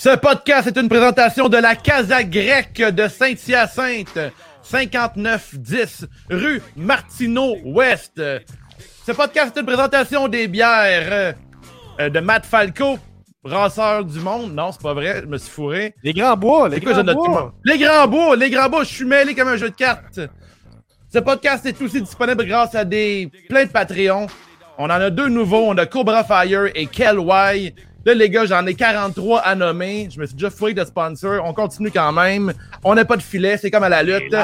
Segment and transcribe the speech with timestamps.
[0.00, 4.32] Ce podcast est une présentation de la Casa Grecque de Saint-Hyacinthe,
[4.62, 8.22] 5910 rue Martineau-Ouest.
[9.04, 11.34] Ce podcast est une présentation des bières
[11.98, 13.00] euh, de Matt Falco,
[13.42, 14.54] brasseur du monde.
[14.54, 15.96] Non, c'est pas vrai, je me suis fourré.
[16.04, 17.54] Les grands bois, les quoi, grands je bois?
[17.64, 20.20] Les grands bois, les grands bois, je suis mêlé comme un jeu de cartes.
[21.12, 24.28] Ce podcast est aussi disponible grâce à des plein de Patreons.
[24.78, 27.74] On en a deux nouveaux, on a Cobra Fire et Kel Y.
[28.08, 30.08] Là, les gars, j'en ai 43 à nommer.
[30.10, 31.44] Je me suis déjà fourré de sponsor.
[31.44, 32.54] On continue quand même.
[32.82, 34.34] On n'a pas de filet, c'est comme à la lutte.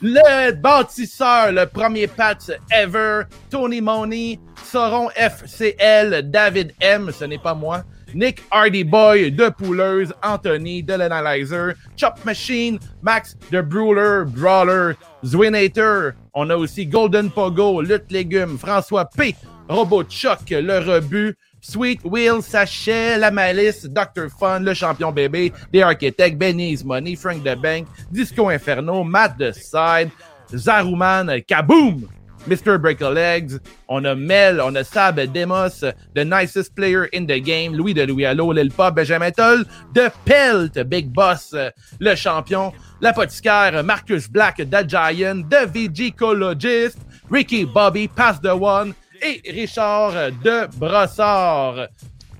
[0.00, 7.52] Le bâtisseur, le premier patch ever, Tony Money, Sauron FCL, David M, ce n'est pas
[7.52, 7.82] moi,
[8.14, 14.94] Nick Hardy Boy, de Pouleuse, Anthony, de l'Analyzer, Chop Machine, Max, The Brawler, Brawler,
[15.26, 19.36] Zwinator, on a aussi Golden Pogo, Lutte Légumes, François P,
[19.68, 24.30] Robot Chuck, Le Rebut, Sweet Will, Sachet, La Malice, Dr.
[24.30, 29.52] Fun, Le Champion Bébé, The Architect, Benny's Money, Frank the Bank, Disco Inferno, Matt the
[29.52, 30.10] Side,
[30.48, 32.08] Zaruman, Kaboom!
[32.46, 32.80] Mr.
[32.80, 35.80] Break Legs, on a Mel, on a Sab Demos,
[36.14, 40.10] The Nicest Player in the Game, Louis de Louis Allo, Lil Pop, Benjamin Toll, The
[40.24, 46.96] Pelt, Big Boss, le champion, l'apothicaire, Marcus Black, The Giant, The Vigicologist,
[47.28, 50.12] Ricky Bobby, Pass the One, et Richard
[50.44, 51.88] de Brossard.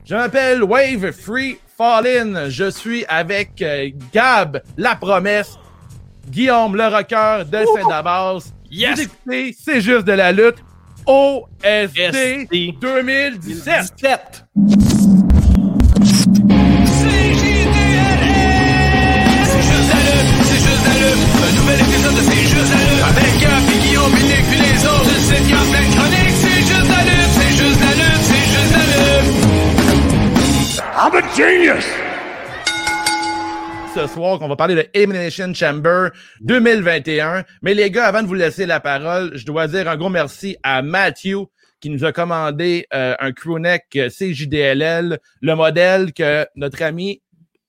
[0.05, 2.48] Je m'appelle Wave Free Fallin.
[2.48, 5.58] Je suis avec euh, Gab, la promesse,
[6.28, 8.53] Guillaume, le rocker de Saint-Damas.
[8.70, 9.08] Yes!
[9.58, 10.58] C'est juste de la lutte.
[11.06, 14.45] OSD SD 2017.
[31.12, 31.84] Genius!
[33.94, 37.44] Ce soir, qu'on va parler de Elimination Chamber 2021.
[37.62, 40.57] Mais les gars, avant de vous laisser la parole, je dois dire un gros merci
[40.62, 41.48] à Matthew
[41.80, 47.20] qui nous a commandé euh, un crewneck euh, CJDLL, le modèle que notre ami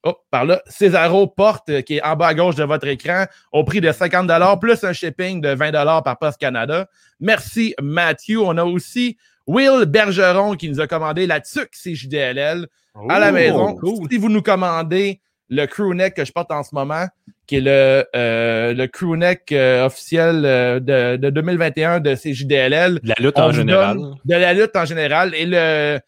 [0.03, 3.25] Oh, par là, Césaro porte, euh, qui est en bas à gauche de votre écran,
[3.51, 5.71] au prix de 50 plus un shipping de 20
[6.01, 6.87] par Post Canada.
[7.19, 8.37] Merci, Matthew.
[8.39, 12.67] On a aussi Will Bergeron qui nous a commandé la TUC CJDLL
[13.09, 13.75] à la maison.
[13.75, 14.07] cool.
[14.09, 17.05] Si vous nous commandez le crewneck que je porte en ce moment,
[17.45, 23.15] qui est le, euh, le crewneck euh, officiel euh, de, de 2021 de CJDLL, La
[23.19, 23.97] lutte en général.
[24.23, 25.99] de la lutte en général et le,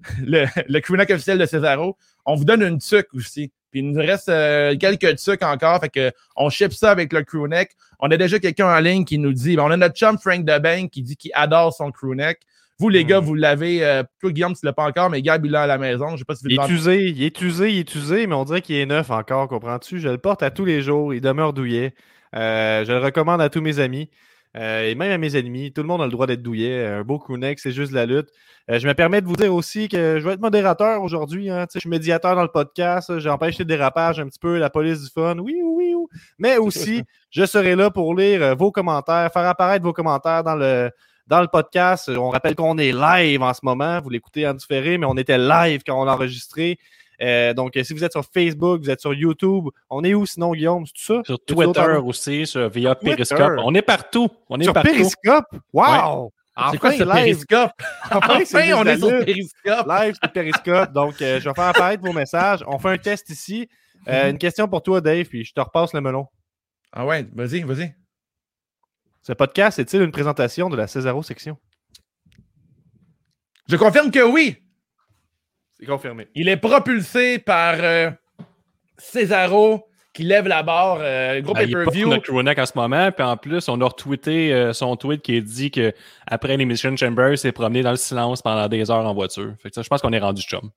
[0.26, 3.52] le, le crewneck officiel de Cesaro, on vous donne une tuque aussi.
[3.70, 7.22] Puis il nous reste euh, quelques tuques encore, fait que on ship ça avec le
[7.22, 7.70] crewneck.
[8.00, 10.44] On a déjà quelqu'un en ligne qui nous dit, ben, on a notre chum Frank
[10.44, 12.40] DeBank qui dit qu'il adore son crewneck.
[12.80, 15.50] Vous, les gars, vous l'avez, euh, toi, Guillaume, tu l'as pas encore, mais Gab, il
[15.50, 16.12] l'a à la maison.
[16.12, 18.34] Je sais pas si vous Il est usé, il est usé, il est usé, mais
[18.36, 19.98] on dirait qu'il est neuf encore, comprends-tu?
[19.98, 21.92] Je le porte à tous les jours, il demeure douillet.
[22.36, 24.10] Euh, je le recommande à tous mes amis
[24.56, 25.72] euh, et même à mes ennemis.
[25.72, 26.86] Tout le monde a le droit d'être douillet.
[26.86, 28.28] Un beau crewneck, c'est juste la lutte.
[28.70, 31.50] Euh, je me permets de vous dire aussi que je vais être modérateur aujourd'hui.
[31.50, 31.66] hein.
[31.66, 33.18] Tu sais, Je suis médiateur dans le podcast.
[33.18, 35.36] J'empêche les dérapages un petit peu, la police du fun.
[35.38, 36.06] Oui, oui, oui.
[36.38, 40.54] Mais aussi, je serai là pour lire euh, vos commentaires, faire apparaître vos commentaires dans
[40.56, 40.90] le,
[41.28, 42.08] dans le podcast.
[42.08, 44.00] On rappelle qu'on est live en ce moment.
[44.00, 46.78] Vous l'écoutez en différé, mais on était live quand on l'a enregistré.
[47.20, 50.24] Euh, donc, euh, si vous êtes sur Facebook, vous êtes sur YouTube, on est où
[50.24, 50.86] sinon, Guillaume?
[50.86, 51.22] C'est tout ça?
[51.24, 53.16] Sur Twitter aussi, sur, via Twitter.
[53.16, 53.60] Periscope.
[53.64, 54.28] On est partout.
[54.48, 54.90] On est Sur partout.
[54.90, 55.46] Periscope?
[55.72, 56.32] Wow!
[56.70, 57.12] C'est quoi ce live?
[57.12, 57.72] périscope?
[58.10, 59.24] Enfin, on est sur lutte.
[59.24, 59.86] périscope.
[59.86, 60.92] Live sur Periscope.
[60.92, 62.64] Donc, euh, je vais faire apparaître vos messages.
[62.66, 63.68] On fait un test ici.
[64.08, 66.26] Euh, une question pour toi, Dave, puis je te repasse le melon.
[66.92, 67.94] Ah ouais, vas-y, vas-y.
[69.22, 71.56] Ce podcast est-il une présentation de la Césaro section?
[73.68, 74.56] Je confirme que oui.
[75.78, 76.28] C'est confirmé.
[76.34, 78.10] Il est propulsé par euh,
[78.96, 79.84] Cesaro
[80.14, 82.00] qui lève la barre, euh, gros Ben, il est pas pay-per-view.
[82.00, 83.12] sur notre crewneck en ce moment.
[83.12, 85.92] Puis en plus, on a retweeté euh, son tweet qui dit que
[86.26, 89.54] après l'émission Chamber, il s'est promené dans le silence pendant des heures en voiture.
[89.62, 90.70] Fait que ça, je pense qu'on est rendu chum.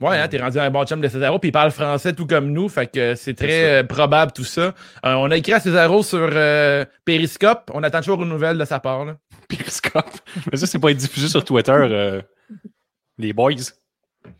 [0.00, 2.50] Ouais, hein, t'es rendu un bon chum de Cesaro, puis il parle français tout comme
[2.50, 4.74] nous, fait que c'est très euh, probable tout ça.
[5.06, 8.64] Euh, on a écrit à Cesaro sur euh, Periscope, on attend toujours une nouvelle de
[8.64, 9.04] sa part.
[9.04, 9.16] Là.
[9.48, 10.10] Periscope.
[10.50, 12.20] Mais ça, c'est pas être diffusé sur Twitter,
[13.18, 13.52] les boys.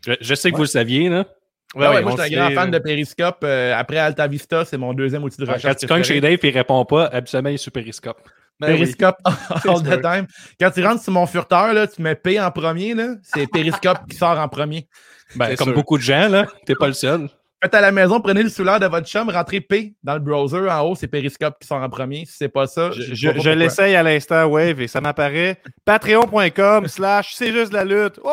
[0.05, 1.25] Je, je sais que vous le saviez, là.
[1.73, 3.43] Ouais, ouais, ouais, moi, je suis un grand fan de Periscope.
[3.43, 5.63] Après Alta Vista, c'est mon deuxième outil de recherche.
[5.63, 6.19] Quand tu cognes chez.
[6.19, 8.19] Dave et il répond pas, habituellement, il est sur Periscope.
[8.59, 8.85] Ben oui.
[9.61, 10.27] C'est all the time.
[10.59, 13.99] Quand tu rentres sur mon furteur, là, tu mets P en premier, là, c'est Periscope
[14.09, 14.87] qui sort en premier.
[15.35, 15.75] Ben, C'est comme sûr.
[15.75, 17.27] beaucoup de gens, là, t'es pas le seul.
[17.61, 20.69] Faites à la maison, prenez le souleur de votre chum, rentrez P dans le browser.
[20.69, 22.25] En haut, c'est Periscope qui sort en premier.
[22.25, 25.57] Si c'est pas ça, Je, l'essaye à l'instant, Wave, et ça m'apparaît.
[25.85, 28.19] Patreon.com slash c'est juste la lutte.
[28.23, 28.31] Oh!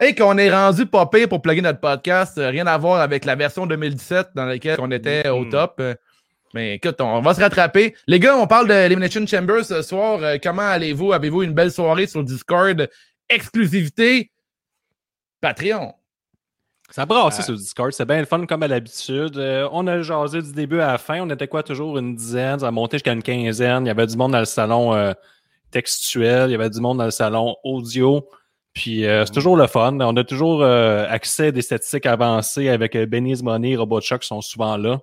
[0.00, 2.38] et qu'on est rendu pas pire pour plugger notre podcast.
[2.38, 5.48] euh, Rien à voir avec la version 2017 dans laquelle on était au Mhm.
[5.50, 5.82] top.
[6.48, 7.94] Euh, Mais écoute, on va se rattraper.
[8.06, 10.22] Les gars, on parle de Elimination Chamber ce soir.
[10.22, 11.12] Euh, Comment allez-vous?
[11.12, 12.88] Avez-vous une belle soirée sur Discord?
[13.28, 14.30] Exclusivité?
[15.40, 15.94] Patreon.
[16.90, 19.36] Ça brassait sur Discord, c'est bien le fun comme à l'habitude.
[19.36, 22.60] Euh, on a jasé du début à la fin, on était quoi, toujours une dizaine,
[22.60, 23.84] ça a monté jusqu'à une quinzaine.
[23.84, 25.12] Il y avait du monde dans le salon euh,
[25.70, 28.26] textuel, il y avait du monde dans le salon audio.
[28.72, 29.98] Puis euh, c'est toujours le fun.
[30.00, 34.40] On a toujours euh, accès à des statistiques avancées avec euh, Benny's Money, RobotShock sont
[34.40, 34.98] souvent là.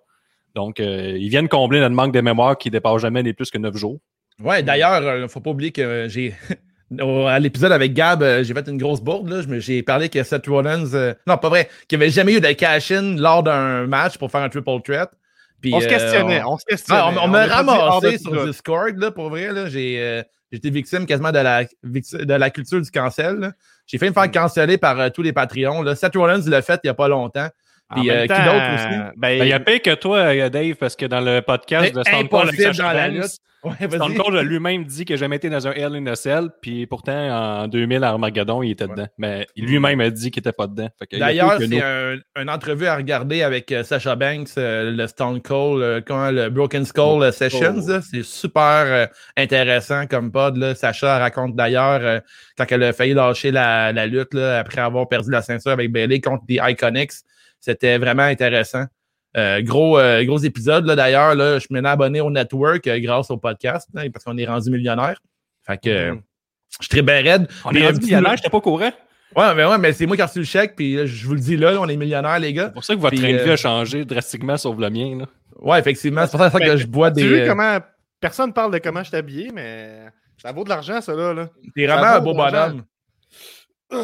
[0.55, 3.57] Donc, euh, ils viennent combler notre manque de mémoire qui dépasse jamais les plus que
[3.57, 3.99] 9 jours.
[4.41, 6.33] Ouais, d'ailleurs, euh, faut pas oublier que j'ai.
[6.99, 9.27] À l'épisode avec Gab, euh, j'ai fait une grosse bourde.
[9.47, 10.93] me- J'ai parlé que Seth Rollins.
[10.93, 11.67] euh, non, pas vrai.
[11.87, 15.09] Qu'il n'y avait jamais eu de cash-in lors d'un match pour faire un triple threat.
[15.61, 17.01] Puis, On se euh, questionnait, on- on se questionnait.
[17.01, 18.45] On, de ramassé sur.
[18.45, 19.51] Discord, là, pour vrai.
[19.51, 19.67] là.
[19.67, 20.21] J'ai euh,
[20.51, 23.51] été victime quasiment de la, victi- de la culture du cancel.
[23.87, 24.13] J'ai fait me Mm.
[24.13, 25.81] faire canceller par euh, tous les Patreons.
[25.81, 25.95] Là.
[25.95, 27.47] Seth Rollins l'a fait il n'y a pas longtemps.
[27.93, 28.87] Puis, euh, qui d'autre aussi?
[28.87, 31.93] ben, Ben, il y a pire que toi, euh, Dave, parce que dans le podcast
[31.95, 32.93] de Stone Cold avec Sasha.
[33.63, 34.13] Ouais, Stone.
[34.15, 36.85] Cold a lui-même dit qu'il n'a jamais été dans un Hell in a Cell, puis
[36.85, 38.91] pourtant, en 2000, à Armageddon, il était Ouais.
[38.91, 39.07] dedans.
[39.17, 40.87] Mais lui-même a dit qu'il n'était pas dedans.
[41.09, 45.07] Que D'ailleurs, que c'est un, une entrevue à regarder avec euh, Sasha Banks, euh, le
[45.07, 47.81] Stone Cold, comment, le Broken Skull Sessions.
[48.11, 50.57] C'est super intéressant comme pod.
[50.57, 50.75] Là.
[50.75, 52.21] Sacha raconte d'ailleurs
[52.57, 55.91] quand elle a failli lâcher la, la lutte là, après avoir perdu la ceinture avec
[55.91, 57.13] Bailey contre des Iconics.
[57.65, 58.85] C'était vraiment intéressant.
[59.35, 61.33] Euh, gros, euh, gros épisode, là, d'ailleurs.
[61.35, 64.45] Là, je me suis abonné au network euh, grâce au podcast, là, parce qu'on est
[64.45, 65.19] rendu millionnaire.
[65.65, 66.21] Fait que euh, Mhm.
[66.79, 67.47] je suis très bien raide.
[67.65, 68.91] On Puis, est rendu millionnaire, j'étais pas au courant.
[69.35, 71.39] Ouais, mais ouais, mais c'est moi qui ai reçu le chèque, puis je vous le
[71.41, 72.67] dis là, on est millionnaires, les gars.
[72.67, 75.17] C'est pour ça que votre Puis, train de vie a changé drastiquement, sauf le mien.
[75.19, 75.25] Là.
[75.59, 76.21] Ouais, effectivement.
[76.25, 77.23] C'est pour ça que Ben, je bois des.
[77.23, 77.79] Tu euh, comment
[78.21, 80.03] personne parle de comment je suis habillé, mais
[80.37, 81.33] ça vaut de l'argent, ça là.
[81.33, 81.49] là.
[81.75, 82.83] T'es vraiment un beau bonhomme.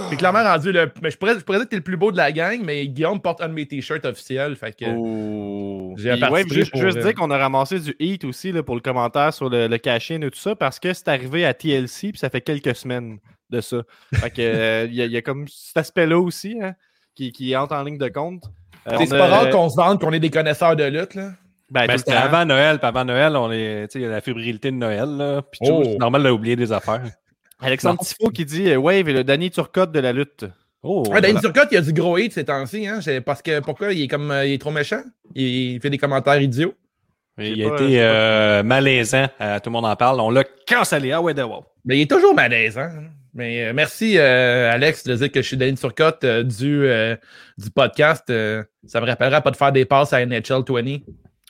[0.10, 0.92] T'es clairement rendu le.
[1.02, 2.88] Mais je pourrais, je pourrais dire que t'es le plus beau de la gang, mais
[2.88, 4.56] Guillaume porte un de mes t-shirts officiels.
[4.56, 4.86] Fait que.
[4.96, 5.94] Oh.
[5.98, 9.50] J'ai ouais, juste, dire qu'on a ramassé du heat aussi là, pour le commentaire sur
[9.50, 12.42] le, le cash-in et tout ça parce que c'est arrivé à TLC puis ça fait
[12.42, 13.18] quelques semaines
[13.50, 13.78] de ça.
[14.14, 16.74] Fait que euh, il y, a- il y a comme cet aspect-là aussi hein,
[17.16, 18.44] qui, qui entre en ligne de compte.
[18.88, 21.32] Euh, C'est pas a- rare qu'on se vende qu'on est des connaisseurs de lutte, là.
[21.70, 24.10] Ben, Ben, c'était avant Noël, puis avant Noël, on est, tu sais, il y a
[24.12, 25.42] la fébrilité de Noël, là.
[25.42, 25.84] Puis tout, Oh.
[25.86, 27.02] c'est normal d'oublier des affaires.
[27.62, 28.00] Alexandre.
[28.04, 30.46] Tifo qui dit euh, Wave et le Danny Turcotte de la lutte.
[30.84, 31.42] Oh, Ouais, Danny voilà.
[31.42, 33.00] Turcotte, il y a du gros hate ces temps-ci, hein.
[33.26, 35.02] Parce que pourquoi il est comme euh, il est trop méchant?
[35.36, 36.74] Il, il fait des commentaires idiots.
[37.38, 40.20] il a pas, été euh, malaisant, euh, tout le monde en parle.
[40.20, 41.12] On l'a cancellé.
[41.12, 41.64] Ah ouais, de wow.
[41.86, 42.82] Mais il est toujours malaisant.
[42.82, 43.04] hein.
[43.34, 47.16] Mais euh, merci, euh, Alex, de dire que je suis Danny Turcotte euh, du, euh,
[47.58, 48.26] du podcast.
[48.30, 50.98] Euh, ça me rappellera pas de faire des passes à NHL 20.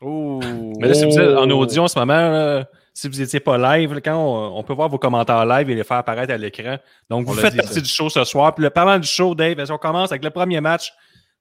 [0.02, 0.40] Oh.
[0.80, 1.62] Mais là, si vous êtes en Oh.
[1.62, 4.90] audio en ce moment, là, si vous n'étiez pas live, quand on, on peut voir
[4.90, 6.78] vos commentaires live et les faire apparaître à l'écran.
[7.10, 7.82] Donc, On vous faites dit, partie ça.
[7.82, 8.54] du show ce soir.
[8.54, 10.92] Puis, le parlant du show, Dave, qu'on commence avec le premier match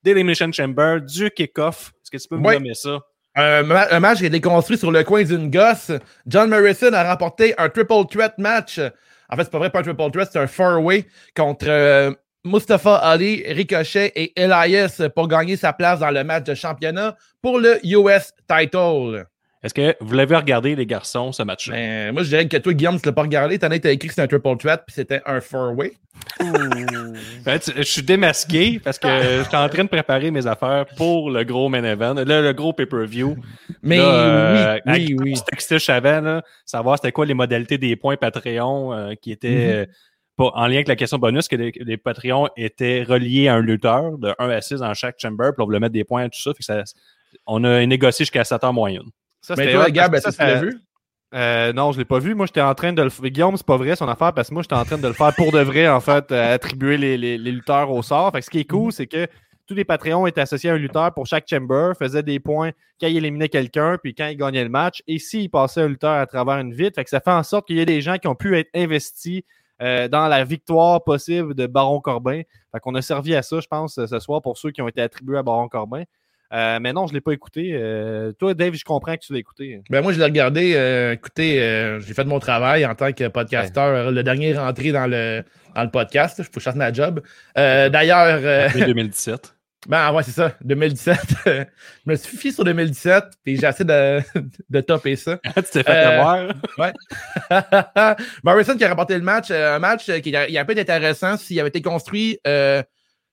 [0.02, 1.92] d'Elimination Chamber, du kick-off?
[2.02, 2.54] Est-ce que tu peux me Ouais.
[2.54, 2.98] nommer ça?
[3.34, 5.92] Un, ma- un match qui a été construit sur le coin d'une gosse.
[6.26, 8.78] John Morrison a remporté un triple threat match.
[9.28, 11.06] En fait, c'est pas vrai, pas un triple threat, c'est un four-way
[11.36, 12.12] contre euh,
[12.44, 17.60] Mustafa Ali, Ricochet et Elias pour gagner sa place dans le match de championnat pour
[17.60, 19.26] le US title.
[19.62, 21.74] Est-ce que vous l'avez regardé, les garçons, ce match-là?
[21.76, 23.58] Ben, moi, je dirais que toi, Guillaume, tu l'as pas regardé.
[23.58, 25.92] T'en as écrit que c'était un triple threat puis c'était un four-way.
[27.44, 30.86] Ben, tu- je suis démasqué parce que je suis en train de préparer mes affaires
[30.96, 33.36] pour le gros main event, le, le gros pay-per-view.
[33.82, 35.34] Mais Là, euh, oui, oui, avec- oui.
[35.36, 39.48] Je textais avant, là, savoir c'était quoi les modalités des points Patreon euh, qui étaient
[39.50, 39.70] Mhm.
[39.72, 39.86] euh,
[40.36, 43.60] pas en lien avec la question bonus, que les, les Patreons étaient reliés à un
[43.60, 46.30] lutteur de 1 à 6 dans chaque chamber, puis on voulait mettre des points et
[46.30, 46.52] tout ça.
[46.52, 46.82] Fait que ça-
[47.46, 49.04] on a négocié jusqu'à 7 heures moyenne.
[49.56, 50.80] Ça, Mais toi, Gab, est-ce que tu l'as vu?
[51.32, 52.34] Euh, non, je l'ai pas vu.
[52.34, 53.30] Moi, j'étais en train de le faire.
[53.30, 55.32] Guillaume, c'est pas vrai son affaire parce que moi, j'étais en train de le faire
[55.36, 58.32] pour de vrai, en fait, euh, attribuer les, les- les lutteurs au sort.
[58.32, 59.28] Fait que ce qui est cool, c'est que
[59.68, 63.06] tous les Patreons étaient associés à un lutteur pour chaque chamber, faisaient des points quand
[63.06, 66.26] il éliminait quelqu'un, puis quand il gagnait le match, et s'il passait un lutteur à
[66.26, 66.96] travers une vitre.
[66.96, 68.70] Fait que ça fait en sorte qu'il y a des gens qui ont pu être
[68.74, 69.42] investis
[69.80, 72.42] euh, dans la victoire possible de Baron Corbin.
[72.72, 75.00] Fait qu'on a servi à ça, je pense, ce soir pour ceux qui ont été
[75.00, 76.02] attribués à Baron Corbin.
[76.52, 77.70] Euh, mais non, je ne l'ai pas écouté.
[77.74, 79.80] Euh, toi, Dave, je comprends que tu l'as écouté.
[79.88, 80.72] Ben moi, je l'ai regardé.
[80.74, 84.10] euh, écoutez, euh, j'ai fait mon travail en tant que podcasteur.
[84.10, 85.44] Le dernier rentré dans le,
[85.76, 86.36] dans le podcast.
[86.38, 87.20] Il faut que je fasse ma job.
[87.56, 89.54] Euh, D'ailleurs, euh, Après 2017.
[89.88, 90.52] ben ouais, c'est ça.
[90.62, 91.16] 2017.
[91.46, 91.62] je
[92.06, 94.20] me suis fié sur 2017 puis j'ai essayé de,
[94.68, 95.38] de topper ça.
[95.54, 98.16] tu t'es fait Euh, avoir.
[98.44, 99.50] Morrison qui a remporté le match.
[99.50, 102.38] euh, un match euh, qui a, il a pu être intéressant s'il avait été construit,
[102.46, 102.82] euh,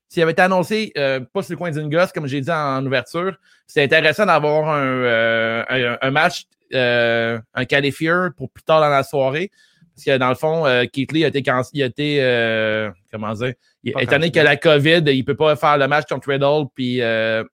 [0.09, 2.85] s'il avait été annoncé euh, pas sur le coin d'une gosse, comme j'ai dit en
[2.85, 3.35] ouverture.
[3.65, 8.89] C'est intéressant d'avoir un, euh, un, un match, euh, un qualifier pour plus tard dans
[8.89, 9.51] la soirée.
[9.95, 13.33] Parce que dans le fond, euh, Keith Lee a été, il a été euh, comment
[13.33, 16.67] dire, il, étant donné que la COVID, il peut pas faire le match contre Riddle
[16.75, 17.43] puis euh,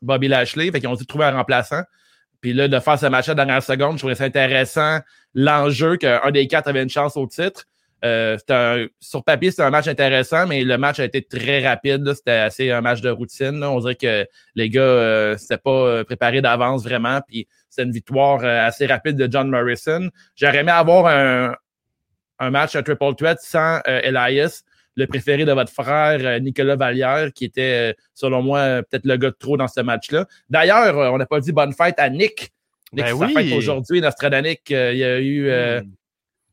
[0.00, 0.70] Bobby Lashley.
[0.70, 1.82] Fait qu'ils ont dû trouver un remplaçant.
[2.40, 5.00] Puis là, de faire ce match-là dans la seconde, je trouvais ça intéressant.
[5.34, 7.64] L'enjeu qu'un des quatre avait une chance au titre.
[8.04, 12.12] Euh, un- sur papier, c'était un match intéressant, mais le match a été très rapide.
[12.14, 13.58] C'était assez un match de routine.
[13.60, 13.70] là.
[13.70, 17.20] On dirait que les gars, euh, c'était pas euh, préparé d'avance vraiment.
[17.26, 20.10] Puis c'était une victoire euh, assez rapide de John Morrison.
[20.36, 21.54] J'aurais aimé avoir un,
[22.38, 24.62] un match, un triple threat sans euh, Elias,
[24.94, 29.36] le préféré de votre frère Nicolas Vallière, qui était, selon moi, peut-être le gars de
[29.38, 30.26] trop dans ce match-là.
[30.50, 32.52] D'ailleurs, on n'a pas dit bonne fête à Nick.
[32.92, 33.54] Nick, Ben c'est oui.
[33.54, 34.70] aujourd'hui, Nostradanic.
[34.70, 35.90] euh, il a eu euh, Hmm.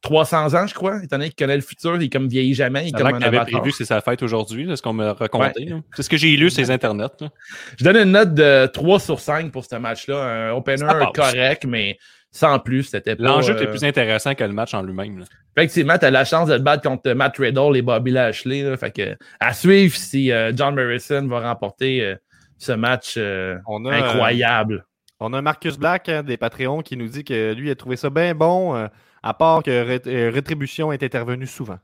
[0.05, 2.87] 300 ans, je crois, étant donné qu'il connaît le futur, il est comme vieillit jamais.
[2.87, 5.65] Il comme un avait prévu que c'est sa fête aujourd'hui, ce qu'on m'a raconté.
[5.65, 5.77] là.
[5.95, 7.09] C'est ce que j'ai lu sur les internets.
[7.19, 7.29] là.
[7.77, 10.49] Je donne une note de 3 sur 5 pour ce match-là.
[10.49, 11.97] Un opener correct, mais
[12.31, 13.23] sans plus, c'était pas...
[13.23, 15.23] L'enjeu euh, était plus intéressant que le match en lui-même.
[15.57, 18.61] Effectivement, tu as la chance de te battre contre Matt Riddle et Bobby Lashley.
[18.61, 22.15] Là, fait que, à suivre si euh, John Morrison va remporter euh,
[22.57, 24.85] ce match euh, On a, incroyable.
[25.19, 28.09] On a Marcus Black hein, des Patreons qui nous dit que lui a trouvé ça
[28.09, 28.87] bien bon, euh,
[29.25, 31.79] à part que Rét- euh, Rétribution est intervenu souvent.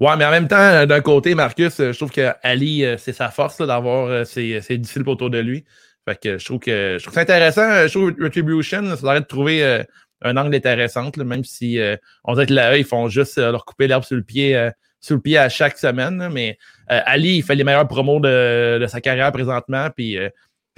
[0.00, 3.12] Ouais, mais en même temps, d'un côté, Marcus, euh, je trouve que Ali, euh, c'est
[3.12, 5.64] sa force d'avoir ses, ses disciples autour de lui.
[6.08, 7.86] Fait que je trouve que je trouve ça intéressant.
[7.86, 9.84] Je trouve Retribution, ça devrait de trouver
[10.22, 11.78] un angle intéressant, là, même si
[12.24, 14.70] on dirait que là, ils font juste leur couper l'herbe sur le pied.
[15.00, 18.86] sur le pied à chaque semaine, mais Ali, il fait les meilleurs promos de, de
[18.88, 20.32] sa carrière présentement, puis j'ai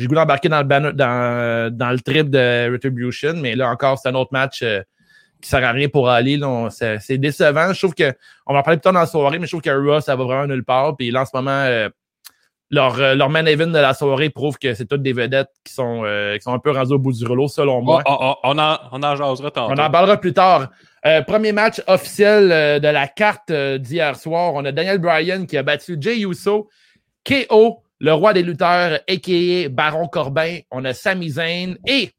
[0.05, 3.99] le goût d'embarquer dans le banner, dans, dans le trip de Retribution, mais là encore,
[3.99, 4.63] c'est un autre match
[5.45, 6.05] qui sert à rien pour.
[6.09, 7.73] On- C'est décevant.
[7.73, 8.13] Je trouve que,
[8.47, 10.17] on va en parler plus tard dans la soirée, mais je trouve que Raw, ça
[10.17, 10.97] va vraiment nulle part.
[10.97, 11.89] Puis là, en ce moment, euh,
[12.71, 15.73] leur, euh, leur main event de la soirée prouve que c'est toutes des vedettes qui
[15.73, 18.03] sont, euh, qui sont un peu rendues au bout du rouleau, selon moi.
[18.07, 19.73] Oh, oh, oh, on, en, on en jasera tantôt.
[19.73, 20.71] On en parlera plus tard.
[21.07, 24.55] Euh, premier match officiel de la carte d'hier soir.
[24.55, 26.69] On a Daniel Bryan qui a battu Jay Uso,
[27.25, 29.69] KO, le roi des lutteurs, a.k.a.
[29.69, 30.59] Baron Corbin.
[30.71, 32.11] On a Sami Zayn et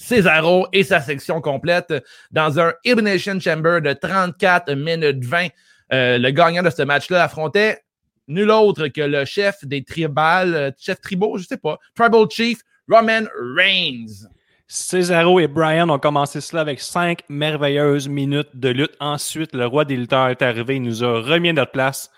[0.00, 1.92] Cesaro et sa section complète
[2.30, 5.48] dans un Elimination Chamber de 34 minutes 20.
[5.92, 7.80] Euh, le gagnant de ce match-là affrontait
[8.26, 12.60] nul autre que le chef des tribales, euh, chef tribaux, je sais pas, Tribal Chief,
[12.88, 13.26] Roman
[13.56, 14.26] Reigns.
[14.66, 18.96] Cesaro et Brian ont commencé cela avec cinq merveilleuses minutes de lutte.
[19.00, 22.10] Ensuite, le roi des lutteurs est arrivé, il nous a remis notre place,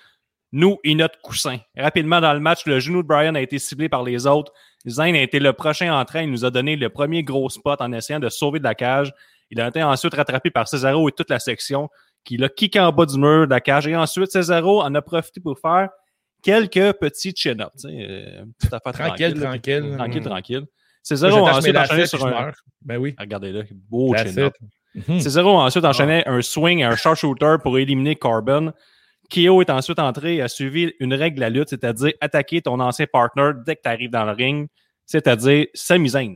[0.52, 1.58] nous et notre coussin.
[1.76, 4.52] Rapidement dans le match, le genou de Brian a été ciblé par les autres.
[4.86, 7.80] Zayn a été le prochain en train, il nous a donné le premier gros spot
[7.80, 9.12] en essayant de sauver de la cage.
[9.50, 11.88] Il a été ensuite rattrapé par Cesaro et toute la section
[12.24, 13.86] qui l'a kické en bas du mur de la cage.
[13.86, 15.90] Et ensuite, Cesaro en a profité pour faire
[16.42, 17.84] quelques petits chin-ups.
[17.84, 19.48] euh, Tranquille, là.
[19.50, 19.94] tranquille.
[19.96, 20.58] Tranquille, tranquille.
[20.60, 20.66] Moi,
[21.02, 22.52] Cesaro a ensuite enchaîné sur un...
[22.82, 23.14] Ben oui.
[23.18, 24.54] Regardez là, beau chin-up.
[24.94, 25.20] Mhm.
[25.20, 28.72] Cesaro a ensuite enchaîné un swing et un sharpshooter pour éliminer Corbin.
[29.32, 32.78] Kyo est ensuite entré et a suivi une règle de la lutte, c'est-à-dire attaquer ton
[32.80, 34.68] ancien partner dès que tu arrives dans le ring,
[35.06, 36.34] c'est-à-dire Sami Zayn.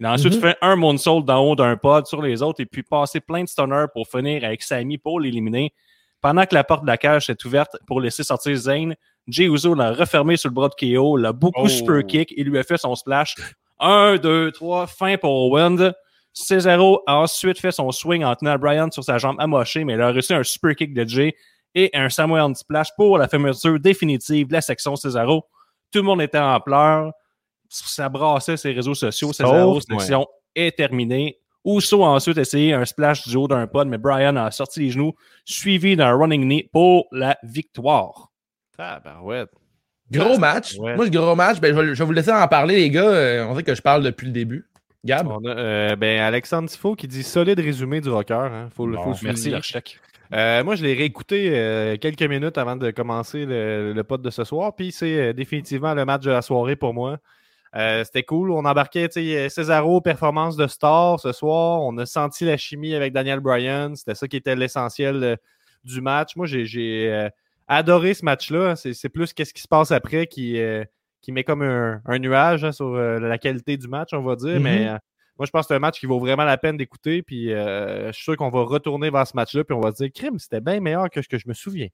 [0.00, 0.40] Il a ensuite Mhm.
[0.40, 3.48] fait un moonsault d'en haut d'un pod sur les autres et puis passé plein de
[3.48, 5.72] stunners pour finir avec Sami pour l'éliminer.
[6.20, 8.94] Pendant que la porte de la cage s'est ouverte pour laisser sortir Zayn,
[9.28, 11.68] Jey Uso l'a refermé sur le bras de KO, l'a beaucoup Oh.
[11.68, 13.36] super kick et lui a fait son splash.
[13.78, 15.94] Un, deux, trois, fin pour Wind.
[16.32, 20.00] Cesaro a ensuite fait son swing en tenant Bryan sur sa jambe amochée, mais il
[20.00, 21.34] a reçu un super kick de Jay
[21.74, 25.44] et un Samoan Splash pour la fermeture définitive de la section Cesaro.
[25.90, 27.12] Tout le monde était en pleurs.
[27.68, 29.32] Ça brassait ses réseaux sociaux.
[29.32, 31.38] Cesaro, Sauf section est terminée.
[31.64, 34.90] Uso a ensuite essayé un splash du haut d'un pod, mais Bryan a sorti les
[34.90, 35.14] genoux,
[35.44, 38.32] suivi d'un running knee pour la victoire.
[38.76, 39.50] Tabarouette.
[40.10, 40.76] Gros match.
[40.78, 40.96] Ouais.
[40.96, 43.04] Moi, ce gros match, ben, je, vais, je vais vous laisser en parler, les gars.
[43.08, 44.68] Euh, on dirait que je parle depuis le début.
[45.04, 45.28] Gab?
[45.28, 48.34] On a euh, ben, Alexandre Tifo qui dit solide résumé du rocker.
[48.34, 48.68] Hein.
[48.74, 50.00] Faut, le- Bon, faut Merci, l'architecte.
[50.32, 54.30] Euh, moi, je l'ai réécouté euh, quelques minutes avant de commencer le, le pod de
[54.30, 54.74] ce soir.
[54.74, 57.18] Puis c'est euh, définitivement le match de la soirée pour moi.
[57.74, 58.50] C'était cool.
[58.50, 61.80] On embarquait sais, Cesaro, performance de star ce soir.
[61.80, 63.96] On a senti la chimie avec Daniel Bryan.
[63.96, 65.38] C'était ça qui était l'essentiel
[65.82, 66.36] du match.
[66.36, 67.28] Moi, j'ai-
[67.68, 68.76] adoré ce match-là.
[68.76, 70.60] C'est plus qu'est-ce qui se passe après qui,
[71.22, 74.56] qui met comme un, un nuage hein, sur la qualité du match, on va dire.
[74.56, 74.62] Mhm.
[74.62, 74.90] Mais
[75.38, 77.22] moi, je pense que c'est un match qui vaut vraiment la peine d'écouter.
[77.22, 79.64] Puis euh, je suis sûr qu'on va retourner vers ce match-là.
[79.64, 81.88] Puis on va se dire, crime, c'était bien meilleur que ce que je me souviens.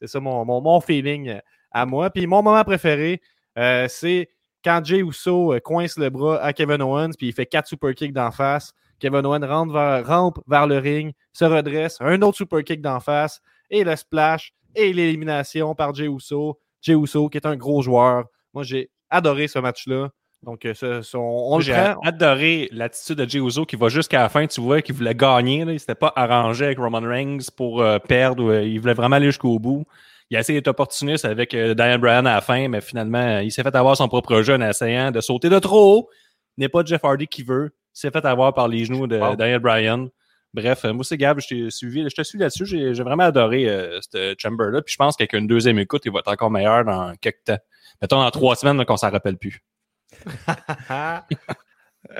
[0.00, 1.38] C'est ça mon, mon, feeling euh,
[1.70, 2.10] à moi.
[2.10, 3.20] Puis mon moment préféré,
[3.58, 4.28] euh, c'est
[4.64, 7.12] quand Jay Uso coince le bras à Kevin Owens.
[7.16, 8.72] Puis il fait quatre super kicks d'en face.
[8.98, 13.40] Kevin Owens rentre rampe vers le ring, se redresse, un autre super kick d'en face,
[13.68, 16.60] et le splash, et l'élimination par Jay Uso.
[16.80, 18.26] Jay Uso, qui est un gros joueur.
[18.54, 20.10] Moi, j'ai adoré ce match-là.
[20.42, 21.18] Donc, euh, on,
[21.54, 24.46] on J'ai adoré l'attitude de Jey qui va jusqu'à la fin.
[24.46, 25.64] Tu vois qu'il voulait gagner.
[25.64, 25.72] Là.
[25.72, 28.44] Il s'était pas arrangé avec Roman Reigns pour euh, perdre.
[28.44, 29.84] ou, euh, il voulait vraiment aller jusqu'au bout.
[30.32, 33.42] Il a essayé d'être opportuniste avec euh, Daniel Bryan à la fin, mais finalement, euh,
[33.42, 36.08] il s'est fait avoir son propre jeu en essayant de sauter de trop haut.
[36.56, 37.70] N'est pas Jeff Hardy qui veut.
[37.94, 39.36] Il s'est fait avoir par les genoux de Wow.
[39.36, 40.08] Daniel Bryan.
[40.54, 42.64] Bref, moi, c'est Gab, je t'ai suivi, je te suis là-dessus.
[42.64, 44.80] J'ai j'ai vraiment adoré euh, ce Chamber-là.
[44.80, 47.58] Puis je pense qu'avec une deuxième écoute, il va être encore meilleur dans quelques temps.
[48.00, 49.62] Mettons dans trois semaines là, qu'on s'en rappelle plus.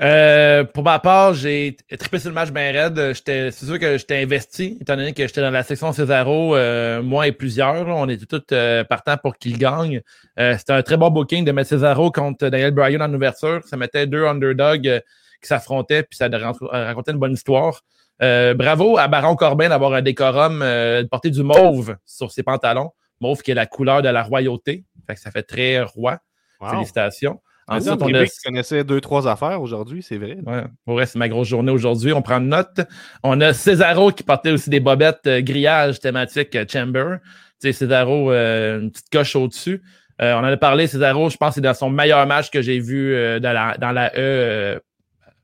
[0.01, 3.13] Euh, pour ma part, j'ai trippé sur le match bien raide.
[3.15, 7.03] J'étais- C'est sûr que j'étais investi, étant donné que j'étais dans la section Cesaro, euh,
[7.03, 7.85] moi et plusieurs.
[7.87, 10.01] là, on était tous euh, partants pour qu'il gagne.
[10.39, 13.61] Euh, C'était un très bon booking de mettre Cesaro contre Daniel Bryan en ouverture.
[13.67, 15.03] Ça mettait deux underdogs
[15.43, 16.29] qui s'affrontaient, puis ça
[16.71, 17.83] racontait une bonne histoire.
[18.21, 22.93] Bravo à Baron Corbin d'avoir un décorum, de porter du mauve sur ses pantalons.
[23.21, 24.85] Mauve qui est la couleur de la royauté.
[25.07, 26.19] Fait que ça fait très roi.
[26.61, 26.71] Wow.
[26.71, 27.41] Félicitations.
[27.69, 30.39] Ensuite, Ensuite, on on a connaissait deux, trois affaires aujourd'hui, c'est vrai.
[30.45, 32.13] Ouais, pour c'est ma grosse journée aujourd'hui.
[32.13, 32.81] On prend note.
[33.23, 37.19] On a Cesaro qui portait aussi des bobettes euh, grillage thématique euh, Chamber.
[37.61, 39.81] Tu sais, Cesaro, euh, une petite coche au-dessus.
[40.21, 42.61] Euh, on en a parlé, Cesaro, je pense que c'est dans son meilleur match que
[42.63, 44.81] j'ai vu dans, la, dans la E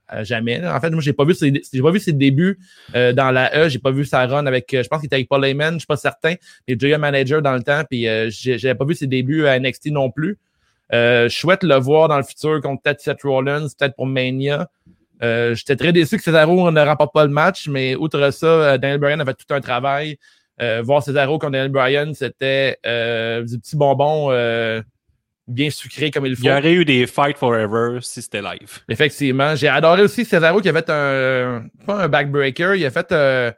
[0.09, 0.67] à jamais.
[0.67, 2.59] En fait, moi, j'ai pas vu ses, j'ai pas vu ses débuts
[2.95, 3.69] euh, dans la E.
[3.69, 5.81] J'ai pas vu sa run avec, euh, je pense qu'il était avec Paul Heyman, je
[5.81, 6.35] suis pas certain.
[6.67, 9.47] Il est déjà manager dans le temps, puis euh, j'ai- j'avais pas vu ses débuts
[9.47, 10.39] à NXT non plus.
[10.95, 14.69] Euh, je souhaite le voir dans le futur contre peut-être Seth Rollins, peut-être pour Mania.
[15.23, 18.79] Euh, J'étais très déçu que Cesaro ne remporte pas le match, mais outre ça, euh,
[18.79, 20.17] Daniel Bryan a fait tout un travail.
[20.61, 24.81] Euh, voir Cesaro contre Daniel Bryan, c'était euh, du petit bonbon euh,
[25.47, 26.43] bien sucré comme il faut.
[26.43, 28.79] Il y aurait eu des Fight Forever si c'était live.
[28.89, 29.55] Effectivement.
[29.57, 31.65] J'ai adoré aussi Cesaro qui a fait un.
[31.87, 33.13] Pas un backbreaker, il a fait.
[33.13, 33.51] euh,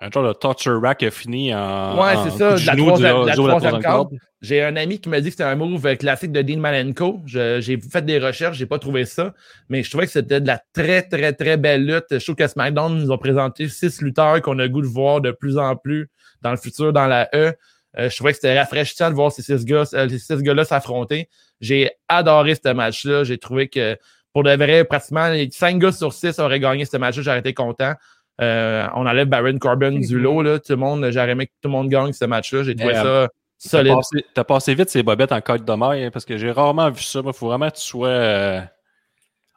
[0.00, 1.98] Un genre de torture rack qui a fini en.
[2.02, 4.10] Ouais, c'est ça, de la troisième corde.
[4.42, 7.20] J'ai un ami qui m'a dit que c'était un move classique de Dean Malenko.
[7.26, 9.34] J'ai fait des recherches, j'ai pas trouvé ça,
[9.68, 12.06] mais je trouvais que c'était de la très, très, très belle lutte.
[12.10, 15.20] Je trouve que SmackDown nous ont présenté six lutteurs qu'on a le goût de voir
[15.20, 16.08] de plus en plus
[16.40, 17.52] dans le futur dans la E.
[17.98, 20.64] Euh, je trouvais que c'était rafraîchissant de voir ces six gars, euh, ces six gars-là
[20.64, 21.28] s'affronter.
[21.60, 23.24] J'ai adoré ce match-là.
[23.24, 23.98] J'ai trouvé que
[24.32, 27.22] pour de vrai, pratiquement les cinq gars sur six auraient gagné ce match-là.
[27.22, 27.94] J'aurais été content.
[28.40, 30.40] Euh, on enlève Baron Corbin du lot.
[30.40, 30.58] Là.
[30.60, 32.62] Tout le monde, j'aurais aimé que tout le monde gagne ce match-là.
[32.62, 33.28] J'ai trouvé ça
[33.68, 33.94] solide.
[34.34, 37.02] t'as passé vite ces bobettes en code de maille hein, parce que j'ai rarement vu
[37.02, 37.20] ça.
[37.24, 38.60] Il faut vraiment que tu sois euh,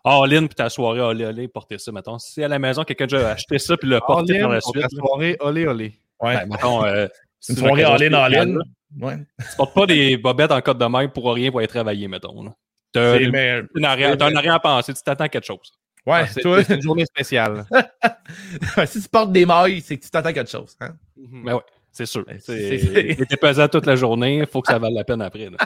[0.04, 1.92] all-in puis ta soirée olé olé porter ça.
[1.92, 2.20] Mettons.
[2.20, 4.76] Si à la maison, quelqu'un a acheté ça puis l'a porté All-in par la suite.
[4.76, 6.00] là, soirée, olé, olé.
[6.22, 6.36] Ouais.
[6.36, 7.08] ben, mettons, euh,
[7.50, 8.58] Une soirée all-in, all-in.
[9.02, 9.18] Ouais.
[9.40, 12.54] Tu portes pas des bobettes en code de maille pour rien pour aller travailler, mettons.
[12.92, 15.72] T'as C'est- une- arrière- t'as un arrière à penser, tu t'attends à quelque chose.
[16.06, 17.66] ouais, Ah, c'est toi, c'est une journée spéciale.
[18.86, 20.76] si tu portes des mailles, c'est que tu t'attends à quelque chose.
[20.80, 20.92] Hein?
[21.18, 21.62] Mais ouais,
[21.94, 22.26] c'est sûr.
[22.26, 25.22] Ben, C'est- c'est- T'es pesant toute la journée, il faut que ça vaille la peine
[25.22, 25.50] après.
[25.50, 25.58] là.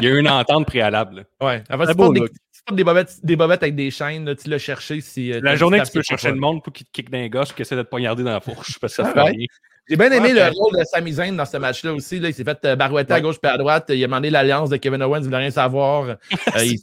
[0.00, 1.26] Il y a eu une entente préalable.
[1.40, 1.46] là.
[1.46, 1.62] Ouais.
[1.70, 4.24] En fait, Très tu beau portes des, portes des bobettes, des bobettes avec des chaînes,
[4.26, 5.32] là, tu l'as cherché si.
[5.32, 7.30] euh, La journée que tu peux chercher le monde pour qu'il te kick dans les
[7.30, 9.30] gosses qui essaie de te poignarder dans la fourche parce que ça fait Ouais.
[9.30, 9.46] rien.
[9.88, 12.20] J'ai bien aimé Ouais, le ben- rôle de Sami Zayn dans ce match-là aussi.
[12.20, 12.28] Là.
[12.28, 13.22] Il s'est fait euh, barouetter à Ouais.
[13.22, 13.86] gauche et à droite.
[13.88, 16.16] Il a demandé l'alliance de Kevin Owens, il voulait rien savoir.
[16.56, 16.78] Euh, il-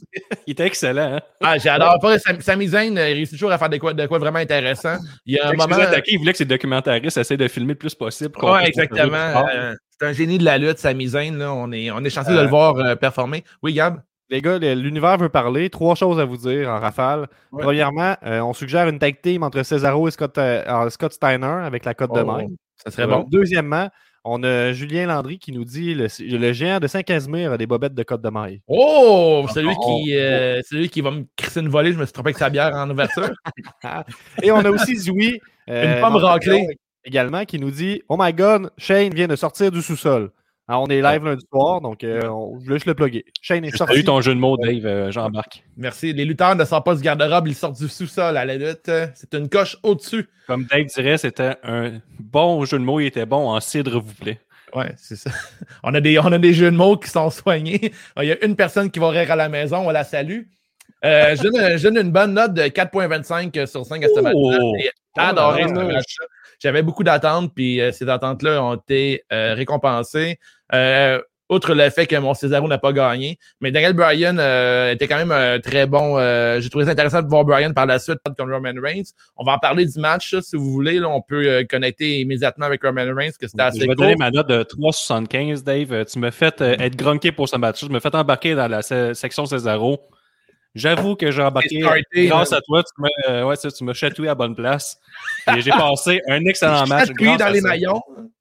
[0.46, 1.14] Il était excellent.
[1.16, 1.20] Hein?
[1.42, 4.06] Ah, J'adore pas Sam- Sami Zayn, euh, il réussit toujours à faire de quoi, de
[4.06, 4.96] quoi vraiment intéressant.
[5.24, 5.76] Il y a un moment.
[5.76, 8.32] attaquer, il voulait que ses documentaristes essayent de filmer le plus possible.
[8.42, 9.46] Ouais, puisse exactement.
[9.54, 11.36] Euh, c'est un génie de la lutte, Sami Zayn.
[11.38, 11.52] Là.
[11.54, 13.44] On, est, on est chanceux de le voir euh, performer.
[13.62, 14.00] Oui, Gab?
[14.28, 15.70] Les gars, l'univers veut parler.
[15.70, 17.26] Trois choses à vous dire en rafale.
[17.50, 17.62] Ouais.
[17.62, 21.84] Premièrement, euh, on suggère une tag team entre Cesaro et Scott, euh, Scott Steiner avec
[21.84, 22.48] la cote de Oh, maille.
[22.84, 23.26] Ça serait bon.
[23.30, 23.88] Deuxièmement,
[24.24, 27.94] on a Julien Landry qui nous dit le, le géant de Saint-Casimir a des bobettes
[27.94, 28.60] de cote de maille.
[28.66, 32.12] Oh, celui on- qui, euh, celui qui va me crisser une volée, je me suis
[32.12, 33.30] trompé avec sa bière en ouverture.
[34.42, 35.40] Et on a aussi Zoui.
[35.68, 36.66] euh, Une pomme Montréal raclée.
[37.04, 40.30] Également, qui nous dit Oh my god, Shane vient de sortir du sous-sol.
[40.70, 43.24] Alors, on est live lundi soir, donc euh, on- je voulais juste le plugger.
[43.42, 43.92] Shane est sorti.
[43.94, 45.64] salué ton jeu de mots, Dave, euh, Jean-Marc.
[45.76, 46.12] Merci.
[46.12, 48.88] Les lutteurs ne sortent pas du garde-robe, ils sortent du sous-sol à la lutte.
[49.16, 50.28] C'est une coche au-dessus.
[50.46, 53.00] Comme Dave dirait, c'était un bon jeu de mots.
[53.00, 54.38] Il était bon en cidre, vous plaît.
[54.72, 55.30] Ouais, c'est ça.
[55.82, 57.92] On a, des, on a des jeux de mots qui sont soignés.
[58.22, 60.42] Il y a une personne qui va rire à la maison, on la salue.
[61.04, 64.58] Euh, je, donne, je donne une bonne note de 4.25 sur 5 à ce match-là.
[64.62, 64.72] Oh!
[64.78, 65.74] J'ai adoré Oh,
[66.06, 66.22] ce.
[66.60, 70.38] J'avais beaucoup d'attentes, puis euh, ces attentes-là ont été euh, récompensées.
[70.74, 73.36] Euh, outre le fait que mon Cesaro n'a pas gagné.
[73.60, 76.16] Mais Daniel Bryan euh, était quand même très bon.
[76.16, 79.10] Euh, J'ai trouvé ça intéressant de voir Bryan par la suite contre Roman Reigns.
[79.36, 81.00] On va en parler du match, là, si vous voulez.
[81.00, 84.30] Là, on peut connecter immédiatement avec Roman Reigns, que c'était assez Je vais donner ma
[84.30, 86.04] note de 3,75, Dave.
[86.04, 87.84] Tu me fais euh, être grunqué pour ce match.
[87.84, 89.98] Je me fais embarquer dans la se- section Cesaro.
[90.74, 91.80] J'avoue que j'ai embarqué.
[91.80, 94.96] Starté, grâce à toi, tu m'as euh, ouais, ça, tu m'as chatouillé à bonne place.
[95.56, 97.08] Et j'ai passé un excellent match.
[97.08, 97.68] Chatouillé grâce dans à les ça.
[97.68, 98.00] maillons.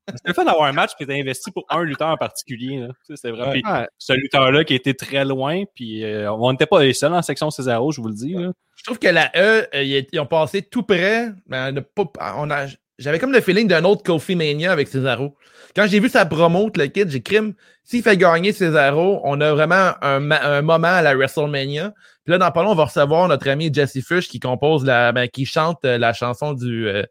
[0.09, 2.85] C'était le fun d'avoir un match qui était investi pour un lutteur en particulier.
[3.07, 3.51] C'était vraiment.
[3.51, 3.61] Ouais.
[3.61, 7.21] Puis ce lutteur-là qui était très loin, puis euh, on n'était pas les seuls en
[7.21, 8.33] section Césaro, je vous le dis.
[8.33, 8.51] là.
[8.75, 11.29] Je trouve que la E, euh, ils ont passé tout près.
[11.47, 14.87] mais on a pas- on a- J'avais comme le feeling d'un autre Kofi Mania avec
[14.89, 15.35] Cesaro.
[15.75, 17.53] Quand j'ai vu sa promo, le kid, j'ai crime.
[17.85, 21.93] S'il fait gagner Cesaro, on a vraiment un moment à la WrestleMania.
[22.29, 25.11] Puis là, dans pas long, on va recevoir notre ami Jesse Fish qui compose la,
[25.11, 27.01] ben, qui chante euh, la chanson du, euh,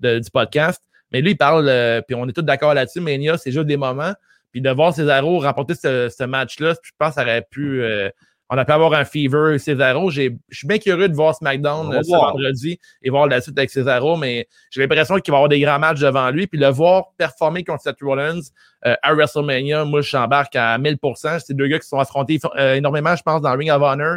[0.00, 0.80] de- du podcast.
[1.10, 3.00] Mais lui, il parle, euh, puis on est tous d'accord là-dessus.
[3.00, 4.14] Mania, c'est juste des moments.
[4.50, 7.82] Puis de voir Cesaro remporter ce, ce match-là, je pense que ça aurait pu.
[7.82, 8.08] euh,
[8.48, 10.10] on a pu avoir un Fever Cesaro.
[10.10, 13.68] Je suis bien curieux de voir SmackDown euh, ce vendredi et voir la suite avec
[13.68, 16.46] Cesaro, mais j'ai l'impression qu'il va y avoir des grands matchs devant lui.
[16.46, 18.40] Puis le voir performer contre Seth Rollins
[18.86, 21.40] euh, à WrestleMania, moi, je j'embarque à 1000%.
[21.46, 22.40] C'est deux gars qui se sont affrontés
[22.74, 24.16] énormément, je pense, dans Ring of Honor.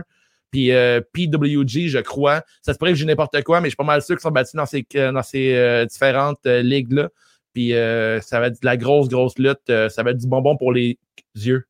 [0.51, 2.41] Puis euh, PWG, je crois.
[2.61, 4.31] Ça se pourrait que j'ai n'importe quoi, mais je suis pas mal sûr qu'ils sont
[4.31, 7.09] battus dans ces, dans ces euh, différentes euh, ligues-là.
[7.53, 9.69] Puis euh, ça va être de la grosse, grosse lutte.
[9.69, 10.97] Euh, ça va être du bonbon pour les
[11.35, 11.65] yeux.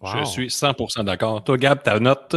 [0.00, 0.10] Wow.
[0.20, 1.44] Je suis 100% d'accord.
[1.44, 2.36] Toi, Gab, ta note?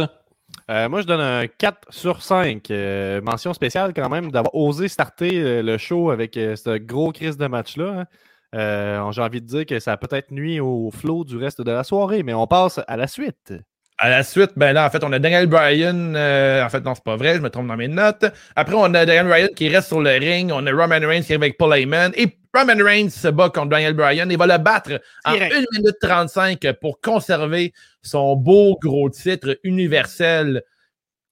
[0.70, 2.70] Euh, moi, je donne un 4 sur 5.
[2.70, 7.36] Euh, mention spéciale quand même d'avoir osé starter le show avec euh, ce gros crise
[7.36, 8.00] de match-là.
[8.00, 8.06] hein.
[8.54, 11.70] Euh, J'ai envie de dire que ça a peut-être nuit au flow du reste de
[11.72, 13.52] la soirée, mais on passe à la suite.
[13.98, 16.14] À la suite, ben là, en fait, on a Daniel Bryan.
[16.16, 18.24] euh, en fait, non, c'est pas vrai, je me trompe dans mes notes.
[18.56, 20.50] Après, on a Daniel Bryan qui reste sur le ring.
[20.52, 22.10] On a Roman Reigns qui arrive avec Paul Heyman.
[22.16, 25.54] Et Roman Reigns se bat contre Daniel Bryan et va le battre en Direct.
[25.54, 30.62] 1 minute 35 pour conserver son beau gros titre universel.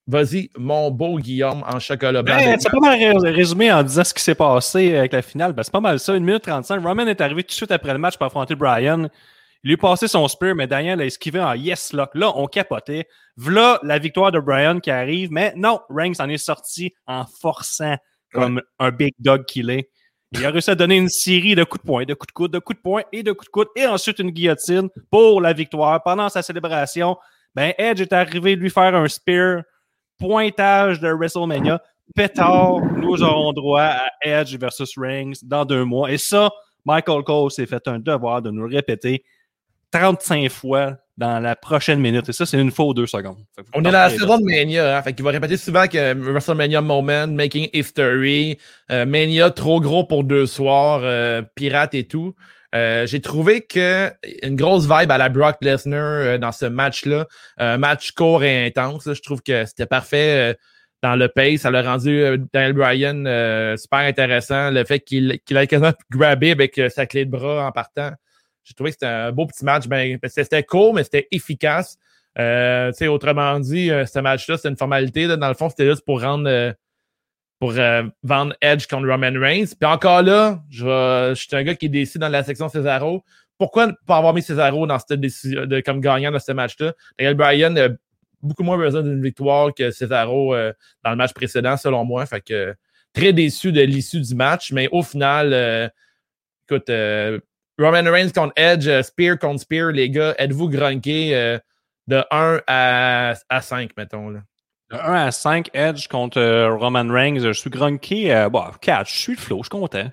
[0.07, 2.37] Vas-y, mon beau Guillaume en chocolat blanc.
[2.37, 5.53] Ben, c'est pas mal ré- résumé en disant ce qui s'est passé avec la finale.
[5.53, 6.13] Ben, c'est pas mal ça.
[6.13, 6.81] 1 minute 35.
[6.85, 9.09] Roman est arrivé tout de suite après le match pour affronter Brian.
[9.65, 12.11] Il lui passé son spear, mais Daniel a esquivé en yes lock.
[12.15, 13.07] Là, on capotait.
[13.37, 17.97] V'là la victoire de Brian qui arrive, mais non, Reigns en est sorti en forçant
[18.33, 19.89] comme un big dog qu'il est.
[20.33, 22.53] Il a réussi à donner une série de coups de poing, de coups de coude,
[22.53, 25.53] de coups de poing et de coups de coude, et ensuite une guillotine pour la
[25.53, 26.03] victoire.
[26.03, 27.17] Pendant sa célébration,
[27.55, 29.63] ben Edge est arrivé lui faire un spear,
[30.19, 31.81] pointage de WrestleMania.
[32.17, 36.11] Pétard, nous aurons droit à Edge versus Reigns dans deux mois.
[36.11, 36.51] Et ça,
[36.85, 39.25] Michael Cole s'est fait un devoir de nous le répéter
[39.93, 42.29] 35 fois dans la prochaine minute.
[42.29, 43.37] Et ça, c'est une fois ou deux secondes.
[43.75, 46.15] On est dans la partez, saison de Mania, hein, fait qu'il va répéter souvent que
[46.15, 48.59] WrestleMania Moment, Making History,
[48.91, 52.35] euh, Mania trop gros pour deux soirs, euh, pirate et tout.
[52.75, 54.11] Euh, J'ai trouvé que
[54.43, 57.27] une grosse vibe à la Brock Lesnar dans ce match-là,
[57.59, 59.07] un match court et intense.
[59.07, 59.13] là.
[59.13, 60.57] Je trouve que c'était parfait
[61.03, 61.61] dans le pace.
[61.61, 62.25] Ça l'a rendu
[62.55, 64.71] Daniel Bryan super intéressant.
[64.71, 68.13] Le fait qu'il qu'il ait quasiment grabé avec sa clé de bras en partant.
[68.65, 69.87] J'ai trouvé que c'était un beau petit match.
[69.87, 71.99] Ben, c'était court, mais c'était efficace.
[72.39, 75.27] Euh, autrement dit, euh, ce match-là, c'est une formalité.
[75.27, 75.37] là.
[75.37, 76.73] Dans le fond, c'était juste pour rendre euh,
[77.63, 79.67] pour euh, vendre Edge contre Roman Reigns.
[79.79, 83.23] Puis encore là, je, suis un gars qui décide dans la section Cesaro.
[83.57, 86.93] Pourquoi ne pas avoir mis Cesaro dans cette décision de, comme gagnant de ce match-là?
[87.17, 87.89] Daniel Bryan a
[88.43, 90.73] beaucoup moins besoin d'une victoire que Cesaro euh,
[91.05, 92.27] dans le match précédent, selon moi.
[92.27, 92.75] Fait que
[93.13, 95.93] très déçu de l'issue du match, mais au final,
[96.69, 96.91] écoute,
[97.83, 101.59] Roman Reigns contre Edge, euh, Spear contre Spear, les gars, êtes-vous grunqués euh,
[102.07, 104.31] de 1 à, à 5, mettons?
[104.31, 104.41] Là?
[104.91, 107.41] De 1 à 5, Edge contre euh, Roman Reigns.
[107.41, 108.35] Je suis grunqué.
[108.35, 110.09] Euh, bon, 4, je suis le flow, je suis content.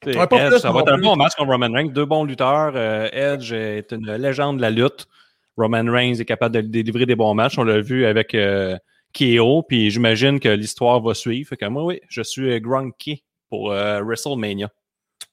[0.00, 1.88] T'sais, Ouais, pas Edge, plus, ça va être un bon match contre Roman Reigns.
[1.88, 2.76] Deux bons lutteurs.
[2.76, 5.08] Edge est une légende de la lutte.
[5.56, 7.58] Roman Reigns est capable de délivrer des bons matchs.
[7.58, 8.36] On l'a vu avec
[9.18, 9.62] KO.
[9.68, 11.48] Puis j'imagine que l'histoire va suivre.
[11.48, 14.68] Fait que moi, oui, je suis grunqué pour WrestleMania.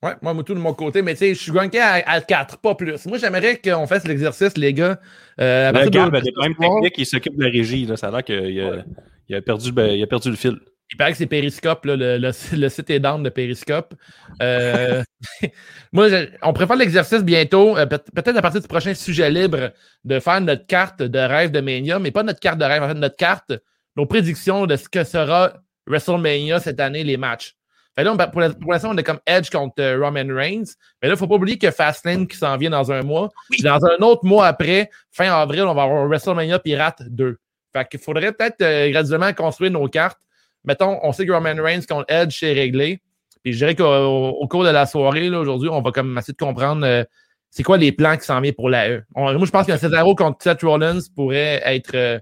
[0.06, 2.60] Ouais, moi, tout de mon côté, mais tu sais, je suis grunqué à, à 4,
[2.60, 3.06] pas plus.
[3.08, 5.00] Moi, j'aimerais qu'on fasse l'exercice, les gars.
[5.42, 6.94] Euh, à Le Gab de- a des problèmes techniques.
[6.98, 7.86] Il s'occupe de la régie.
[7.86, 7.98] Là.
[7.98, 8.84] Ça a l'air qu'il a,
[9.30, 10.58] il a, perdu, le- il a perdu le fil.
[10.92, 13.96] Il paraît que c'est Periscope, là, le, le, le site est down de Periscope.
[14.44, 15.02] Euh,
[15.92, 19.72] moi, je- on préfère l'exercice bientôt, euh, peut- peut-être à partir du prochain sujet libre,
[20.04, 22.88] de faire notre carte de rêve de Mania, mais pas notre carte de rêve, en
[22.90, 23.54] fait, notre carte,
[23.96, 25.54] nos prédictions de ce que sera
[25.88, 27.56] WrestleMania cette année, les matchs.
[27.98, 30.66] Fait là, pour l'instant, on est comme Edge contre euh, Roman Reigns.
[31.02, 33.30] Mais là, il ne faut pas oublier que Fastlane qui s'en vient dans un mois.
[33.50, 37.38] Puis Dans un autre mois après, fin avril, on va avoir WrestleMania Pirate 2.
[37.74, 40.20] Fait qu'il faudrait peut-être euh, graduellement construire nos cartes.
[40.66, 43.02] Mettons, on sait que Roman Reigns contre Edge, c'est réglé.
[43.44, 46.38] Puis je dirais qu'au au cours de la soirée, aujourd'hui, on va comme essayer de
[46.44, 47.04] comprendre euh,
[47.52, 49.04] c'est quoi les plans qui s'en viennent pour la E.
[49.16, 52.20] On- moi, je pense qu'un Cesaro contre Seth Rollins pourrait être, euh,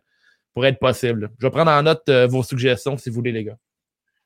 [0.54, 1.32] pourrait être possible.
[1.40, 3.58] Je vais prendre en note vos suggestions si vous voulez, les gars.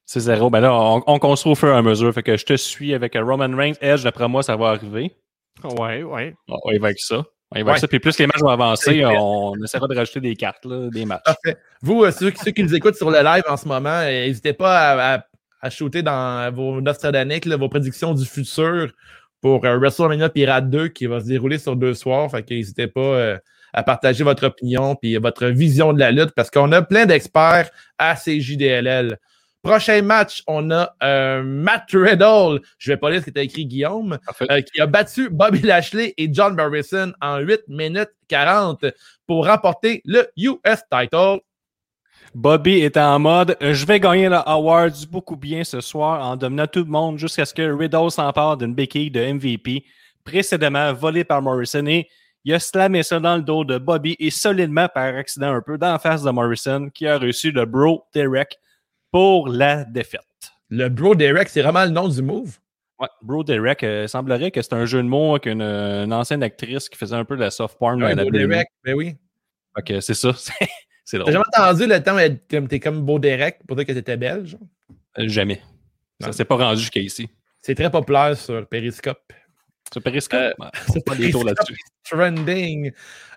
[0.10, 0.50] C'est zéro.
[0.50, 2.13] Ben là, on, on construit au fur et à mesure.
[2.13, 3.74] Fait que je te suis avec euh, Roman Reigns.
[3.82, 5.12] Edge, d'après moi, ça va arriver.
[5.63, 6.34] Ouais, ouais.
[6.48, 7.26] On va avec ça.
[7.56, 7.78] Il va Ouais.
[7.80, 7.88] ça.
[7.89, 11.24] Puis plus les matchs vont avancer, on essaiera de rajouter des cartes, là, des matchs.
[11.26, 11.58] Parfait.
[11.82, 14.54] Vous, euh, ceux, ceux qui nous écoutent sur le live en ce moment, euh, n'hésitez
[14.54, 15.26] pas à, à,
[15.62, 18.91] à shooter dans vos Nostradamus, vos prédictions du futur
[19.41, 22.32] pour euh, WrestleMania Pirate 2 qui va se dérouler sur deux soirs.
[22.32, 23.38] Fait que n'hésitez pas
[23.74, 27.70] à partager votre opinion puis votre vision de la lutte parce qu'on a plein d'experts
[27.98, 29.17] à CJDLL.
[29.67, 32.62] Prochain match, on a euh, Matt Riddle.
[32.77, 34.17] Je vais pas lire ce que tu écrit, Guillaume.
[34.49, 38.86] Euh, qui a battu Bobby Lashley et John Morrison en 8 minutes 40
[39.25, 41.41] pour remporter le US title.
[42.34, 46.38] Bobby est en mode je vais gagner le award du beaucoup bien ce soir en
[46.38, 49.84] dominant tout le monde jusqu'à ce que Riddle s'empare d'une béquille de MVP
[50.23, 52.08] précédemment volée par Morrison et
[52.45, 55.77] il a slamé ça dans le dos de Bobby et solidement par accident un peu
[55.77, 58.58] dans la face de Morrison qui a reçu le Bro Derek
[59.12, 60.22] pour la défaite.
[60.70, 62.58] Le Bro Derek, c'est vraiment le nom du move?
[63.00, 65.62] Ouais, Bro Derek, euh, semblerait que c'est un jeu de mots avec une,
[66.12, 68.02] ancienne actrice qui faisait un peu de la soft porn.
[68.04, 68.32] Ouais, Bro.
[68.32, 69.15] Derek, ben oui.
[69.86, 70.34] Que c'est ça.
[70.38, 70.54] c'est-
[71.06, 71.34] C'est T'as drôle.
[71.34, 74.58] jamais entendu le temps être comme t'es comme Beau Derek pour dire que t'étais belge?
[75.17, 75.62] Euh, Jamais.
[76.20, 76.34] Ça Non.
[76.34, 77.30] s'est pas rendu jusqu'à ici.
[77.62, 79.32] C'est très populaire sur Periscope.
[79.93, 81.78] Sur Periscope, Euh, ouais, on pas des tours là-dessus.
[82.10, 82.91] Trending.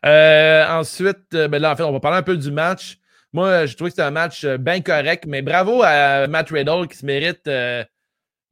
[0.05, 2.99] Euh, ensuite, euh, ben là, en fait, on va parler un peu du match.
[3.33, 6.51] Moi, euh, j'ai trouvé que c'était un match euh, bien correct, mais bravo à Matt
[6.51, 7.85] Riddle qui se mérite euh,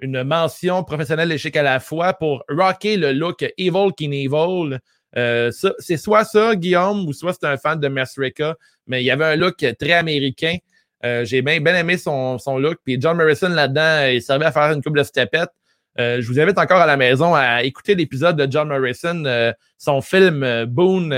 [0.00, 4.78] une mention professionnelle d'échec à la fois pour rocker le look Evil King Evil.
[5.16, 9.10] Euh, c'est soit ça, Guillaume, ou soit c'est un fan de Masreka, mais il y
[9.10, 10.56] avait un look très américain.
[11.04, 12.78] Euh, j'ai bien aimé son, son look.
[12.84, 15.50] Puis John Morrison là-dedans, euh, il servait à faire une couple de stepettes.
[15.98, 20.00] Euh, je vous invite encore à la maison à écouter l'épisode de John Morrison, son
[20.00, 21.12] film Boone,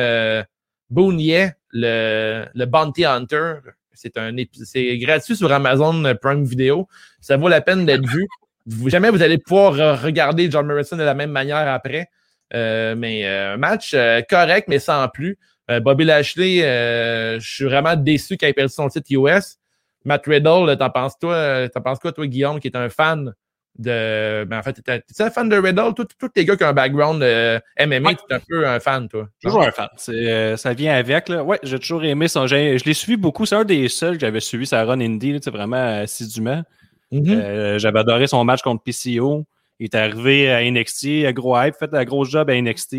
[0.89, 3.55] Boone Yeah, le, le Bounty Hunter.
[3.93, 6.89] C'est un c'est gratuit sur Amazon Prime Video.
[7.21, 8.27] Ça vaut la peine d'être vu.
[8.67, 12.09] Vous- jamais vous allez pouvoir euh, regarder John Morrison de la même manière après.
[12.55, 15.39] Euh, mais euh, un match euh, correct, mais sans plus.
[15.71, 19.57] Euh, Bobby Lashley, euh, je suis vraiment déçu qu'il ait perdu son titre US.
[20.05, 23.35] Matt Riddle, t'en penses toi, euh, t'en penses quoi, toi, Guillaume, qui est un fan
[23.81, 24.45] de.
[24.45, 25.95] Ben, en fait, t'es un fan de Riddle?
[25.97, 28.17] Tous tous les gars qui ont un background euh, MMA, Ouais.
[28.29, 29.29] t'es un peu un fan, toi.
[29.43, 29.89] Toujours un fan.
[30.11, 31.29] Euh, ça vient avec.
[31.29, 31.43] Là.
[31.43, 32.47] Ouais, j'ai toujours aimé son.
[32.47, 33.47] j'ai- Je l'ai suivi beaucoup.
[33.47, 36.63] C'est un des seuls que j'avais suivi sa run indie, là, tu vraiment assidûment.
[37.13, 37.25] Mhm.
[37.29, 39.45] Euh, j'avais adoré son match contre PCO.
[39.81, 42.97] Il est arrivé à NXT, à gros hype, fait un gros job à NXT.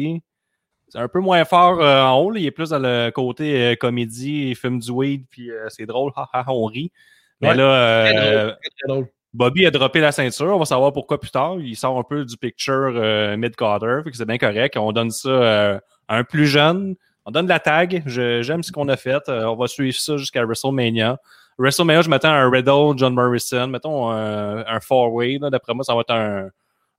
[0.89, 2.31] C'est un peu moins fort euh, en haut.
[2.31, 2.39] là.
[2.39, 5.85] Il est plus dans le côté euh, comédie, il fume du weed, puis euh, c'est
[5.85, 6.91] drôle, ha, ha, on rit.
[7.39, 7.55] Mais Ouais.
[7.55, 9.07] là, Très euh, drôle, très, très drôle.
[9.33, 10.53] Bobby a droppé la ceinture.
[10.55, 11.55] On va savoir pourquoi plus tard.
[11.59, 14.01] Il sort un peu du picture euh, mid-carter.
[14.11, 14.75] C'est bien correct.
[14.77, 16.95] On donne ça euh, à un plus jeune.
[17.25, 18.03] On donne la tag.
[18.05, 19.21] J'aime ce qu'on a fait.
[19.29, 21.17] Euh, on va suivre ça jusqu'à WrestleMania.
[21.57, 23.67] WrestleMania, je m'attends à un Riddle, John Morrison.
[23.67, 25.39] Mettons un, un four-way.
[25.39, 26.49] D'après moi, ça va être un,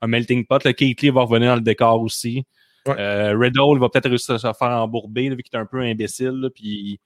[0.01, 0.65] un melting pot.
[0.65, 2.45] Le Keith Lee va revenir dans le décor aussi.
[2.87, 2.95] Ouais.
[2.99, 6.41] Euh, Riddle va peut-être réussir à se faire embourber, vu qu'il est un peu imbécile.
[6.41, 6.99] là, puis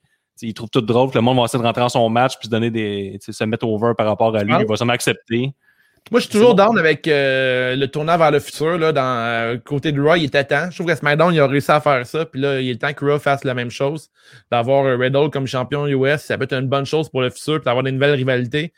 [0.42, 1.10] il trouve tout drôle.
[1.10, 3.18] que Le monde va essayer de rentrer dans son match puis se donner des.
[3.20, 4.52] se mettre over par rapport à lui.
[4.52, 4.58] Ah.
[4.60, 5.52] Il va sûrement accepter.
[6.12, 6.66] Moi, je suis toujours bon.
[6.66, 8.78] down avec euh, le tournant vers le futur.
[8.78, 10.70] Là, dans euh, côté de Raw, il était temps.
[10.70, 12.24] Je trouve que SmackDown, il a réussi à faire ça.
[12.24, 14.08] Puis là, il est temps que Raw fasse la même chose.
[14.52, 17.54] D'avoir euh, Riddle comme champion US, ça peut être une bonne chose pour le futur,
[17.56, 18.72] puis d'avoir des nouvelles rivalités.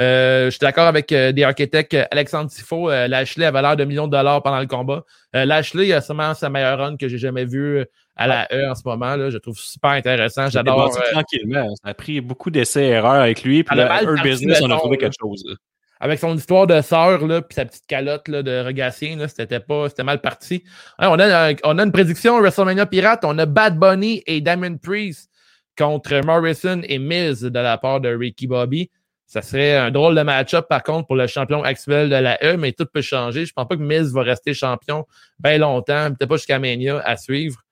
[0.00, 2.90] Euh, je suis d'accord avec euh, des architectes euh, Alexandre Tifo.
[2.90, 5.04] Euh, Lashley avait l'air de millions de dollars pendant le combat.
[5.36, 7.84] Euh, Lashley a sûrement sa meilleure run que j'ai jamais vue euh,
[8.16, 9.16] à la E en ce moment.
[9.16, 9.30] Là.
[9.30, 10.48] Je trouve super intéressant.
[10.48, 10.94] J'adore.
[10.96, 11.74] Euh, tranquillement.
[11.76, 13.64] Ça a pris beaucoup d'essais-erreurs avec lui.
[13.64, 15.42] Puis le parti, Business, on a trouvé quelque chose.
[15.46, 15.54] là.
[16.00, 19.88] avec son histoire de sœur, là, puis sa petite calotte là, de regassien, c'était pas,
[19.88, 20.64] c'était mal parti.
[20.98, 23.20] Hein, on, a, on a une prédiction WrestleMania Pirate.
[23.24, 25.30] On a Bad Bunny et Damon Priest
[25.78, 28.90] contre Morrison et Miz de la part de Ricky Bobby.
[29.26, 32.58] Ça serait un drôle de match-up, par contre, pour le champion actuel de la E,
[32.58, 33.46] mais tout peut changer.
[33.46, 35.06] Je pense pas que Miz va rester champion
[35.38, 37.62] bien longtemps, peut-être pas jusqu'à Mania à suivre.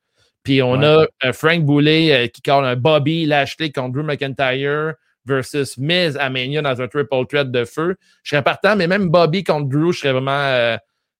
[0.42, 0.86] Puis on Ouais.
[0.86, 4.94] a euh, Frank Boulet euh, qui colle un Bobby Lashley contre Drew McIntyre
[5.26, 7.96] versus Miz à Mania dans un triple threat de feu.
[8.22, 10.76] Je serais partant, mais même Bobby contre Drew, je serais vraiment, euh,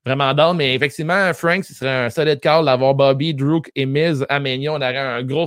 [0.06, 0.56] vraiment down.
[0.56, 4.72] Mais effectivement, Frank, ce serait un solide call d'avoir Bobby, Drew et Miz à Mania.
[4.72, 5.46] On aurait un gros,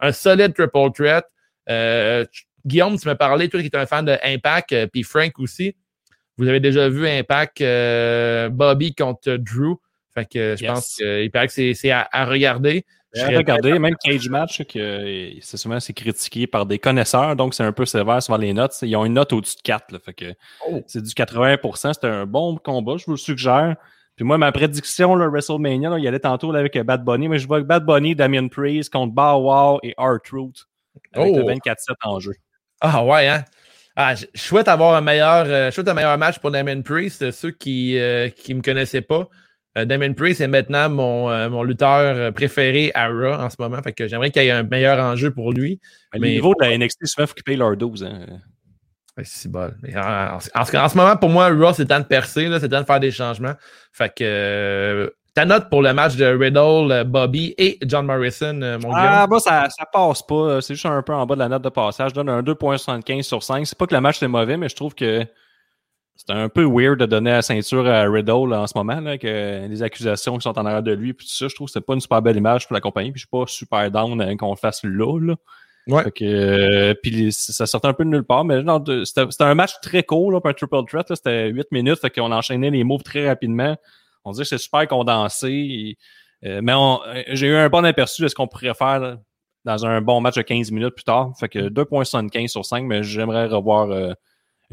[0.00, 1.24] un solide triple threat.
[1.68, 2.24] Euh,
[2.64, 5.74] Guillaume, tu m'as parlé, toi qui es un fan de Impact, euh, puis Frank aussi.
[6.38, 9.76] Vous avez déjà vu Impact euh, Bobby contre Drew.
[10.14, 10.72] Fait que je Yes.
[10.72, 12.84] pense qu'il paraît que c'est- c'est à, à regarder.
[13.14, 17.52] Serais- regardé, même Cage Match, que euh, c'est souvent c'est critiqué par des connaisseurs, donc
[17.52, 18.74] c'est un peu sévère sur les notes.
[18.80, 20.32] Ils ont une note au-dessus de 4, là, fait que
[20.66, 20.82] Oh.
[20.86, 21.92] c'est du 80%.
[21.92, 23.76] C'était un bon combat, je vous le suggère.
[24.16, 27.04] Puis moi, ma prédiction, le WrestleMania, là, il y allait tantôt là, avec euh, Bad
[27.04, 30.64] Bunny, mais je vois que Bad Bunny, Damien Priest contre Bow Wow et R-Truth
[31.12, 31.38] avec Oh.
[31.38, 32.32] le 24-7 en jeu.
[32.80, 33.44] Ah ouais, hein?
[33.94, 37.30] Ah, je souhaite avoir un meilleur, euh, je souhaite un meilleur match pour Damon Priest.
[37.30, 39.28] Ceux qui euh, qui me connaissaient pas,
[39.78, 43.80] Euh, Damon Priest est maintenant mon, euh, mon lutteur préféré à Raw en ce moment.
[43.82, 45.80] Fait que j'aimerais qu'il y ait un meilleur enjeu pour lui.
[46.12, 48.04] Mais Mais- au niveau de la NXT, souvent, il faut qu'ils payent leur 12.
[48.04, 48.26] Hein.
[49.24, 49.76] C'est bol.
[49.82, 52.48] Mais en, en- en ce- en ce moment, pour moi, Raw, c'est temps de percer,
[52.48, 53.52] là, c'est temps de faire des changements.
[53.92, 58.60] Fait que euh, ta note pour le match de Riddle, euh, Bobby et John Morrison,
[58.62, 59.26] euh, mon Ah, gars.
[59.26, 60.60] bah, ça, ça passe pas.
[60.62, 62.10] C'est juste un peu en bas de la note de passage.
[62.10, 63.66] Je donne un 2.75 sur 5.
[63.66, 65.26] C'est pas que le match était mauvais, mais je trouve que
[66.26, 69.18] c'est un peu weird de donner la ceinture à Riddle là, en ce moment, là,
[69.18, 71.72] que les accusations qui sont en arrière de lui, puis tout ça, je trouve que
[71.72, 74.20] c'est pas une super belle image pour la compagnie, puis je suis pas super down
[74.20, 75.18] euh, qu'on le fasse là.
[75.20, 75.34] là.
[75.88, 76.04] Ouais.
[76.04, 78.62] Fait que, euh, puis ça sortait un peu de nulle part, mais
[79.04, 82.70] c'était un match très court, pour un triple threat, c'était 8 minutes, fait qu'on enchaînait
[82.70, 83.76] les moves très rapidement.
[84.24, 85.48] On dirait que c'est super condensé.
[85.50, 85.98] et,
[86.44, 89.18] euh, mais euh, j'ai eu un bon aperçu de ce qu'on pourrait faire là,
[89.64, 91.32] dans un bon match de 15 minutes plus tard.
[91.38, 94.12] Fait que 2.75 sur 5, mais j'aimerais revoir euh,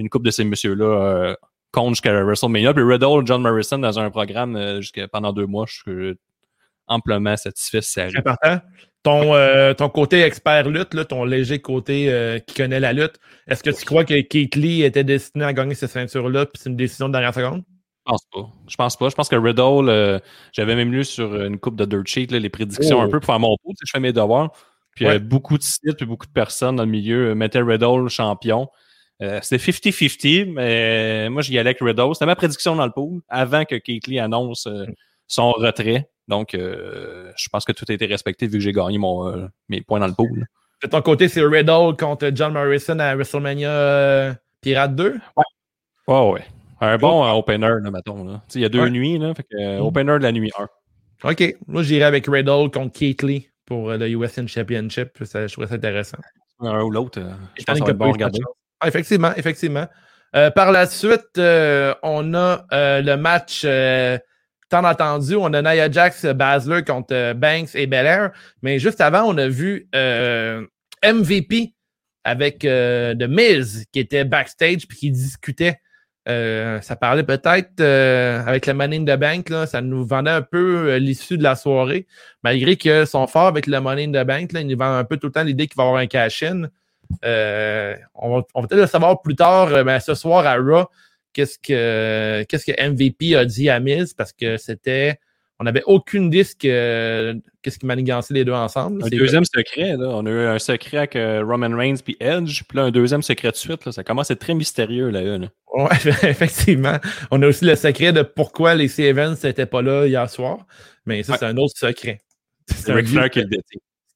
[0.03, 1.35] une coupe de ces messieurs-là euh,
[1.71, 2.73] contre jusqu'à WrestleMania.
[2.73, 6.15] Puis Riddle, John Morrison dans un programme euh, jusqu'à pendant deux mois, je suis
[6.87, 8.17] amplement satisfait arrive.
[8.17, 8.59] important.
[9.03, 13.17] Ton, euh, ton côté expert lutte, là, ton léger côté euh, qui connaît la lutte,
[13.47, 16.69] est-ce que tu crois que Keith Lee était destiné à gagner cette ceinture-là, puis c'est
[16.69, 17.63] une décision de dernière seconde?
[18.05, 18.49] Je pense pas.
[18.67, 19.09] Je pense pas.
[19.09, 20.19] Je pense que Riddle, euh,
[20.51, 23.01] j'avais même lu sur une coupe de Dirt Sheet là, les prédictions Oh.
[23.03, 23.71] un peu pour faire mon pot.
[23.85, 24.51] Je fais mes devoirs.
[24.95, 25.19] Puis Ouais.
[25.19, 28.67] beaucoup de sites puis beaucoup de personnes dans le milieu mettaient Riddle champion.
[29.21, 32.13] Euh, C'était 50-50, mais moi, j'y allais avec Riddle.
[32.13, 34.85] C'était ma prédiction dans le pool avant que Keith Lee annonce euh,
[35.27, 36.09] son retrait.
[36.27, 39.47] Donc, euh, je pense que tout a été respecté vu que j'ai gagné mon, euh,
[39.67, 40.45] mes points dans le pool.
[40.83, 45.19] De ton côté, c'est Riddle contre John Morrison à WrestleMania Pirate 2.
[46.07, 46.43] Ouais, ouais.
[46.81, 48.23] Un bon euh, opener, là, mettons.
[48.23, 48.41] là.
[48.55, 48.89] Il y a deux Ouais.
[48.89, 49.33] nuits, là.
[49.35, 49.81] Fait que, Mm.
[49.81, 51.29] opener de la nuit 1.
[51.29, 51.55] OK.
[51.67, 55.09] Moi, j'irai avec Riddle contre Keith Lee pour le USN Championship.
[55.25, 56.17] Ça, je trouvais ça intéressant.
[56.61, 57.19] Un ou l'autre.
[57.57, 58.39] je pense que ça va être bon regarder.
[58.79, 59.87] Ah, effectivement, effectivement.
[60.35, 63.65] Euh, par la suite, euh, on a euh, le match
[64.69, 65.35] tant attendu.
[65.35, 68.31] On a Nia Jax Basler contre Banks et Belair.
[68.61, 69.87] Mais juste avant, on a vu
[71.03, 71.73] MVP
[72.23, 75.79] avec The Miz qui était backstage puis qui discutait.
[76.27, 80.97] Ça parlait peut-être avec le Money in the Bank, là, ça nous vendait un peu
[80.97, 82.05] l'issue de la soirée,
[82.43, 84.51] malgré qu'ils sont forts avec le Money in the Bank.
[84.51, 86.05] Là, ils nous vendent un peu tout le temps l'idée qu'il va y avoir un
[86.05, 86.69] cash-in.
[87.25, 90.85] Euh, on va, peut-être le savoir plus tard, euh, mais ce soir à Raw,
[91.33, 95.19] qu'est-ce que qu'est-ce que MVP a dit à Miz parce que c'était.
[95.61, 99.03] On n'avait aucune idée que- qu'est-ce qui manigançait les deux ensemble.
[99.03, 100.07] Un deuxième secret, là.
[100.07, 103.21] On a eu un secret avec euh, Roman Reigns puis Edge, puis là, un deuxième
[103.21, 103.91] secret de suite, là.
[103.91, 105.21] Ça commence à être très mystérieux, là.
[105.21, 105.47] là.
[105.73, 105.89] Ouais,
[106.29, 106.95] effectivement.
[107.29, 110.65] On a aussi le secret de pourquoi les C-Events n'étaient pas là hier soir.
[111.05, 111.37] Mais ça, Ouais.
[111.41, 112.19] c'est un autre secret.
[112.87, 113.29] Un, vieux,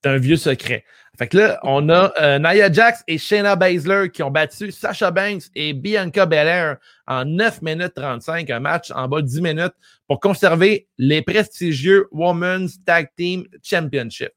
[0.01, 0.85] c'est un vieux secret.
[1.17, 5.11] Fait que là, on a euh, Nia Jax et Shayna Baszler qui ont battu Sasha
[5.11, 9.73] Banks et Bianca Belair en 9 minutes 35, un match en bas de 10 minutes
[10.07, 14.31] pour conserver les prestigieux Women's Tag Team Championship.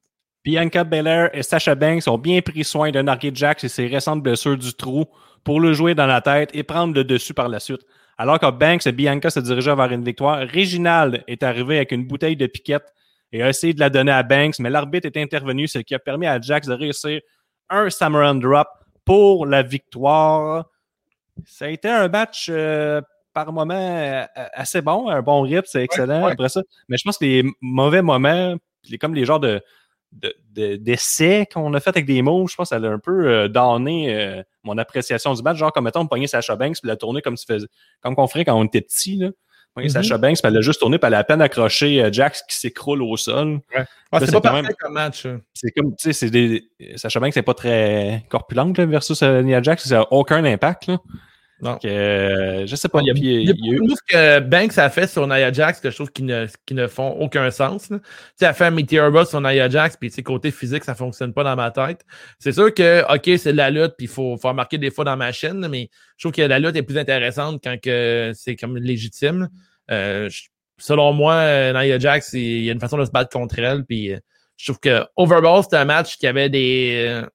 [0.44, 4.22] Bianca Belair et Sasha Banks ont bien pris soin de narguer Jax et ses récentes
[4.22, 5.06] blessures du trou
[5.44, 7.86] pour le jouer dans la tête et prendre le dessus par la suite.
[8.18, 12.06] Alors que Banks et Bianca se dirigeaient vers une victoire, Réginald est arrivé avec une
[12.06, 12.92] bouteille de piquette
[13.36, 15.98] et a essayé de la donner à Banks, mais l'arbitre est intervenu, ce qui a
[15.98, 17.20] permis à Jax de réussir
[17.68, 18.66] un Samurai Drop
[19.04, 20.66] pour la victoire.
[21.44, 23.02] Ça a été un match euh,
[23.34, 26.32] par moment euh, assez bon, un bon rythme, c'est excellent ouais.
[26.32, 26.62] après ça.
[26.88, 28.56] Mais je pense que les mauvais moments,
[28.88, 29.60] les, comme les genres de
[30.12, 32.98] de- de- d'essais qu'on a fait avec des mots, je pense que ça a un
[32.98, 35.58] peu euh, donné euh, mon appréciation du match.
[35.58, 37.66] Genre, comme mettons, on pognait Sacha Banks puis la tourner comme, tu faisais,
[38.00, 39.16] comme qu'on ferait quand on était petit.
[39.16, 39.30] Là.
[39.76, 39.92] Pogner Mhm.
[39.92, 42.42] Sacha Banks, puis elle a juste tourné, puis elle a à peine accroché euh, Jax
[42.48, 43.60] qui s'écroule au sol.
[43.74, 45.26] Ah, Là, c'est pas parfait même- comme match.
[45.54, 46.64] C'est comme, tu sais, c'est des.
[46.96, 50.86] Sacha Banks, c'est pas très corpulente là, versus euh, Nia Jax, ça n'a aucun impact.
[50.88, 50.98] Là.
[51.62, 51.72] Non.
[51.72, 53.00] Donc, euh, je sais pas.
[53.00, 54.76] Il y a, il y a il y a eu- beaucoup de choses que Banks
[54.76, 57.88] a fait sur Nia Jax que je trouve qui ne, qui ne font aucun sens.
[57.88, 57.94] Tu
[58.36, 60.94] sais, elle fait un Meteor Bus sur Nia Jax, puis tu sais, côté physique, ça
[60.94, 62.04] fonctionne pas dans ma tête.
[62.38, 65.04] C'est sûr que, OK, c'est de la lutte, puis il faut, faut remarquer des fois
[65.06, 65.88] dans ma chaîne, mais
[66.18, 69.48] je trouve que la lutte est plus intéressante quand que c'est comme légitime.
[69.90, 70.42] Euh, je-
[70.78, 73.84] selon moi, euh, Nia Jax, il y a une façon de se battre contre elle,
[73.86, 74.18] puis euh,
[74.58, 77.06] je trouve que overall, c'était un match qui avait des.
[77.08, 77.26] euh,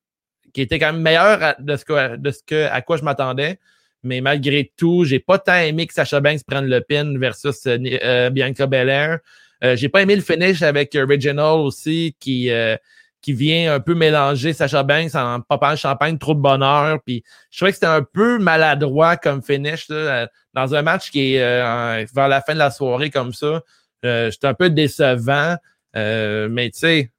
[0.53, 3.03] qui était quand même meilleur à- de ce que, de ce que, à quoi je
[3.03, 3.57] m'attendais.
[4.03, 7.77] Mais malgré tout, j'ai pas tant aimé que Sacha Banks prenne le pin versus euh,
[8.03, 9.19] euh, Bianca Belair.
[9.63, 12.75] Euh, j'ai pas aimé le finish avec euh, Reginald aussi, qui, euh,
[13.21, 16.99] qui vient un peu mélanger Sacha Banks en popant le champagne, trop de bonheur.
[17.05, 21.11] Puis je trouvais que c'était un peu maladroit comme finish là, euh, dans un match
[21.11, 23.61] qui est euh, vers la fin de la soirée comme ça.
[24.03, 25.57] J'étais un peu décevant.
[25.93, 27.11] Mais tu sais.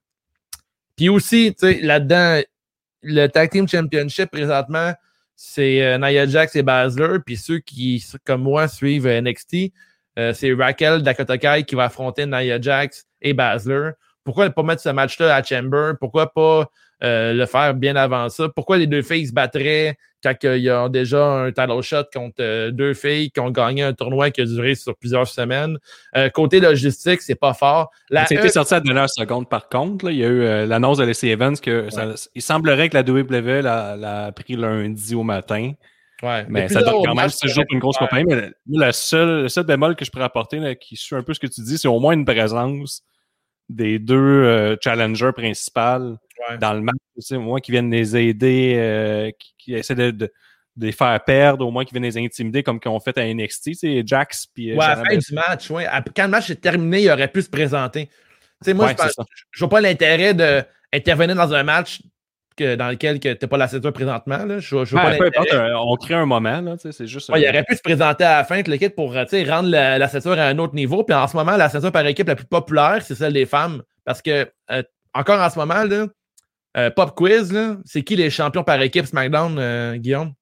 [0.97, 2.43] Puis aussi, tu sais, là-dedans,
[3.03, 4.93] le Tag Team Championship présentement,
[5.45, 7.18] c'est euh, Nia Jax et Basler.
[7.26, 9.72] Puis ceux qui, comme moi, suivent euh, NXT,
[10.18, 13.93] Euh, c'est Raquel Dakota Kai qui va affronter Nia Jax et Basler.
[14.24, 15.95] Pourquoi ne pas mettre ce match-là à Chamber?
[15.99, 16.70] Pourquoi pas
[17.03, 18.48] euh, le faire bien avant ça?
[18.48, 22.70] Pourquoi les deux filles se battraient quand ils ont déjà un title shot contre euh,
[22.70, 25.78] deux filles qui ont gagné un tournoi qui a duré sur plusieurs semaines?
[26.16, 27.90] Euh, côté logistique, c'est pas fort.
[28.09, 30.05] La C'était E- sorti à la dernière seconde, par contre.
[30.05, 30.12] là.
[30.12, 33.03] il y a eu euh, l'annonce de l'essai Evans que ça- il semblerait que la
[33.03, 35.72] WWE l'a, l'a pris lundi au matin.
[36.22, 38.26] ouais, Mais ça donne quand même ce jour une grosse compagnie.
[38.28, 41.48] Mais le- seul bémol que je pourrais apporter, là, qui suit un peu ce que
[41.48, 43.03] tu dis, c'est au moins une présence
[43.68, 46.16] des deux euh, challengers principales
[46.51, 46.59] Ouais.
[46.59, 46.97] dans le match.
[47.14, 50.32] Tu sais, au moins qui viennent les aider, euh, qui, qui essaient de, de-
[50.76, 53.24] de les faire perdre, au moins qui viennent les intimider comme qu'ils ont fait à
[53.26, 53.74] NXT.
[53.74, 55.86] C'est Jax puis euh, Ouais, à la fin du match, ouais.
[56.16, 58.07] Quand le match est terminé, il aurait pu se présenter.
[58.07, 58.12] Tu
[58.62, 58.95] sais, moi, Ouais,
[59.53, 62.01] je, vois pas l'intérêt d'intervenir dans un match
[62.57, 64.45] que, dans lequel tu n'es pas la ceinture présentement.
[64.47, 64.61] Là.
[64.61, 67.28] Je, je vois Ouais, pas importe, euh, on crée un moment, c'est juste.
[67.30, 70.09] Ouais, il aurait pu se présenter à la fin, le kit, pour rendre la, la
[70.09, 71.05] ceinture à un autre niveau.
[71.05, 73.82] Puis en ce moment, la ceinture par équipe la plus populaire, c'est celle des femmes.
[74.05, 74.82] Parce que, euh,
[75.12, 76.07] encore en ce moment, là,
[76.77, 80.33] euh, Pop Quiz, là, c'est qui les champions par équipe SmackDown, euh, Guillaume?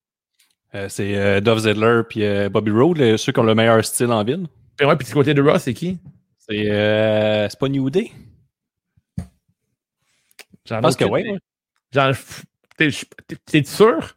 [0.75, 4.47] euh, c'est Dove Zedler puis Bobby Roode, ceux qui ont le meilleur style en ville.
[4.77, 5.99] Puis ouais, puis du côté de Raw, c'est qui?
[6.39, 6.65] C'est
[7.51, 8.13] c'est pas New Day?
[10.67, 11.25] J'en pense que oui.
[11.93, 12.45] pff,
[12.77, 12.91] t'es
[13.27, 14.17] t'es- t'es sûr?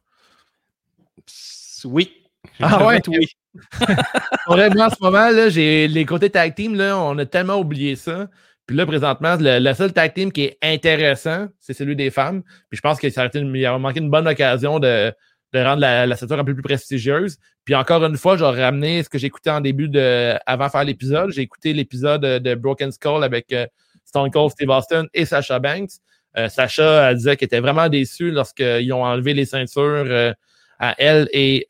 [1.86, 2.12] Oui.
[2.60, 3.02] Ah ouais?
[3.08, 3.28] Oui.
[4.48, 7.96] Vraiment, en ce moment, là, j'ai les côtés tag team, là, on a tellement oublié
[7.96, 8.30] ça.
[8.66, 12.44] Puis là, présentement, le, seul tag team qui est intéressant, c'est celui des femmes.
[12.70, 15.14] Puis je pense ça aurait manqué une bonne occasion de,
[15.54, 17.38] de rendre la, la ceinture un peu plus prestigieuse.
[17.66, 20.36] Puis encore une fois, j'aurais ramené ce que écouté en début de.
[20.46, 21.32] avant de faire l'épisode.
[21.32, 23.66] J'ai écouté l'épisode de, Broken Skull avec euh,
[24.04, 25.92] Stone Cold Steve Austin et Sasha Banks.
[26.36, 30.34] Euh, Sacha elle disait qu'elle était vraiment déçue lorsqu'ils ont enlevé les ceintures euh,
[30.80, 31.68] à elle et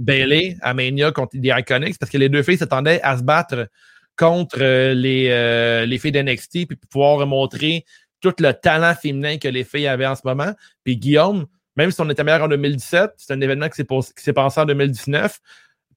[0.00, 3.68] Bailey à Mania contre les Iconics parce que les deux filles s'attendaient à se battre
[4.16, 7.84] contre euh, les, euh, les filles d'NXT puis pouvoir montrer
[8.20, 10.52] tout le talent féminin que les filles avaient en ce moment.
[10.84, 11.46] Puis Guillaume,
[11.76, 13.84] même si on était meilleur en 2017, c'est un événement qui
[14.16, 15.40] s'est passé en 2019.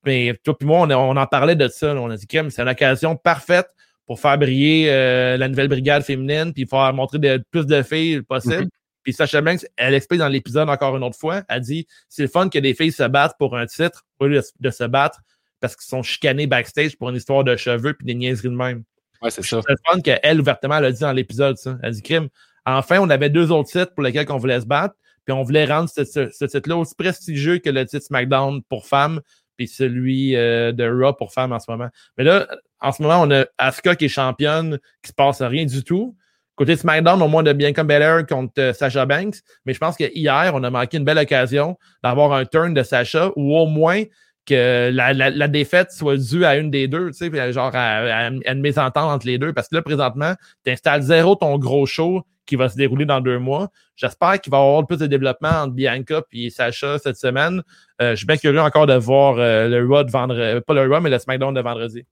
[0.05, 1.95] Mais toi puis moi, on, en parlait de ça.
[1.95, 3.67] On a dit que c'est une occasion parfaite
[4.05, 8.21] pour faire briller euh, la nouvelle brigade féminine puis faire montrer de, plus de filles
[8.21, 8.67] possible.
[9.03, 12.27] Puis Sacha Banks, elle explique dans l'épisode encore une autre fois, elle dit c'est le
[12.27, 15.21] fun que des filles se battent pour un titre au lieu de, de se battre
[15.59, 18.83] parce qu'ils sont chicanés backstage pour une histoire de cheveux puis des niaiseries de même.
[19.21, 19.61] Ouais, c'est ça.
[19.65, 21.77] C'est le fun qu'elle, ouvertement, elle a dit dans l'épisode, ça.
[21.81, 22.27] Elle dit, crime,
[22.65, 24.95] enfin, on avait deux autres titres pour lesquels on voulait se battre,
[25.25, 28.85] puis on voulait rendre ce, ce- ce titre-là aussi prestigieux que le titre SmackDown pour
[28.85, 29.21] femmes,
[29.57, 31.87] puis celui euh, de Raw pour femmes en ce moment.
[32.17, 32.45] Mais là,
[32.81, 36.15] en ce moment, on a Asuka qui est championne, qui se passe rien du tout.
[36.55, 40.05] Côté SmackDown, au moins de Bianca Belair contre euh, Sasha Banks, mais je pense que
[40.13, 44.03] hier, on a manqué une belle occasion d'avoir un turn de Sasha, ou au moins
[44.45, 48.27] que la, la, la défaite soit due à une des deux, tu sais, genre à,
[48.27, 49.53] une mésentente entre les deux.
[49.53, 50.33] Parce que là, présentement,
[50.63, 53.69] tu installes zéro ton gros show qui va se dérouler dans deux mois.
[53.95, 57.63] J'espère qu'il va y avoir plus de développement entre Bianca et Sacha cette semaine.
[58.01, 60.93] Euh, je suis bien curieux encore de voir euh, le Raw de vendredi, pas le
[60.93, 62.05] Raw, mais le SmackDown de vendredi.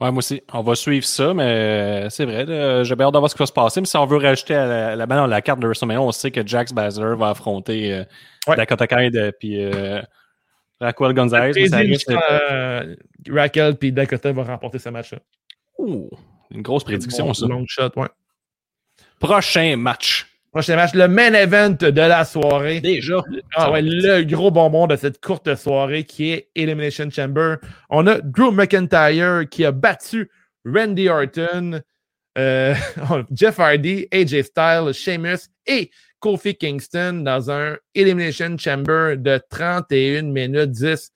[0.00, 0.40] Ouais, moi aussi.
[0.52, 2.84] On va suivre ça, mais euh, c'est vrai.
[2.84, 3.80] J'ai bien hâte de voir ce qui va se passer.
[3.80, 6.30] Mais si on veut rajouter à la, la, dans la carte de WrestleMania, on sait
[6.30, 8.04] que Jax Baszler va affronter euh,
[8.48, 8.56] Ouais.
[8.56, 10.00] Dakota Kai et puis euh,
[10.80, 11.52] Raquel Gonzalez.
[11.54, 12.22] mais ça risque d'être-
[12.52, 12.94] Euh,
[13.30, 15.18] Raquel et Dakota vont remporter ce match-là.
[15.78, 16.08] Ouh,
[16.50, 17.46] une grosse prédiction, ça.
[17.46, 18.08] Long shot, ouais.
[19.20, 20.26] Prochain match.
[20.52, 22.80] Prochain match, le main event de la soirée.
[22.80, 23.20] Déjà.
[23.54, 27.56] Ah ouais, le gros bonbon de cette courte soirée qui est Elimination Chamber.
[27.90, 30.30] On a Drew McIntyre qui a battu
[30.64, 31.80] Randy Orton,
[32.38, 32.74] euh,
[33.32, 35.90] Jeff Hardy, AJ Styles, Sheamus et
[36.20, 41.12] Kofi Kingston dans un Elimination Chamber de 31 minutes 10.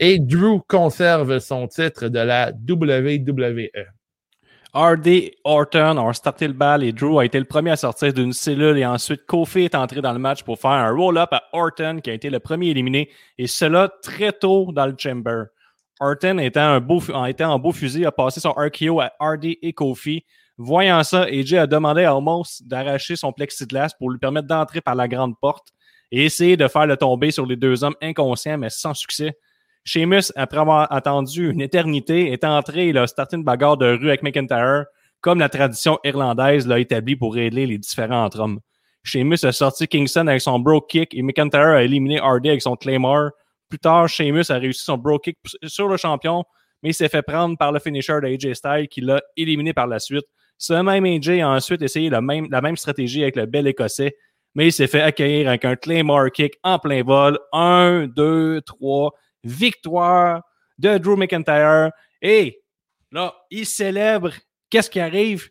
[0.00, 2.52] Et Drew conserve son titre de la.
[2.68, 3.70] WWE.
[4.74, 8.32] Hardy Orton ont starté le bal et Drew a été le premier à sortir d'une
[8.32, 12.00] cellule et ensuite Kofi est entré dans le match pour faire un roll-up à Orton
[12.02, 15.44] qui a été le premier éliminé et cela très tôt dans le chamber.
[16.00, 19.58] Orton étant, un beau, en étant en beau fusil a passé son RKO à Hardy
[19.60, 20.24] et Kofi.
[20.64, 24.94] Voyant ça, AJ a demandé à Omos d'arracher son plexiglas pour lui permettre d'entrer par
[24.94, 25.72] la grande porte
[26.12, 29.36] et essayer de faire le tomber sur les deux hommes inconscients mais sans succès.
[29.84, 34.06] Sheamus, après avoir attendu une éternité, est entré et a starté une bagarre de rue
[34.06, 34.84] avec McIntyre,
[35.20, 38.60] comme la tradition irlandaise l'a établi pour régler les différents entre hommes.
[39.02, 42.76] Sheamus a sorti Kingston avec son bro kick et McIntyre a éliminé Hardy avec son
[42.76, 43.30] Claymore.
[43.68, 46.44] Plus tard, Sheamus a réussi son bro kick sur le champion,
[46.84, 49.88] mais il s'est fait prendre par le finisher de AJ Styles qui l'a éliminé par
[49.88, 50.26] la suite.
[50.62, 54.16] Ce même AJ a ensuite essayé la même stratégie avec le bel écossais,
[54.54, 57.36] mais il s'est fait accueillir avec un Claymore kick en plein vol.
[57.52, 59.10] Un, deux, trois
[59.42, 60.42] victoire
[60.78, 61.90] de Drew McIntyre.
[62.20, 62.60] Et
[63.10, 64.30] là, il célèbre.
[64.70, 65.48] Qu'est-ce qui arrive?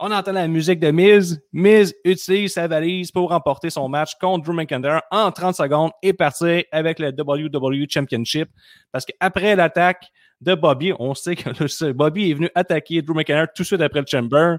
[0.00, 1.40] On entend la musique de Miz.
[1.52, 6.14] Miz utilise sa valise pour remporter son match contre Drew McIntyre en 30 secondes et
[6.14, 8.48] partir avec le WWE Championship.
[8.90, 10.10] Parce qu'après l'attaque
[10.42, 14.00] de Bobby, on sait que Bobby est venu attaquer Drew McIntyre tout de suite après
[14.00, 14.56] le Chamber.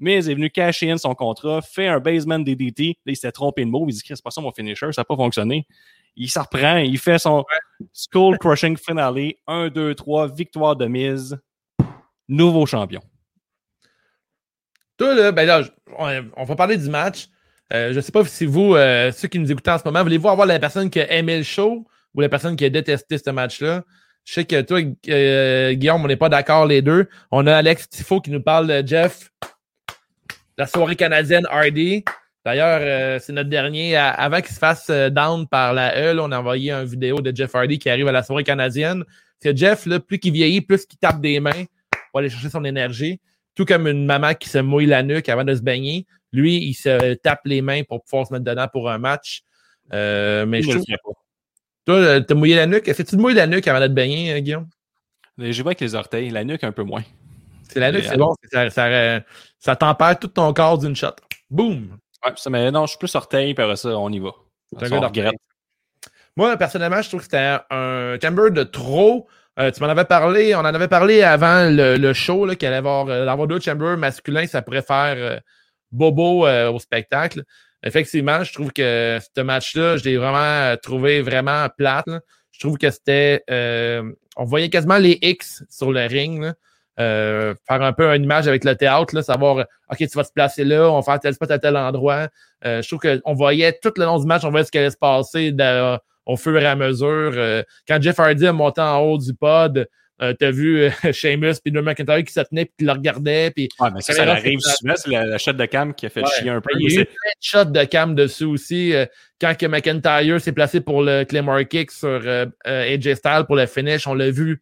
[0.00, 2.98] Miz est venu cacher in son contrat, fait un basement DDT.
[3.04, 3.84] Là, il s'est trompé de mot.
[3.88, 5.66] Il dit que c'est pas ça mon finisher, ça n'a pas fonctionné.
[6.16, 7.44] Il s'en reprend, il fait son
[7.92, 9.34] Skull Crushing Finale.
[9.46, 11.38] 1, 2, 3, victoire de Miz.
[12.28, 13.02] Nouveau champion.
[14.96, 15.62] Toi, là, ben là,
[16.36, 17.28] on, va parler du match.
[17.72, 20.28] Euh, je sais pas si vous, euh, ceux qui nous écoutent en ce moment, voulez-vous
[20.28, 23.30] avoir la personne qui a aimé le show ou la personne qui a détesté ce
[23.30, 23.84] match-là?
[24.24, 27.08] Je sais que toi, euh, Guillaume, on n'est pas d'accord les deux.
[27.30, 29.30] On a Alex Tifo qui nous parle de Jeff,
[30.56, 32.04] la soirée canadienne Hardy.
[32.44, 33.96] D'ailleurs, euh, c'est notre dernier.
[33.96, 36.84] à- avant qu'il se fasse euh, down par la E, là, on a envoyé une
[36.86, 39.04] vidéo de Jeff Hardy qui arrive à la soirée canadienne.
[39.40, 41.64] C'est Jeff, là, plus qu'il vieillit, plus qu'il tape des mains
[42.10, 43.20] pour aller chercher son énergie.
[43.54, 46.06] Tout comme une maman qui se mouille la nuque avant de se baigner.
[46.32, 49.42] Lui, il se tape les mains pour pouvoir se mettre dedans pour un match.
[50.46, 51.14] Mais Je je trouve.
[51.86, 52.88] Toi, euh, t'as mouillé la nuque.
[52.88, 54.68] Est-ce que tu te mouilles la nuque avant de te baigner, euh, Guillaume?
[55.38, 57.02] J'y vais avec les orteils, la nuque un peu moins.
[57.68, 58.34] C'est la nuque, c'est bon.
[58.52, 59.20] Ça, ça, euh,
[59.58, 61.14] ça tempère tout ton corps d'une shot.
[61.48, 61.96] Boum!
[62.24, 64.30] Ouais, ça, mais non, je suis plus orteil, puis après ça, on y va.
[64.78, 65.34] Ça, gars on regrette.
[66.36, 69.26] Moi, personnellement, je trouve que c'était un chamber de trop.
[69.58, 72.76] Euh, tu m'en avais parlé, on en avait parlé avant le, le show, qu'il allait
[72.76, 75.38] avoir, euh, d'avoir deux chambers masculins, ça pourrait faire euh,
[75.90, 77.42] bobo euh, au spectacle.
[77.82, 82.06] Effectivement, je trouve que ce match-là, je l'ai vraiment euh, trouvé vraiment plate.
[82.06, 82.20] là.
[82.52, 83.42] Je trouve que c'était.
[83.50, 84.02] euh,
[84.36, 86.42] on voyait quasiment les X sur le ring.
[86.42, 86.54] là.
[86.98, 90.32] Euh, faire un peu une image avec le théâtre, là, savoir OK, tu vas te
[90.34, 92.28] placer là, on va faire tel spot à tel endroit.
[92.66, 94.90] Euh, je trouve qu'on voyait tout le long du match, on voyait ce qui allait
[94.90, 95.54] se passer
[96.26, 97.32] au fur et à mesure.
[97.34, 99.88] Euh, quand Jeff Hardy a monté en haut du pod,
[100.22, 103.50] euh, t'as vu euh, Sheamus puis Drew McIntyre qui se tenait puis qui le regardait.
[103.50, 104.94] Puis Ouais, mais ça, ça arrive souvent.
[104.96, 106.28] C'est la, la shot de cam qui a fait Ouais.
[106.38, 106.70] chier un peu.
[106.78, 108.94] il y a eu plein de shots de cam dessus aussi.
[108.94, 109.06] euh,
[109.40, 113.66] quand que McIntyre s'est placé pour le Claymore Kick sur euh, AJ Styles pour le
[113.66, 114.60] finish, on l'a vu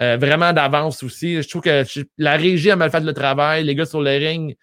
[0.00, 1.42] euh, vraiment d'avance aussi.
[1.42, 3.64] Je trouve que je- la régie a mal fait le travail.
[3.64, 4.56] Les gars sur le ring,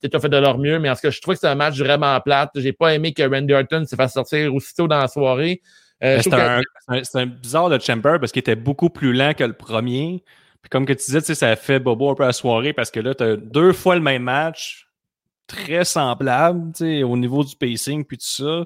[0.00, 1.56] peut-être ont fait de leur mieux, mais en tout cas, je trouve que c'est un
[1.56, 2.50] match vraiment plate.
[2.54, 5.60] J'ai pas aimé que Randy Orton se fasse sortir aussitôt dans la soirée.
[6.02, 6.60] Euh, je C'est un,
[7.04, 10.24] c'est un- bizarre de Chamber parce qu'il était beaucoup plus lent que le premier.
[10.62, 12.32] Puis comme que tu disais, tu sais, ça a fait bobo un peu à la
[12.32, 14.88] soirée parce que là, tu as deux fois le même match,
[15.46, 18.64] très semblable tu sais, au niveau du pacing puis tout ça.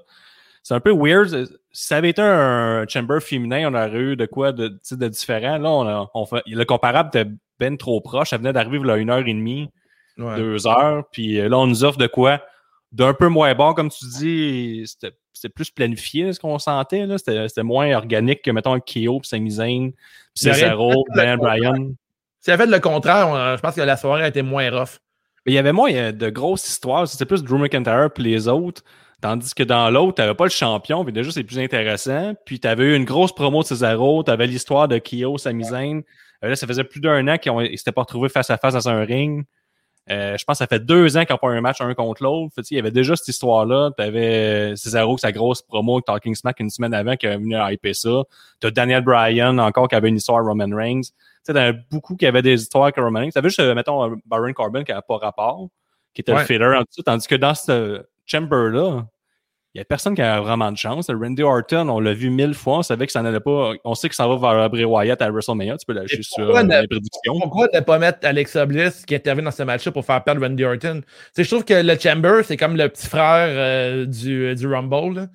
[0.62, 1.28] C'est un peu weird.
[1.72, 4.96] Si ça avait été un Chamber féminin, on aurait eu de quoi de, tu sais,
[4.96, 5.58] de différent.
[5.58, 7.30] Là, on a- on fait, le comparable était
[7.60, 8.30] ben trop proche.
[8.30, 9.68] Ça venait d'arriver a une heure et demie
[10.18, 10.36] Ouais.
[10.36, 11.04] deux heures.
[11.12, 12.40] Puis euh, là, on nous offre de quoi?
[12.92, 17.04] D'un peu moins bon, comme tu dis, c'était c'était plus planifié ce qu'on sentait.
[17.06, 17.18] là.
[17.18, 20.00] C'était c'était moins organique que, mettons, Kyo, puis Sami-Zayn, puis
[20.54, 21.94] Cesaro, fait le Dan Bryan.
[22.40, 24.98] Si elle fait le contraire, on- je pense que la soirée a été moins rough.
[25.46, 27.06] Mais il y avait moins euh, de grosses histoires.
[27.06, 28.82] C'était plus Drew McIntyre puis les autres.
[29.20, 32.34] Tandis que dans l'autre, t'avais pas le champion, puis déjà, c'est plus intéressant.
[32.44, 36.02] Puis t'avais eu une grosse promo de Cesaro, t'avais l'histoire de Kyo, Sami-Zayn.
[36.44, 38.74] Euh, là, ça faisait plus d'un an qu'ils ils s'étaient pas retrouvés face à face
[38.74, 39.44] dans un ring.
[40.10, 42.22] Euh, je pense que ça fait deux ans qu'ils n'ont pas un match un contre
[42.22, 42.52] l'autre.
[42.54, 43.90] Fait, tu sais, Il y avait déjà cette histoire-là.
[43.96, 47.56] Tu avais Cesaro, sa grosse promo avec Talking Smack une semaine avant qui est venu
[47.70, 48.22] hyper ça.
[48.60, 51.00] Tu as Daniel Bryan encore qui avait une histoire Roman Reigns.
[51.46, 53.30] Tu sais, beaucoup qui avaient des histoires avec Roman Reigns.
[53.34, 55.68] Tu juste, euh, mettons, euh, Baron Corbin qui n'avait pas rapport,
[56.12, 56.40] qui était Ouais.
[56.40, 57.02] le filler en dessous.
[57.02, 59.06] Tandis que dans ce chamber-là,
[59.74, 61.08] il n'y a personne qui a vraiment de chance.
[61.10, 62.78] Randy Orton, on l'a vu mille fois.
[62.78, 63.72] On savait que ça n'allait pas.
[63.84, 65.76] On sait que ça va vers Bray Wyatt à WrestleMania.
[65.78, 67.40] Tu peux lâcher sur euh, ne- les prédictions.
[67.40, 70.64] Pourquoi ne pas mettre Alexa Bliss qui intervient dans ce match-là pour faire perdre Randy
[70.64, 71.00] Orton?
[71.36, 75.14] Je trouve que le Chamber, c'est comme le petit frère euh, du, du Rumble.
[75.16, 75.26] là.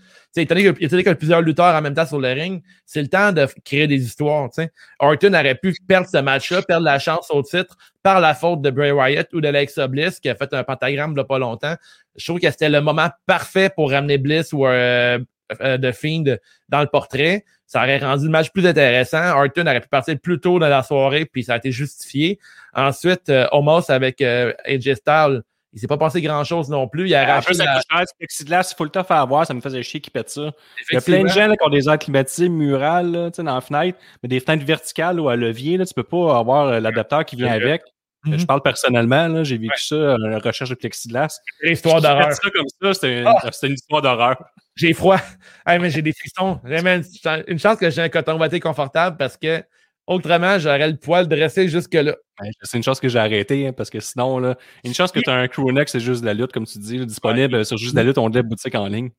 [0.42, 3.08] Étant donné qu'il y a plusieurs lutteurs en même temps sur le ring, c'est le
[3.08, 4.50] temps de créer des histoires.
[4.50, 4.72] tu sais.
[5.00, 8.70] Orton aurait pu perdre ce match-là, perdre la chance au titre par la faute de
[8.70, 11.76] Bray Wyatt ou d'Alexa Bliss qui a fait un pentagramme il y a pas longtemps.
[12.16, 15.20] Je trouve que c'était le moment parfait pour ramener Bliss ou euh,
[15.62, 16.38] euh, de Fiend
[16.70, 17.44] dans le portrait.
[17.66, 19.36] Ça aurait rendu le match plus intéressant.
[19.36, 22.40] Orton aurait pu partir plus tôt dans la soirée, puis ça a été justifié.
[22.74, 25.42] Ensuite, euh, Omos avec euh, AJ Styles,
[25.74, 27.08] il s'est pas passé grand-chose non plus.
[27.08, 27.74] Il a arraché ça la...
[27.76, 30.30] coûte cher, plexiglas, il faut le temps à avoir, ça me faisait chier qu'ils pètent
[30.30, 30.52] ça.
[30.90, 33.38] Il y a plein de gens là, qui ont des airs climatisés murales là, tu
[33.38, 36.38] sais, dans la fenêtre, mais des fenêtres verticales ou à levier, là, tu peux pas
[36.38, 37.84] avoir euh, l'adapteur qui vient avec.
[38.26, 38.40] Mhm.
[38.40, 41.40] Je parle personnellement, là, j'ai vécu ça, euh, la recherche de plexiglas.
[41.64, 42.28] Histoire Qui d'horreur.
[42.28, 43.50] pète ça comme ça, c'était une, Ah!
[43.52, 44.36] c'était une histoire d'horreur.
[44.76, 45.20] J'ai froid.
[45.66, 46.60] Hey, mais j'ai des frissons.
[46.66, 49.64] C'est une chance que j'ai un coton watté confortable parce que
[50.10, 52.16] autrement, j'aurais le poil dressé jusque-là.
[52.42, 55.20] Ouais, C'est une chose que j'ai arrêté, hein, parce que sinon, là, une chance que
[55.20, 57.64] tu as un crew neck, c'est juste de la lutte, comme tu dis, là, disponible
[57.64, 59.12] sur juste de la lutte, on boutique en ligne.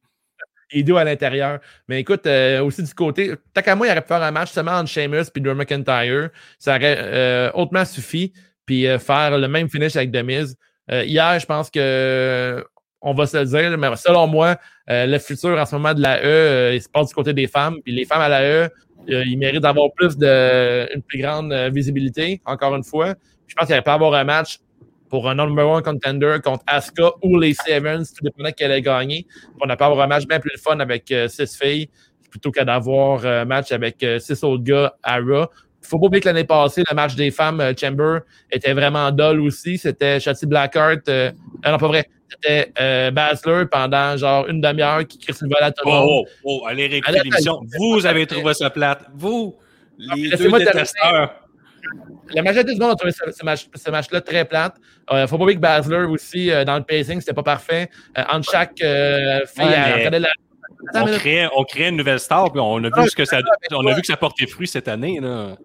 [0.74, 1.60] doux à l'intérieur.
[1.88, 4.50] Mais écoute, euh, aussi du côté, tant qu'à moi, il aurait pu faire un match
[4.50, 6.30] seulement entre Sheamus et Drew McIntyre.
[6.58, 8.32] Ça aurait euh, hautement suffi.
[8.66, 10.56] Puis euh, faire le même finish avec Demise.
[10.90, 12.64] Euh, hier, je pense que
[13.02, 14.56] on va se le dire, mais selon moi,
[14.90, 17.32] euh, le futur en ce moment de la E, euh, il se passe du côté
[17.32, 17.76] des femmes.
[17.82, 18.70] Puis les femmes à la E,
[19.08, 23.14] euh, ils méritent d'avoir plus de une plus grande euh, visibilité, encore une fois.
[23.46, 24.58] Je pense qu'il aurait pu avoir un match
[25.08, 29.26] pour un number one contender contre Asuka ou les Sevens, tout dépendant qu'elle ait gagné.
[29.60, 31.88] On a pas avoir un match bien plus fun avec euh, six filles
[32.30, 35.46] plutôt que d'avoir un match avec six autres gars à Raw.
[35.82, 38.20] Faut pas oublier que l'année passée, le match des femmes euh, Chamber
[38.50, 39.78] était vraiment dull aussi.
[39.78, 41.08] C'était Shotzi Blackheart.
[41.08, 41.32] Euh,
[41.64, 42.08] non, pas vrai.
[42.28, 46.06] C'était euh, Basler pendant genre une demi-heure qui crie volet à tout le monde.
[46.08, 47.60] Oh, oh, oh, allez réécouter l'émission.
[47.78, 49.06] Vous avez trouvé ça plate.
[49.14, 49.56] Vous,
[49.98, 50.72] les deux laissez-moi terminer.
[50.72, 51.34] détesteurs.
[52.32, 54.76] La majorité du monde a trouvé ce, ce match, match-là très plate.
[55.10, 57.90] Euh, faut pas oublier que Basler aussi, dans le pacing, c'était pas parfait.
[58.30, 58.84] Entre chaque fille,
[59.64, 59.74] Ouais,
[60.04, 60.28] elle mais- la.
[60.94, 63.40] On créait, on créait une nouvelle star, puis on a Ah, vu ce que ça,
[63.72, 65.20] on a vu que ça portait fruit cette année.
[65.20, 65.56] Là.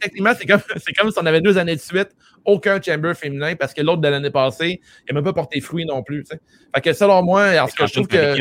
[0.00, 0.60] Techniquement, c'est comme,
[0.96, 2.08] comme si on avait deux années de suite,
[2.44, 5.84] aucun chamber féminin, parce que l'autre de l'année passée, il n'a même pas porté fruit
[5.84, 6.24] non plus.
[6.74, 8.36] Fait que selon moi, parce que je trouve que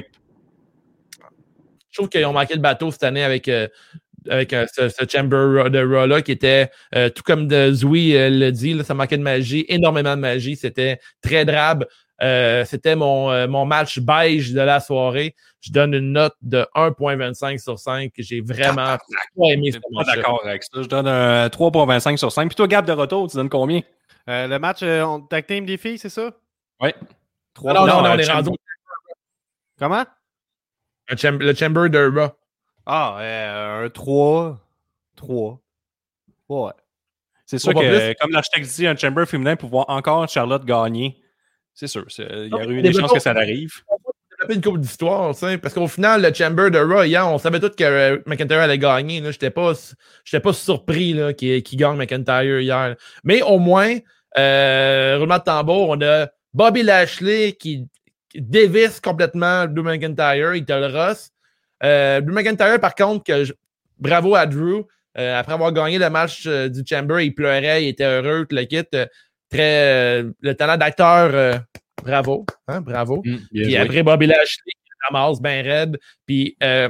[1.90, 3.68] je trouve qu'ils ont manqué le bateau cette année avec, euh,
[4.30, 8.52] avec euh, ce, ce Chamber de Raw-là qui était, euh, tout comme de Zoui le
[8.52, 10.56] dit, là, ça manquait de magie, énormément de magie.
[10.56, 11.86] C'était très drabe.
[12.22, 15.36] Euh, C'était mon, euh, mon match beige de la soirée.
[15.62, 18.12] Je donne une note de 1.25 sur 5.
[18.18, 18.98] J'ai vraiment pas
[19.50, 20.82] aimé Je ce suis pas match d'accord avec ça.
[20.82, 22.48] Je donne un 3.25 sur 5.
[22.48, 23.82] Puis toi, Gab de retour, tu donnes combien?
[24.30, 26.32] Euh, le match euh, on- tag team des filles, c'est ça?
[26.82, 26.94] Ouais.
[27.54, 27.74] Trois.
[27.74, 28.50] Non, non, Non, non, on est rendu
[29.80, 30.06] Comment?
[31.10, 32.30] un cham- le Chamber de Raw.
[32.86, 34.60] Ah, euh, un 3.
[35.16, 35.60] 3.
[36.50, 36.72] Ouais.
[37.46, 38.16] C'est sûr que, plus.
[38.20, 41.18] comme l'architecte dit, un chamber féminin pour voir encore Charlotte gagner,
[41.78, 42.06] c'est sûr.
[42.10, 43.72] c'est- Il y aurait eu des chances que ça arrive.
[44.48, 44.62] développer une
[45.34, 48.18] tu sais, parce qu'au final, le Chamber de Raw, hier, on savait tous que euh,
[48.26, 49.20] McIntyre allait gagner.
[49.20, 49.74] Je n'étais pas,
[50.44, 52.96] pas surpris qu'il gagne McIntyre hier.
[53.24, 53.96] Mais au moins,
[54.38, 57.88] euh, roulement de tambour, on a Bobby Lashley qui,
[58.30, 61.30] qui dévisse complètement Drew McIntyre, il te le rosse.
[61.84, 63.54] Euh, Drew McIntyre, par contre, que je-
[64.00, 64.84] bravo à Drew.
[65.18, 68.56] Euh, après avoir gagné le match euh, du Chamber, il pleurait, il était heureux, tout
[68.56, 68.84] le kit.
[69.50, 71.54] Très, euh, le talent d'acteur, euh,
[72.04, 72.46] bravo.
[72.68, 73.22] Hein, bravo.
[73.54, 74.72] Puis après, Bobby Lashley,
[75.10, 75.98] ramasse bien raide.
[76.26, 76.90] Puis, euh,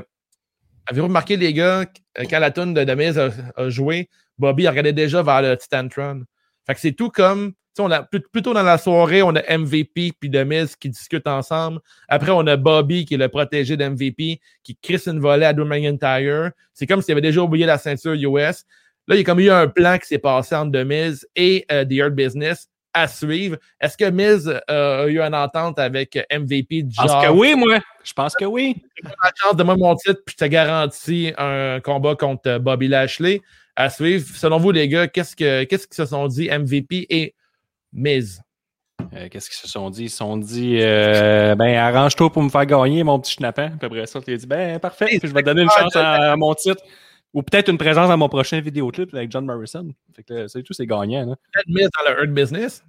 [0.88, 1.86] avez-vous remarqué, les gars,
[2.30, 6.24] quand la tune de Demise a, a joué, Bobby regardait déjà vers le Titantron.
[6.66, 10.14] Fait que c'est tout comme, on a, plus- plutôt dans la soirée, on a MVP
[10.20, 11.80] puis Demise qui discutent ensemble.
[12.08, 15.64] Après, on a Bobby qui est le protégé d'MVP, qui crisse une volée à Drew
[15.66, 16.51] McIntyre.
[16.74, 18.64] C'est comme s'il avait déjà oublié la ceinture US.
[19.08, 21.86] Là, il y a comme eu un plan qui s'est passé entre Demise et euh,
[21.86, 23.58] The Earth Business à suivre.
[23.80, 27.24] Est-ce que Miz euh, a eu une entente avec MVP du Je pense genre?
[27.24, 27.80] que oui, moi.
[28.03, 28.76] Je pense que oui.
[29.03, 32.88] la chance de moi mon titre, puis je te garantis un combat contre euh, Bobby
[32.88, 33.41] Lashley
[33.76, 34.26] à suivre.
[34.36, 37.36] Selon vous, les gars, qu'est-ce que qu'est-ce qu'ils se sont dit MVP et
[37.93, 38.41] Miz?
[39.14, 40.05] Euh, Qu'est-ce qu'ils se sont dit?
[40.05, 43.70] Ils se sont dit, euh, ben, arrange-toi pour me faire gagner, mon petit schnappant.
[43.78, 45.05] Puis après ça, tu as dit, ben, parfait.
[45.05, 46.82] Puis je vais te donner une chance à, à mon titre.
[47.34, 49.93] Ou peut-être une présence dans mon prochain vidéoclip avec John Morrison.
[50.15, 51.36] Fait que euh, c'est tout, c'est gagnant.
[51.53, 52.84] Peut-être dans le Earth Business.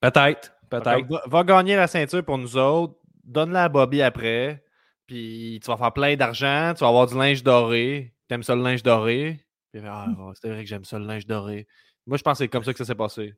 [0.00, 0.52] Peut-être.
[0.68, 1.06] Peut-être.
[1.08, 2.94] Va, va gagner la ceinture pour nous autres.
[3.24, 4.64] Donne-la à Bobby après.
[5.06, 6.72] Puis tu vas faire plein d'argent.
[6.74, 8.14] Tu vas avoir du linge doré.
[8.28, 9.40] T'aimes ça le linge doré?
[9.72, 10.06] Puis, ah,
[10.40, 11.66] c'est vrai que j'aime ça le linge doré.
[12.06, 13.34] Moi, je pense que c'est comme ça que ça s'est passé.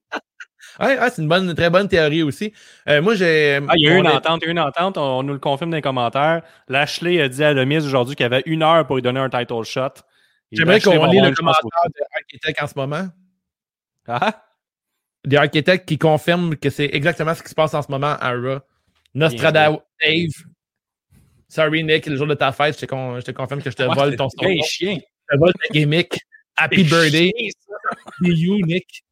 [0.79, 2.53] Ouais, c'est une, bonne, très bonne théorie aussi.
[2.89, 3.59] Euh, moi, j'ai.
[3.69, 5.71] Ah, il y a eu une est- entente, une entente, on, on nous le confirme
[5.71, 6.43] dans les commentaires.
[6.69, 9.65] Lashley a dit à Demise aujourd'hui qu'il avait une heure pour lui donner un title
[9.65, 9.89] shot.
[10.53, 13.09] J'aimerais qu'on lit le commentaire de Architect en ce moment.
[14.09, 14.45] Ah,
[15.25, 18.33] Des architectes qui confirment que c'est exactement ce qui se passe en ce moment à
[18.33, 18.59] Raw.
[19.15, 20.29] Nostradamus Dave.
[21.49, 23.77] Sorry, Nick, le jour de ta fête, je te, con- je te confirme que je
[23.77, 24.39] te vole ton son.
[24.65, 24.99] chien.
[25.29, 26.19] Je te vole ta gimmick.
[26.57, 27.33] Happy birthday.
[27.37, 27.53] chien,
[28.21, 29.03] you, Nick.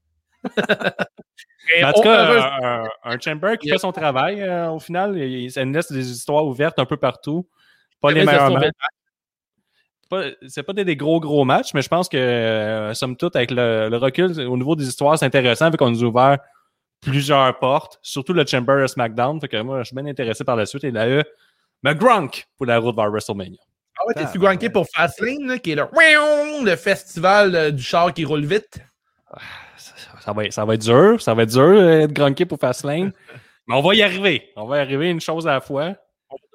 [1.77, 3.75] Et en tout cas, un, un Chamber qui Yeah.
[3.75, 6.97] fait son travail, euh, au final, il, ça nous laisse des histoires ouvertes un peu
[6.97, 7.47] partout.
[8.01, 8.73] Pas les meilleurs matchs.
[10.09, 13.37] Pas- C'est pas des, des gros, gros matchs, mais je pense que, euh, somme toute,
[13.37, 16.39] avec le, le recul au niveau des histoires, c'est intéressant, vu qu'on nous a ouvert
[17.03, 19.39] plusieurs portes, surtout le Chamber de SmackDown.
[19.39, 20.85] Fait que moi, je suis bien intéressé par la suite.
[20.85, 21.23] Et là,
[21.83, 23.61] mais Grunk pour la route vers WrestleMania.
[24.01, 28.15] Ah ouais, t'es-tu granké pour Fastlane, là, qui est le, le festival euh, du char
[28.15, 28.81] qui roule vite?
[29.31, 29.39] Ça,
[30.29, 31.22] ça va, être- ça va être dur.
[31.22, 33.12] Ça va être dur euh, de grunker pour Fastlane.
[33.66, 34.51] mais on va y arriver.
[34.57, 35.95] On va y arriver une chose à la fois.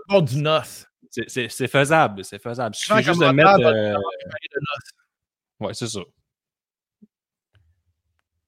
[0.07, 0.85] Pas du noce.
[1.27, 2.23] C'est- faisable.
[2.23, 2.75] C'est faisable.
[2.75, 3.59] Il Souvent, suffit juste de on mettre.
[3.65, 3.95] euh.
[5.59, 6.01] Ouais, c'est ça.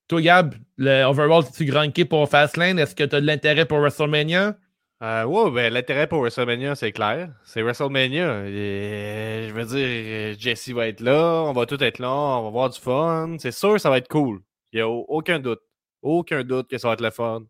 [0.07, 2.77] Toi, Gab, le overall, t'es-tu granké pour Fastlane?
[2.77, 4.55] Est-ce que t'as de l'intérêt pour WrestleMania?
[5.01, 7.29] Euh, ouais, ben, l'intérêt pour WrestleMania, c'est clair.
[7.43, 8.45] C'est WrestleMania.
[8.47, 12.47] Et, je veux dire, Jesse va être là, on va tout être là, on va
[12.47, 13.35] avoir du fun.
[13.39, 14.41] C'est sûr, ça va être cool.
[14.75, 15.61] Il n'y a au- aucun doute.
[16.01, 17.43] Aucun doute que ça va être le fun.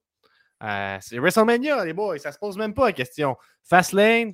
[0.64, 2.20] Euh, c'est WrestleMania, les boys.
[2.20, 3.36] Ça se pose même pas la question.
[3.68, 4.34] Fastlane.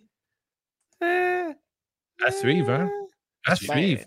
[1.02, 1.54] euh,
[2.26, 2.90] À suivre, hein?
[3.46, 4.02] À ben, suivre.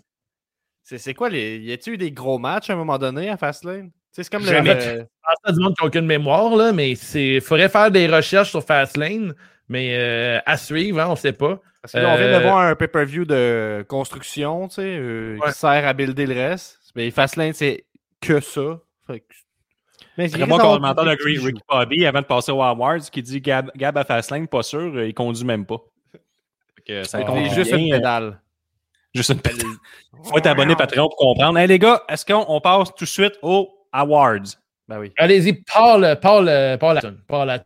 [0.83, 1.57] c'est c'est quoi les.
[1.57, 3.89] Y a-tu eu des gros matchs à un moment donné à Fastlane?
[4.11, 4.75] C'est comme le- Jamais.
[4.75, 4.81] le.
[4.81, 8.07] Je pense à du monde qui n'a aucune mémoire, là, mais il faudrait faire des
[8.07, 9.33] recherches sur Fastlane.
[9.67, 11.59] Mais euh, à suivre, hein, on ne sait pas.
[11.81, 15.37] Parce que là, on vient Euh, de voir un pay-per-view de construction, tu sais, euh,
[15.39, 15.47] Ouais.
[15.51, 16.79] qui sert à builder le reste.
[16.95, 17.83] Mais Fastlane, c'est
[18.25, 18.79] que ça.
[19.07, 19.25] Fait que-
[20.17, 21.45] Mais Très bon commentaire de Ricky.
[21.45, 24.79] Ricky Bobby avant de passer aux Awards qui dit Gab, Gab à Fastlane, pas sûr,
[24.79, 25.77] euh, il conduit même pas.
[26.87, 28.41] Que ça est juste une euh, pédale.
[29.13, 29.67] Juste une pédale.
[30.23, 31.57] Faut être abonné Patreon pour comprendre.
[31.57, 34.55] Hey les gars, est-ce qu'on on passe tout de suite aux Awards?
[34.87, 35.11] Ben oui.
[35.17, 37.59] Allez-y, parle, parle, parle la parle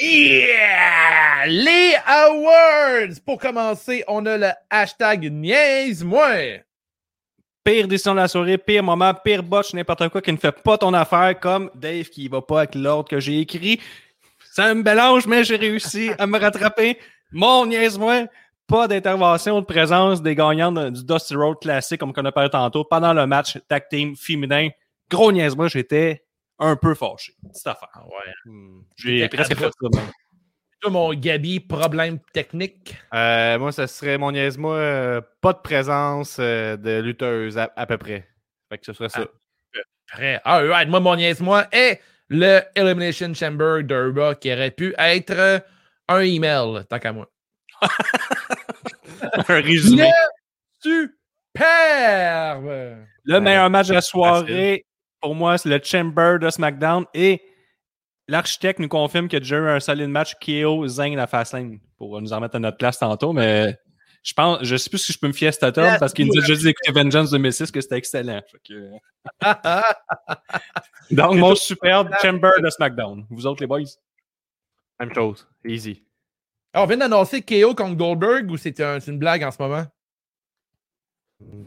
[0.00, 1.46] yeah!
[1.46, 3.20] Les awards!
[3.24, 6.60] Pour commencer, on a le hashtag niaise-moi.
[7.64, 10.78] Pire décision de la soirée, pire moment, pire botch, n'importe quoi qui ne fait pas
[10.78, 13.80] ton affaire, comme Dave qui va pas avec l'ordre que j'ai écrit.
[14.52, 16.98] Ça me mélange, mais j'ai réussi à me rattraper.
[17.30, 18.26] Mon niaise-moi,
[18.66, 22.84] pas d'intervention de présence des gagnants du Dusty Road Classic, comme on a parlé tantôt,
[22.84, 24.68] pendant le match tag team féminin.
[25.10, 26.22] Gros niaise-moi, j'étais
[26.58, 27.34] un peu fâché.
[27.48, 27.88] Petite affaire.
[27.94, 28.32] Ah ouais.
[28.44, 28.82] Hmm.
[28.96, 29.88] J'ai presque fait ça.
[29.94, 30.10] même.
[30.80, 32.96] Toi, mon Gabi, problème technique?
[33.12, 37.84] Euh, moi, ça serait mon niaise-moi, euh, pas de présence euh, de lutteuse à, à
[37.86, 38.28] peu près.
[38.68, 39.26] Fait que ce serait ça.
[40.06, 40.40] Prêt.
[40.44, 45.64] Ah, ouais, moi, mon niaise-moi est le Elimination Chamber de Raw qui aurait pu être
[46.08, 47.28] un email, tant qu'à moi.
[49.48, 50.10] un résumé.
[50.80, 51.08] Superbe!
[53.24, 54.86] Le meilleur match de la soirée,
[55.20, 57.04] pour moi, c'est le Chamber de SmackDown.
[57.14, 57.42] Et
[58.28, 61.78] l'architecte nous confirme qu'il y a déjà eu un solide match KO Zane la Fastlane
[61.96, 63.32] pour nous en mettre à notre place tantôt.
[63.32, 63.76] Mais
[64.22, 66.26] je pense, je sais plus si je peux me fier à cet homme parce qu'il
[66.26, 68.42] nous a déjà dit d'écouter Vengeance 2006 que c'était excellent.
[68.66, 68.90] Que-
[71.10, 73.26] Donc, mon superbe Chamber de SmackDown.
[73.30, 73.80] Vous autres, les boys?
[75.00, 75.46] Même chose.
[75.64, 76.04] Easy.
[76.72, 79.60] Ah, on vient d'annoncer KO contre Goldberg ou c'est un- c'est une blague en ce
[79.62, 79.86] moment?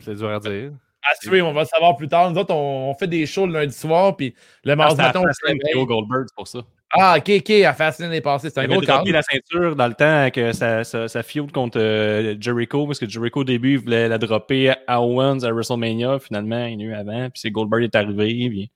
[0.02, 0.74] C'est dur à dire.
[1.04, 2.30] Ah, oui, on va le savoir plus tard.
[2.32, 5.06] Nous autres, on, on fait des shows le lundi soir, puis le Ah, mardi à
[5.08, 5.86] matin, on se réveille.
[5.86, 6.60] Goldberg, c'est pour ça.
[6.93, 8.49] Ah, ok, ok, à Fastlane est passé.
[8.49, 9.10] C'est un Il gros cadre.
[9.10, 13.08] la ceinture dans le temps que ça, ça, ça feud contre euh, Jericho, parce que
[13.10, 16.20] Jericho, au début, il voulait la dropper à Owens à WrestleMania.
[16.20, 18.49] Finalement, il y en a eu avant, puis c'est Goldberg est arrivé.
[18.49, 18.72] Puis...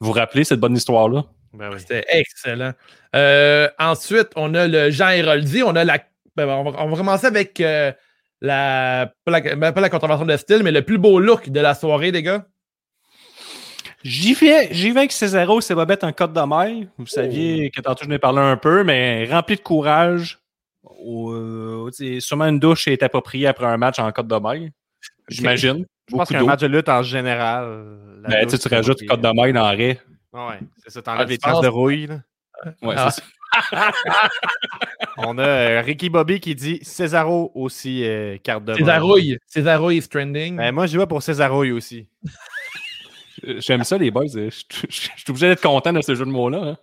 [0.00, 1.24] Vous vous rappelez cette bonne histoire-là?
[1.54, 1.78] Ben oui.
[1.78, 2.72] C'était excellent.
[3.14, 5.62] Euh, ensuite, on a le Jean Héroldi.
[5.62, 5.98] On a la.
[6.34, 7.92] ben, on, va, on va commencer avec euh,
[8.46, 9.40] la pas, la.
[9.56, 12.22] ben, pas la contravention de style, mais le plus beau look de la soirée, les
[12.22, 12.46] gars.
[14.02, 16.86] J'y vais, j'y vais avec Cesaro, c'est Bobette en code de mer.
[16.96, 20.38] Vous saviez que tantôt je n'ai parlé un peu, mais rempli de courage.
[20.84, 21.90] Au- euh,
[22.20, 24.70] sûrement une douche est appropriée après un match en code de mer.
[25.28, 25.84] J'imagine.
[26.08, 27.96] Je pense qu'un match de lutte en général.
[28.28, 30.00] Ben, tu rajoutes code de mer dans l'arrêt.
[30.32, 31.02] Ah Ouais, c'est ça.
[31.02, 32.06] T'enlèves Ah, les tu penses- traces de rouille.
[32.06, 32.20] là.
[32.82, 33.10] Ouais, Ah.
[33.10, 33.26] c'est ça.
[35.18, 38.74] On a euh, Ricky Bobby qui dit Cesaro aussi, euh, carte de.
[38.74, 39.38] Césarouille.
[39.46, 40.56] Césarouille is trending.
[40.56, 42.06] Ben, moi, je vais pour Cesarouille aussi.
[43.58, 44.24] J'aime ça, les boys.
[44.28, 46.58] Je je- suis obligé d'être content de ce jeu de mots-là.
[46.58, 46.76] hein.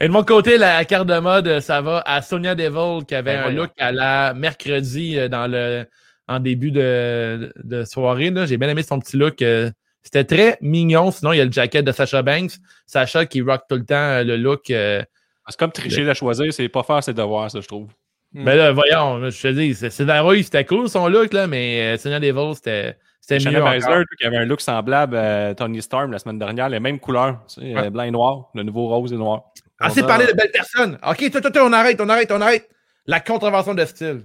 [0.00, 3.34] Et de mon côté, la carte de mode, ça va à Sonia Devil qui avait
[3.34, 3.62] Ben un voyons.
[3.62, 5.86] look à la mercredi euh, dans le
[6.28, 8.30] en début de, de soirée.
[8.30, 8.46] là.
[8.46, 9.42] J'ai bien aimé son petit look.
[9.42, 9.70] euh,
[10.02, 11.10] C'était très mignon.
[11.10, 12.52] Sinon, il y a le jacket de Sacha Banks.
[12.86, 14.70] Sacha qui rock tout le temps euh, le look.
[14.70, 15.02] euh,
[15.48, 17.88] C'est comme tricher la choisir, c'est pas faire ses devoirs, ça, je trouve.
[18.32, 21.48] Mais là, voyons, je te dis, c'est c'est la rouille, c'était cool son look, là,
[21.48, 23.60] mais euh, Sonia Devil, c'était c'était mieux.
[23.60, 27.40] Baszler, qui avait un look semblable à Tony Storm la semaine dernière, les mêmes couleurs,
[27.52, 27.90] tu sais, Ouais.
[27.90, 29.42] blanc et noir, le nouveau rose et noir.
[29.80, 30.96] Assez On a- parlé de belles personnes.
[31.06, 32.68] OK, toi, toi, toi, on arrête, on arrête, on arrête.
[33.06, 34.22] La contravention de style.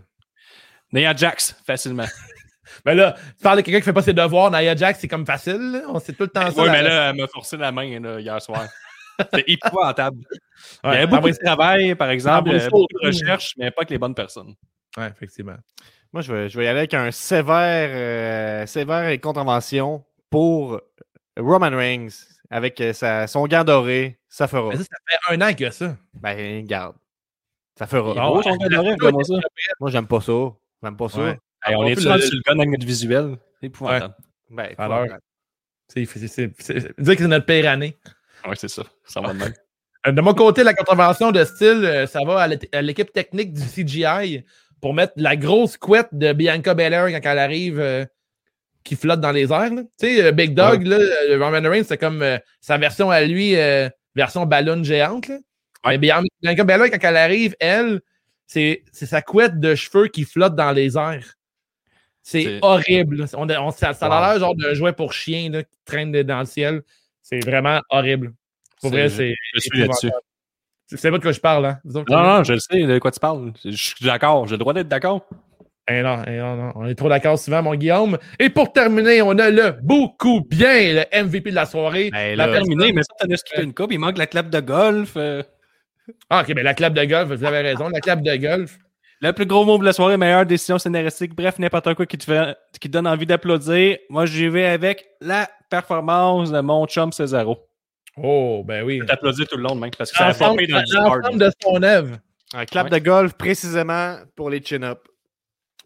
[0.93, 2.05] Nia Jax, facilement.
[2.85, 4.49] Mais là, tu parles de quelqu'un qui fait pas ses devoirs.
[4.51, 5.71] Nia Jax, c'est comme facile.
[5.71, 5.81] là.
[5.89, 6.61] On sait tout le temps ça.
[6.63, 8.65] oui, mais là, elle m'a forcé la main là, hier soir.
[9.19, 10.17] C'était épouvantable.
[10.83, 13.07] Il y Ouais, avait beaucoup envoie- de travail, par exemple, il ça beaucoup au de
[13.07, 14.53] recherches, mais pas avec les bonnes personnes.
[14.97, 15.55] Ouais, effectivement.
[16.13, 20.79] Moi, je vais, je vais y aller avec un sévère, euh, sévère et contravention pour
[21.37, 22.07] Roman Reigns
[22.49, 24.17] avec euh, sa, son gant doré.
[24.29, 24.69] Ça fera.
[24.69, 25.95] Mais ça, ça fait un an qu'il y a ça.
[26.13, 26.95] Ben, garde.
[27.77, 28.13] Ça fera.
[28.17, 29.33] Ah Oh, doré, ça.
[29.79, 30.33] Moi, j'aime pas ça.
[30.83, 31.19] J'aime pas ça.
[31.21, 31.39] Ouais.
[31.65, 33.35] Hey, on est sur le gun avec notre visuel?
[33.59, 34.15] C'est épouvantable.
[34.49, 35.13] Ben, Alors, faut-
[35.87, 37.97] C'est, c'est, c'est, c'est- dire que c'est notre pire année.
[38.47, 38.83] Ouais, c'est ça.
[39.05, 39.53] Ça va de même.
[40.07, 43.11] Euh, De mon côté, la contravention de style, euh, ça va à l'é- à l'équipe
[43.11, 44.43] technique du CGI
[44.81, 48.05] pour mettre la grosse couette de Bianca Belair quand elle arrive euh,
[48.83, 49.73] qui flotte dans les airs.
[49.73, 49.81] là.
[49.99, 53.55] Tu sais, Big Dog, là, euh, Roman Reigns, c'est comme euh, sa version à lui,
[53.55, 55.27] euh, version ballon géante.
[55.27, 55.37] là.
[55.89, 58.01] Mais Bian- Bianca Belair, quand elle arrive, elle,
[58.47, 61.33] c'est c'est sa couette de cheveux qui flotte dans les airs.
[62.27, 63.25] C'est horrible.
[63.35, 66.39] On, on- ça, ça a l'air genre d'un jouet pour chien là, qui traîne dans
[66.39, 66.81] le ciel.
[67.21, 68.33] C'est vraiment horrible.
[68.81, 69.33] Pour vrai, c'est.
[69.53, 70.09] Je suis là-dessus.
[70.87, 71.79] C'est pas de quoi je parle, hein?
[71.85, 73.51] Non, non, je le sais de quoi tu parles.
[73.63, 74.45] Je suis d'accord.
[74.47, 75.27] J'ai le droit d'être d'accord.
[75.87, 78.17] Eh non, eh non, non, on est trop d'accord souvent, mon Guillaume.
[78.39, 82.09] Et pour terminer, on a le beaucoup bien, le MVP de la soirée.
[82.11, 83.91] Ben, La là, Terminé, mais ça, t'en as skippé une coupe.
[83.91, 85.13] Il manque la clap de golf.
[85.15, 85.43] euh.
[86.29, 88.77] Ah, ok, ben la clap de golf, vous avez raison, la clap de golf.
[89.21, 91.33] Le plus gros mot de la soirée, meilleure décision scénaristique.
[91.35, 93.97] Bref, n'importe quoi qui te, fait, qui te donne envie d'applaudir.
[94.09, 97.57] Moi, j'y vais avec la performance de mon chum Cesaro.
[98.17, 99.01] Oh, ben oui.
[99.05, 102.17] T'applaudir tout le long, même, parce que ça a pompé dans le de son œuvre.
[102.53, 102.99] un clap Ouais.
[102.99, 104.99] de golf précisément pour les chin-up.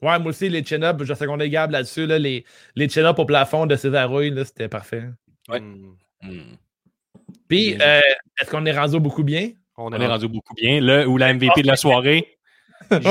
[0.01, 3.65] Ouais, moi aussi, les chin-ups, je secondais Gab là-dessus, là, les, les chin-ups au plafond
[3.65, 5.03] de Césarouille, là, c'était parfait.
[5.49, 5.59] Ouais.
[5.59, 6.55] Hmm.
[7.47, 7.99] Puis, euh,
[8.39, 9.49] est-ce qu'on est rendu au beaucoup bien?
[9.77, 10.79] On, On est rendu beaucoup bien.
[10.81, 12.37] Là, où la MVP de la soirée,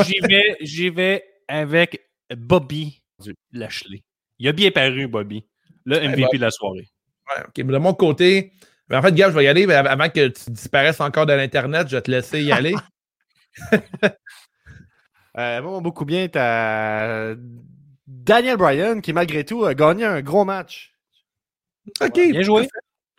[0.05, 3.03] j'y vais, j'y vais avec Bobby
[3.53, 4.05] Lashley.
[4.39, 5.47] Il a bien paru, Bobby.
[5.85, 6.29] Le MVP bon.
[6.35, 6.89] de la soirée.
[7.29, 8.53] Ouais, ok, mais de mon côté,
[8.93, 11.89] en fait, Gab, je vais y aller, mais avant que tu disparaisses encore de l'Internet,
[11.89, 12.75] je vais te laisser y aller.
[15.37, 17.37] Euh, moi, beaucoup bien, t'as
[18.09, 20.93] Daniel Bryan qui, malgré tout, a gagné un gros match.
[22.01, 22.15] OK.
[22.15, 22.69] Bien joué.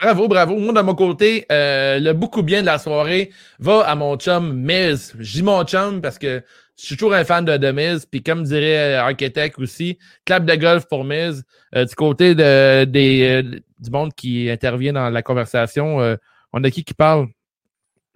[0.01, 0.55] Bravo, bravo.
[0.57, 4.53] Moi, de mon côté, euh, le beaucoup bien de la soirée va à mon chum
[4.53, 5.13] Miz.
[5.19, 6.41] Dis mon chum parce que
[6.77, 8.05] je suis toujours un fan de, de Miz.
[8.05, 11.43] Puis comme dirait euh, Architect aussi, clap de golf pour Miz.
[11.75, 16.15] Euh, du côté de, des, euh, du monde qui intervient dans la conversation, euh,
[16.53, 17.27] on a qui qui parle?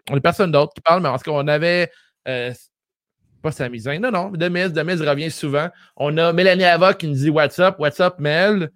[0.10, 1.92] On a personne d'autre qui parle, mais en tout cas, on avait...
[3.42, 4.00] pas Sami Zayn.
[4.00, 4.30] Non, non.
[4.32, 5.68] De Miz, de Miz revient souvent.
[5.98, 7.76] On a Mélanie Ava qui nous dit What's up?
[7.78, 8.70] What's up, Mel?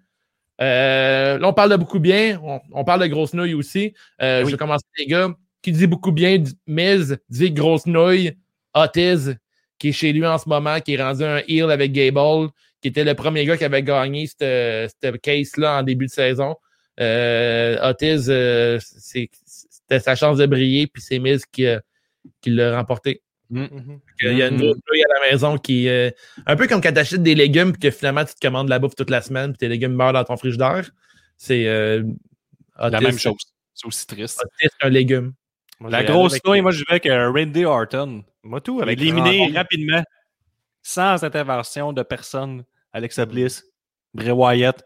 [0.60, 2.40] Euh, là, on parle de beaucoup bien.
[2.42, 3.94] On, on parle de grosse nouille aussi.
[4.22, 5.30] Euh, Je vais commencer, les gars.
[5.60, 8.36] Qui dit beaucoup bien, Miz dit grosse nouille.
[8.74, 9.34] Otis,
[9.78, 12.50] qui est chez lui en ce moment, qui est rendu un heel avec Gable,
[12.80, 16.54] qui était le premier gars qui avait gagné cette, case-là en début de saison.
[17.00, 21.66] Euh, Otis, euh, c'était sa chance de briller, puis c'est Miz qui,
[22.40, 23.22] qui l'a remporté.
[23.50, 24.00] Mhm.
[24.22, 26.14] Il y a une grosse nouille à la maison qui est
[26.46, 28.78] un peu comme quand tu achètes des légumes puis que finalement tu te commandes la
[28.78, 30.90] bouffe toute la semaine puis tes légumes meurent dans ton frigidaire.
[31.38, 32.02] C'est euh,
[32.78, 33.36] La même chose.
[33.74, 34.42] C'est aussi triste.
[34.44, 35.32] Otis, un légume.
[35.80, 38.24] Moi, La grosse nouille, moi, je vais avec euh, Randy Orton.
[38.42, 40.02] Moi, tout avec Éliminé rapidement,
[40.82, 42.64] sans intervention de personne.
[42.92, 43.64] Alexa Bliss,
[44.14, 44.84] Bray Wyatt,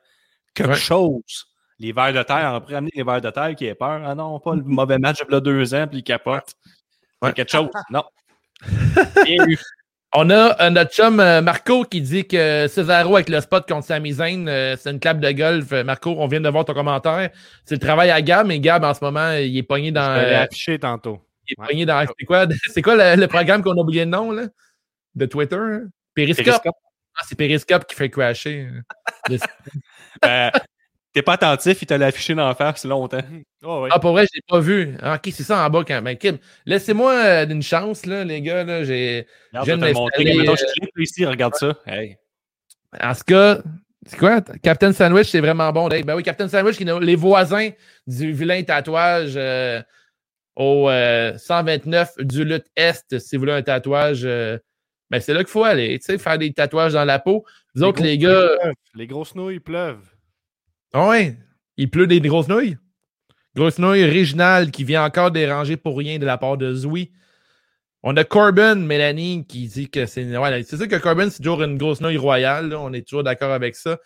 [0.54, 0.76] quelque Ouais.
[0.76, 1.46] chose.
[1.78, 4.02] Les vers de terre, on pourrait amener les vers de terre qui est peur.
[4.04, 6.52] Ah non, pas le mauvais match il y a deux ans, puis il capote.
[7.22, 7.32] Ouais.
[7.32, 7.68] quelque chose.
[7.90, 8.04] Non.
[9.24, 9.44] Bien.
[10.14, 13.86] On a euh, notre chum euh, Marco qui dit que Cesaro avec le spot contre
[13.86, 15.70] Sami Zayn, euh, c'est une clap de golf.
[15.70, 17.30] Marco, on vient de voir ton commentaire.
[17.64, 20.14] C'est le travail à Gab, mais Gab, en ce moment, il est pogné dans.
[20.20, 21.18] Je l'ai euh, affiché tantôt.
[21.48, 21.66] il est Ouais.
[21.68, 22.04] pogné dans.
[22.18, 24.42] C'est quoi, c'est quoi le, le programme qu'on a oublié le nom, là?
[25.14, 25.56] De Twitter?
[25.56, 25.84] hein?
[26.14, 26.44] Periscope.
[26.44, 26.76] Périscope.
[27.18, 28.68] Ah, c'est Periscope qui fait crasher.
[30.24, 30.50] Euh,
[31.12, 33.20] T'es pas attentif, il te l'a affiché d'en face longtemps.
[33.62, 33.90] Oh, oui.
[33.92, 34.96] Ah, pour vrai, je l'ai pas vu.
[35.02, 36.16] Ah, ok, c'est ça en bas quand même.
[36.16, 38.64] Kim, Laissez-moi euh, une chance, là, les gars.
[38.64, 39.26] Là, j'ai...
[39.52, 40.24] Regarde, Je je vais te viens de montrer.
[40.24, 41.76] Mettons, je euh, clique ici, regarde ça.
[41.86, 42.16] Hey.
[43.00, 43.58] En ce cas,
[44.06, 44.40] c'est quoi?
[44.62, 45.88] Captain Sandwich, c'est vraiment bon.
[45.88, 46.02] Dave.
[46.04, 47.68] Ben oui, Captain Sandwich, qui est les voisins
[48.06, 49.82] du vilain tatouage euh,
[50.56, 54.22] au euh, 129 du Lutte Est, si vous voulez un tatouage.
[54.24, 54.58] euh,
[55.10, 57.44] ben c'est là qu'il faut aller, tu sais, faire des tatouages dans la peau.
[57.74, 58.72] Vous autres, gros- les gars, pleuvent.
[58.94, 60.00] Les grosses nouilles pleuvent.
[60.92, 61.36] Ah ouais,
[61.76, 62.76] il pleut des grosses nouilles.
[63.54, 67.12] Grosse nouille originale qui vient encore déranger pour rien de la part de Zoui.
[68.02, 70.36] On a Corbin, Mélanie, qui dit que c'est.
[70.36, 72.70] Ouais, c'est sûr que Corbin, c'est toujours une grosse nouille royale.
[72.70, 72.80] là.
[72.80, 73.98] On est toujours d'accord avec ça.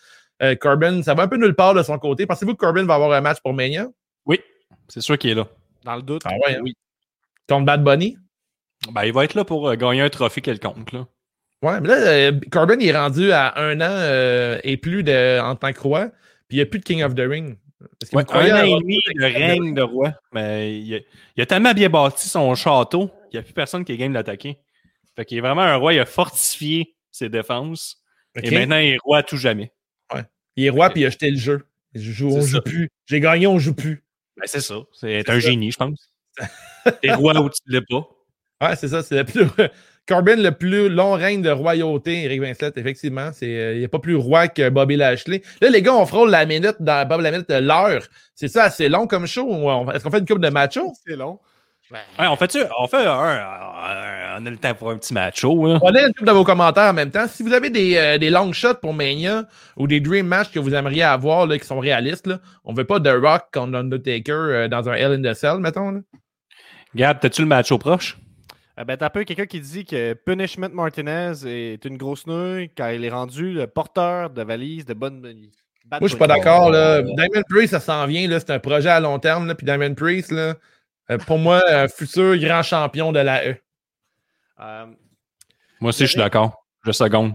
[0.43, 2.27] Euh, Corbin, ça va un peu nulle part de son côté.
[2.27, 3.89] Pensez-vous que Corbin va avoir un match pour Mania?
[4.27, 4.41] Oui,
[4.89, 5.49] c'est sûr qu'il est là.
[5.85, 6.23] Dans le doute.
[6.25, 6.75] Ah ouais, oui.
[7.49, 8.19] Contre Bad Bunny?
[8.93, 10.93] Ben, il va être là pour euh, gagner un trophée quelconque.
[10.93, 11.07] Là.
[11.63, 15.41] Ouais, mais là, euh, Corbin il est rendu à un an euh, et plus de,
[15.41, 16.11] en tant que roi,
[16.49, 17.59] puis il n'y a plus de King of the Ring.
[18.03, 20.15] Est-ce que Ouais, un an et demi de règne de roi.
[20.33, 20.99] Mais il a,
[21.37, 24.11] il a tellement bien bâti son château qu'il n'y a plus personne qui est game
[24.11, 24.59] de l'attaquer.
[25.15, 28.03] Fait qu'il est vraiment un roi, il a fortifié ses défenses.
[28.43, 29.73] Et maintenant, il est roi à tout jamais.
[30.57, 31.67] Il est roi, puis il a jeté le jeu.
[31.95, 32.91] Je joue, on joue plus.
[33.07, 34.03] J'ai gagné, on joue plus.
[34.37, 34.77] Ben, c'est ça.
[34.93, 35.39] C'est un ça.
[35.39, 36.11] génie, je pense.
[37.03, 38.09] T'es roi où tu ne l'es pas.
[38.63, 39.03] Ouais, c'est ça.
[39.03, 39.45] C'est le plus.
[40.09, 43.31] Corbin, le plus long règne de royauté, Eric Vincent, effectivement.
[43.33, 45.43] C'est, euh, il n'est pas plus roi que Bobby Lashley.
[45.61, 48.03] Là, les gars, on frôle la minute, dans, pas la minute, l'heure.
[48.35, 49.47] C'est ça assez long comme show?
[49.51, 50.93] on- Est-ce qu'on fait une coupe de macho?
[51.07, 51.41] C'est long.
[51.91, 55.67] Ouais, on fait, on fait un, un- On a le temps pour un petit show.
[55.67, 55.79] Là.
[55.81, 57.27] Prenez une couple de vos commentaires en même temps.
[57.29, 59.45] Si vous avez des, euh, des long shots pour Mania
[59.77, 62.85] ou des dream matchs que vous aimeriez avoir là, qui sont réalistes, là, on veut
[62.85, 65.91] pas de Rock contre Undertaker euh, dans un Hell in the Cell, mettons.
[65.93, 66.01] Là.
[66.97, 68.19] Gab, t'as-tu le match au proche?
[68.77, 72.69] Ah ben, t'as un peu quelqu'un qui dit que Punishment Martinez est une grosse nouille
[72.75, 75.21] car il est rendu le porteur de valise de bonne.
[75.23, 76.71] Moi, je suis pas d'accord.
[76.71, 77.01] là.
[77.01, 78.29] Diamond Priest, ça s'en vient.
[78.29, 78.39] là.
[78.39, 79.47] C'est un projet à long terme.
[79.47, 79.55] Là.
[79.55, 80.55] Puis Diamond Priest, là,
[81.11, 83.57] euh, pour moi, un futur grand champion de la E.
[84.61, 84.87] Euh,
[85.81, 86.67] Moi aussi, je suis d'accord.
[86.85, 87.35] Je seconde.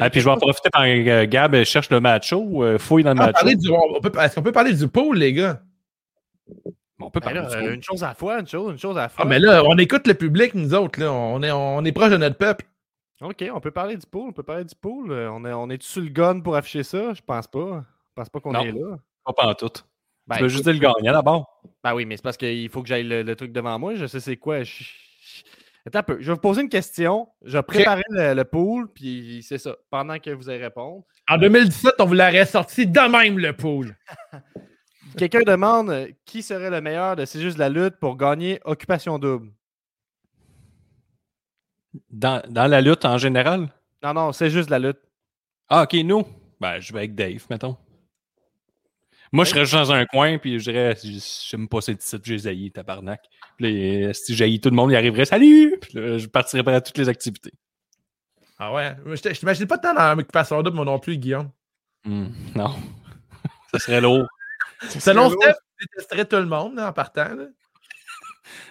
[0.00, 2.00] Ah, puis je vais en profiter pendant que Gab cherche le
[2.62, 5.32] euh, fouille dans le Ah, du- on peut- Est-ce qu'on peut parler du pool, les
[5.32, 5.60] gars?
[7.00, 8.96] On peut Ben parler là, euh, une chose à la fois, une chose, une chose
[8.98, 9.24] à la fois.
[9.24, 11.00] Ah, mais là, on écoute le public, nous autres.
[11.00, 11.12] Là.
[11.12, 12.66] On, est, on est proche de notre peuple.
[13.22, 15.12] Ok, on peut parler du pool, on peut parler du pool.
[15.12, 17.12] Euh, On est, on est sur le gun pour afficher ça?
[17.12, 17.84] Je pense pas.
[18.08, 18.96] Je pense pas qu'on est là.
[19.24, 19.84] Pas pantoute.
[20.26, 21.62] Ben, tu veux juste dire le gagnant d'abord.
[21.84, 23.94] Ben oui, mais c'est parce qu'il faut que j'aille le, le truc devant moi.
[23.94, 24.62] Je sais c'est quoi.
[24.62, 24.84] Je-
[25.86, 26.16] Attends un peu.
[26.20, 27.28] Je vais vous poser une question.
[27.42, 29.76] Je vais préparer le, le pool, puis c'est ça.
[29.90, 31.04] Pendant que vous allez répondre.
[31.28, 33.96] En 2017, on vous l'aurait sorti de même, le pool.
[35.16, 39.18] Quelqu'un demande euh, qui serait le meilleur de C'est juste la lutte pour gagner Occupation
[39.18, 39.50] Double?
[42.10, 43.68] Dans, dans la lutte en général?
[44.02, 45.00] Non, non, c'est juste la lutte.
[45.68, 46.24] Ah, ok, nous?
[46.60, 47.76] Ben, je vais avec Dave, mettons.
[49.32, 50.96] Moi, je serais juste dans un coin, puis je dirais,
[51.52, 53.22] même pas ces titres, j'ai zaï, tabarnak.
[53.56, 55.78] Puis là, si j'ai tout le monde, il arriverait, salut!
[55.80, 57.52] Puis là, je partirais à toutes les activités.
[58.58, 58.96] Ah ouais?
[59.06, 61.50] Je t'imagine pas tant dans l'occupation double, moi non plus, Guillaume.
[62.04, 62.74] Hmm, non.
[63.72, 64.26] Ça serait lourd.
[64.88, 65.30] Selon.
[65.30, 67.34] Steph, tu détesterais tout le monde là, en partant.
[67.34, 67.44] Là.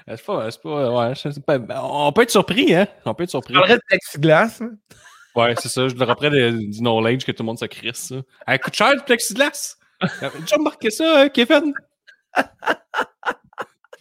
[0.10, 1.58] Euh, C'est pas, c'est pas, ouais, sais pas.
[1.58, 2.88] Ben, On peut être surpris, hein?
[3.06, 3.54] On peut être surpris.
[3.54, 4.60] parlerais de plexiglas.
[4.62, 4.72] hein.
[5.36, 5.88] Ouais, c'est ça.
[5.88, 8.16] Je le reprends du knowledge que tout le monde se crisse, ça.
[8.48, 9.76] Elle coûte cher, le plexiglas!
[10.42, 11.74] Déjà remarqué ça, hein, Kevin?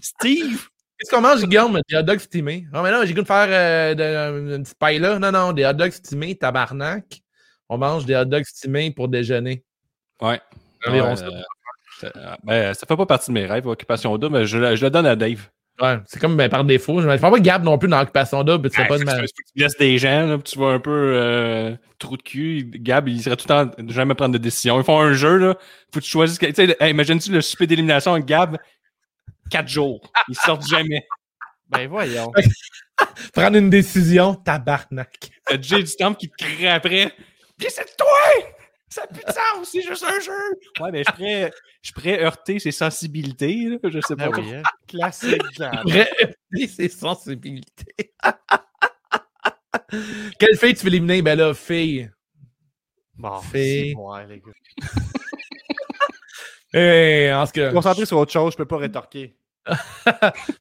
[0.01, 0.69] Steve!
[0.99, 1.81] Qu'est-ce qu'on mange, Guillaume?
[1.89, 2.67] Des hot dogs steamés.
[2.73, 5.19] Non, mais non, j'ai goût de faire euh, de- une petite paille là.
[5.19, 7.21] Non, non, des hot dogs steamés, tabarnak.
[7.69, 9.65] On mange des hot dogs steamés pour déjeuner.
[10.21, 10.41] Ouais.
[10.87, 11.27] Environ Ouais, ça.
[11.27, 11.41] euh,
[12.05, 12.11] euh,
[12.45, 14.91] ben, ça fait pas partie de mes rêves, Occupation double, mais je, le- je le
[14.91, 15.49] donne à Dave.
[15.81, 17.01] Ouais, c'est comme ben, par défaut.
[17.01, 18.69] Je ne pas Gab non plus dans l'occupation double.
[18.69, 19.15] Tu fais Ouais, pas de mal.
[19.17, 22.23] tu- faut que tu laisses des gens, là, tu vois un peu euh, trou de
[22.23, 22.69] cul.
[22.75, 24.77] Gab, il serait tout le temps jamais prendre de décision.
[24.81, 25.55] Ils font un jeu, là.
[25.95, 26.39] Faut que tu choisisses.
[26.39, 28.59] Tu sais, hey, imagine-tu le souper d'élimination avec Gab?
[29.51, 30.01] Quatre jours.
[30.29, 31.07] Ils sortent jamais.
[31.71, 32.33] Ben voyons.
[33.33, 35.31] Prendre une décision, tabarnak.
[35.47, 37.13] T'as Jay du Temple qui te crie après.
[37.57, 38.07] Puis c'est toi!
[38.91, 40.33] Ça pue de sens, c'est juste un jeu!
[40.81, 41.51] Ouais, mais je pourrais,
[41.83, 43.77] je pourrais heurter ses sensibilités, là.
[43.85, 44.31] Je sais pas.
[44.31, 44.63] Ben oui, hein.
[44.87, 45.43] Classique.
[45.59, 45.87] Gab.
[45.89, 46.09] Vrai,
[46.67, 48.15] ses sensibilités.
[50.39, 51.21] Quelle fille tu veux éliminer?
[51.23, 52.11] Ben là, fille.
[53.15, 54.53] Bon, c'est moi, les gars.
[56.75, 57.73] Eh, en ce que.
[57.73, 59.39] Concentré sur autre chose, je peux pas rétorquer.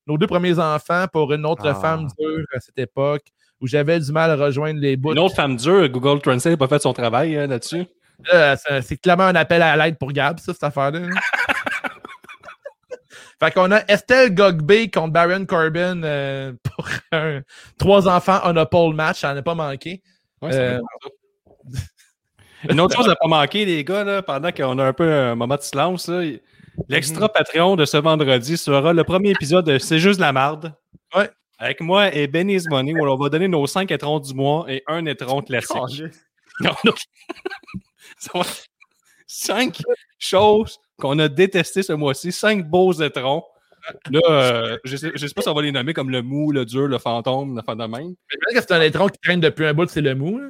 [0.06, 1.74] nos deux premiers enfants pour une autre Ah.
[1.74, 3.26] femme dure à cette époque
[3.62, 5.12] où j'avais du mal à rejoindre les bouts.
[5.12, 7.86] Une autre femme dure, Google Translate n'a pas fait son travail hein, là-dessus.
[8.30, 11.00] Là, c'est c'est clairement un appel à l'aide pour Gab, ça, cette affaire-là.
[11.00, 11.08] là.
[13.40, 17.40] fait qu'on a Estelle Gogbé contre Baron Corbin euh, pour un
[17.78, 20.02] trois enfants on a pole match, ça n'a pas manqué.
[20.42, 20.80] Ouais, Euh.
[22.68, 25.34] Une autre chose à pas manquer, les gars, là, pendant qu'on a un peu un
[25.34, 26.22] moment de silence, là,
[26.88, 30.72] l'extra Patreon de ce vendredi sera le premier épisode de C'est juste la marde.
[31.16, 31.28] Ouais.
[31.62, 34.82] Avec moi et Benny's Money, où on va donner nos 5 étrons du mois et
[34.88, 36.02] un étron classique.
[36.60, 36.92] Non, non.
[38.18, 38.44] Ça va-
[39.28, 39.80] Cinq
[40.18, 42.32] choses qu'on a détestées ce mois-ci.
[42.32, 43.44] Cinq beaux étrons.
[44.10, 46.50] Là, euh, je, sais, je sais pas si on va les nommer comme le mou,
[46.50, 48.14] le dur, le fantôme, de même.
[48.28, 50.38] Je pense que c'est un étron qui traîne depuis un bout, c'est le mou.
[50.38, 50.48] là.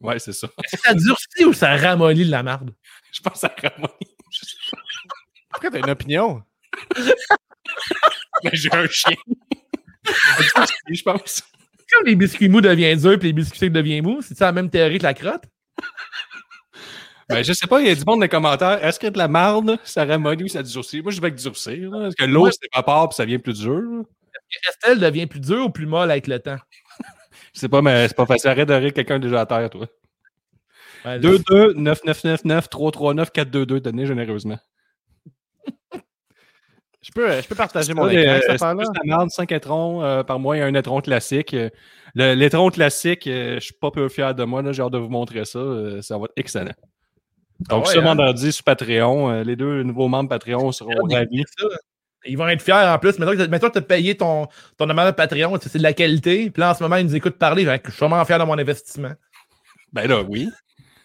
[0.00, 0.48] Ouais, c'est ça.
[0.64, 2.72] Est-ce que ça durcit ou ça ramollit de la marde?
[3.12, 3.88] Je pense à Ramon.
[5.50, 6.42] Pourquoi t'as une opinion?
[8.44, 9.16] Mais j'ai un chien.
[10.90, 11.42] Je pense.
[11.92, 14.20] Comme les biscuits mous deviennent durs puis les biscuits secs deviennent mous.
[14.22, 15.44] C'est ça la même théorie que la crotte?
[17.28, 18.82] Ben, je sais pas, il y a du monde dans les commentaires.
[18.82, 21.02] Est-ce que de la marde, ça ramollit ou ça durcit?
[21.02, 21.90] Moi, je vais avec durcir.
[21.90, 23.82] Parce que l'eau, c'est s'évapore puis ça devient plus dur?
[24.66, 26.56] Estelle devient plus dure ou plus molle avec le temps?
[27.54, 28.50] Je sais pas, mais c'est pas facile.
[28.50, 29.86] Arrête de rire quelqu'un déjà à terre, toi.
[31.04, 34.58] Ouais, 2 2 9 9 9 9 3 3 9 4 2 2 donné généreusement.
[37.08, 38.84] Je peux, je peux partager mon écran, euh, c'est affaire-là?
[38.84, 41.54] plus la merde, 5 étrons euh, par mois et un étron classique.
[41.54, 41.70] Euh,
[42.14, 44.60] L'étron classique, euh, je suis pas peu fier de moi.
[44.62, 45.58] là, J'ai hâte de vous montrer ça.
[45.58, 46.72] euh, ça va être excellent.
[47.60, 48.02] Donc, Ah ouais, ce hein?
[48.02, 51.44] vendredi sur Patreon, euh, les deux nouveaux membres Patreon seront ravis.
[52.26, 53.18] Ils vont être fiers en plus.
[53.18, 54.46] Mettons que tu as payé ton,
[54.76, 56.50] ton abonnement de Patreon, c'est c'est de la qualité.
[56.50, 57.64] Puis là, en ce moment, ils nous écoutent parler.
[57.64, 59.12] Je suis vraiment fier de mon investissement.
[59.92, 60.48] Ben là, oui.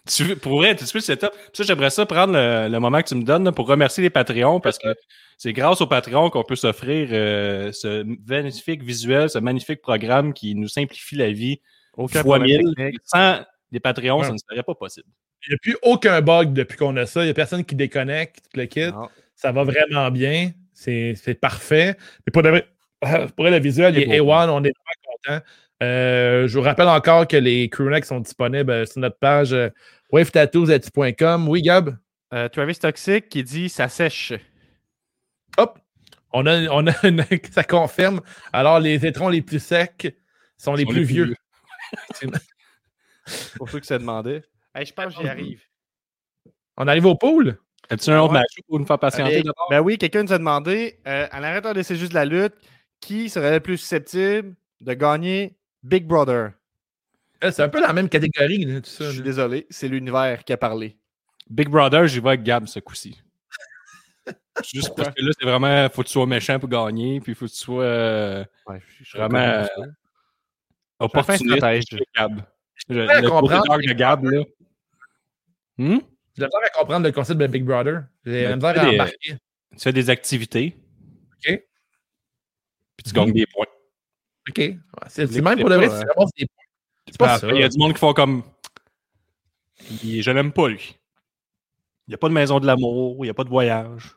[0.07, 1.33] Tu, veux- pour vrai, tu c'est top.
[1.33, 4.03] Puis Ça, j'aimerais ça prendre le, le moment que tu me donnes là, pour remercier
[4.03, 4.89] les Patreons parce que
[5.37, 10.55] c'est grâce aux Patreons qu'on peut s'offrir euh, ce magnifique visuel, ce magnifique programme qui
[10.55, 11.61] nous simplifie la vie
[11.95, 12.73] Aucun fois mille.
[13.05, 13.39] Sans
[13.71, 14.25] les Patreons, Ouais.
[14.27, 15.07] ça ne serait pas possible.
[15.47, 17.21] Il n'y a plus aucun bug depuis qu'on a ça.
[17.21, 18.87] Il n'y a personne qui déconnecte, tout le kit.
[18.91, 19.09] Non.
[19.35, 20.51] Ça va vraiment bien.
[20.73, 21.95] C'est parfait.
[22.25, 22.67] Mais pour, de vrai-
[23.35, 24.27] pour vrai, le visuel, il est beau.
[24.31, 24.49] A1.
[24.49, 25.45] On est vraiment content.
[25.82, 29.69] Euh, je vous rappelle encore que les crewnecks sont disponibles euh, sur notre page euh,
[30.11, 31.47] wavetattoos.com.
[31.49, 31.97] Oui, Gab?
[32.34, 34.34] Euh, Travis Toxic qui dit ça sèche.
[35.57, 35.80] Hop!
[36.32, 38.21] On a, on a une- ça confirme.
[38.53, 40.15] Alors, les étrons les plus secs
[40.57, 41.26] sont les Sont plus les plus vieux.
[41.26, 42.32] vieux.
[43.57, 44.43] Pour ceux qui se demandaient.
[44.76, 45.61] Hey, je pense que j'y arrive.
[46.78, 47.57] On arrive au pool?
[47.89, 49.49] As-tu un autre match pour nous faire patienter Allez.
[49.69, 52.53] Ben oui, quelqu'un nous a demandé, euh, à l'arrêteur de C'est juste la lutte,
[52.99, 56.53] qui serait le plus susceptible de gagner Big Brother?
[57.43, 59.05] Euh, C'est un peu la même catégorie, tout ça.
[59.05, 60.97] Je suis désolé, c'est l'univers qui a parlé.
[61.49, 63.21] Big Brother, j'y vais avec Gab ce coup-ci.
[64.73, 65.03] Juste Pourquoi?
[65.05, 67.51] parce que là, c'est vraiment, faut que tu sois méchant pour gagner, puis faut que
[67.51, 69.81] tu sois euh, Ouais, je, je Vraiment, euh, ça.
[70.99, 71.89] opportuniste.
[71.89, 72.39] chez Gab.
[72.39, 72.43] À
[73.21, 74.43] le de Gab, là.
[75.77, 75.97] Hmm?
[76.36, 78.05] J'ai la à comprendre le concept de Big Brother.
[78.25, 79.38] J'ai la Ben, misère à fais des- embarquer.
[79.75, 80.77] Tu fais des activités.
[81.34, 81.61] OK.
[82.95, 83.65] Puis tu gagnes des points.
[84.49, 84.57] OK.
[84.57, 84.77] Ouais,
[85.07, 86.63] C'est même pour le vrai, pas, c'est vraiment des points.
[87.05, 87.33] C'est Puis pas ça.
[87.45, 88.43] après, Il y a du monde qui font comme.
[90.03, 90.97] Il- Je l'aime pas, lui.
[92.07, 94.15] Il n'y a pas de maison de l'amour, il n'y a pas de voyage.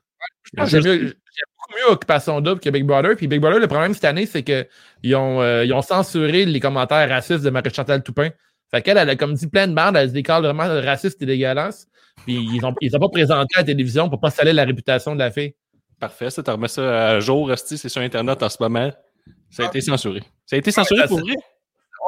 [0.57, 3.16] Ah, J'aime juste- beaucoup mieux Occupation Double que Big Brother.
[3.16, 6.61] Puis Big Brother, le problème cette année, c'est qu'ils ont, euh, ils ont censuré les
[6.61, 8.31] commentaires racistes de Marie-Chantal Toupin.
[8.70, 11.27] Fait qu'elle, elle a comme dit plein de merde, elle se décale vraiment raciste et
[11.27, 11.87] dégueulasse.
[12.24, 15.14] Puis ils ont, ils ont pas présenté à la télévision pour pas salir la réputation
[15.14, 15.55] de la fille.
[16.01, 18.91] Parfait, ça, tu remets ça à jour, Esti, c'est sur Internet en ce moment.
[19.51, 19.68] Ça a Ah.
[19.68, 20.22] été censuré.
[20.47, 21.35] Ça a été censuré pour c'est- vrai?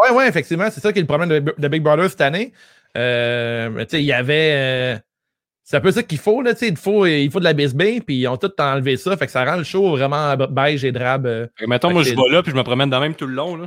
[0.02, 2.52] Ouais, ouais, effectivement, c'est ça qui est le problème de, de Big Brother cette année.
[2.96, 4.52] Euh, mais tu sais, il y avait.
[4.96, 4.98] euh,
[5.64, 6.68] c'est un peu ça qu'il faut, là, tu sais.
[6.68, 9.16] Il faut, il faut de la bisbee, puis ils ont tout enlevé ça.
[9.16, 11.26] Fait que ça rend le show vraiment beige et drabe.
[11.26, 11.46] euh.
[11.66, 13.56] Mettons, moi, je vais là, puis je me promène dans même tout le long.
[13.56, 13.66] Là.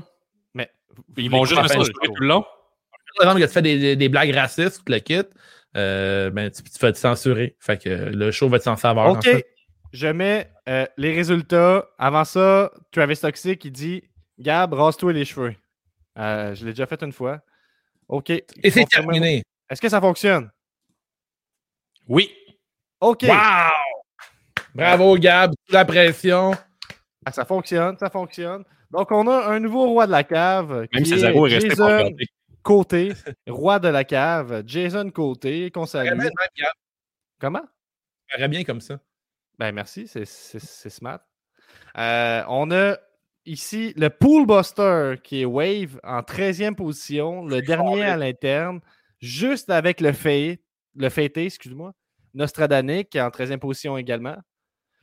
[0.54, 0.70] Mais
[1.18, 2.43] ils vont juste me censurer tout le long.
[3.18, 5.22] Par exemple, que tu fais des, des, des blagues racistes, tout le kit,
[5.78, 7.56] euh, ben, tu, tu te fais censurer.
[7.60, 9.06] Fait que le show va être sans saveur.
[9.06, 9.45] en fait.
[9.92, 11.88] Je mets euh, les résultats.
[11.98, 14.04] Avant ça, Travis Toxic, il dit
[14.39, 15.56] Gab, rase-toi les cheveux.
[16.18, 17.42] Euh, je l'ai déjà fait une fois.
[18.08, 18.30] OK.
[18.30, 19.44] Et c'est terminé.
[19.70, 20.50] Est-ce que ça fonctionne?
[22.08, 22.34] Oui.
[23.00, 23.24] OK.
[23.24, 23.72] Wow!
[24.74, 25.54] Bravo, Gab.
[25.68, 26.52] Sous la pression.
[27.26, 28.64] Ah, ça fonctionne, ça fonctionne.
[28.89, 30.88] Donc, on a un nouveau roi de la cave.
[30.94, 32.12] Même qui est est resté Jason.
[32.64, 33.14] Côté,
[33.48, 34.64] roi de la cave.
[34.66, 36.20] Jason Côté, Gab.
[37.39, 37.62] Comment?
[37.62, 39.00] Ça paraît bien comme ça.
[39.62, 40.26] Ben merci, c'est-
[40.89, 41.20] smart.
[41.95, 42.97] Euh, on a
[43.45, 48.80] ici le Pool Buster qui est Wave en 13e position, le dernier à l'interne,
[49.20, 50.62] juste avec le fait,
[50.95, 51.93] le fêté, excuse-moi,
[52.34, 54.36] Nostradanic qui est en 13e position également.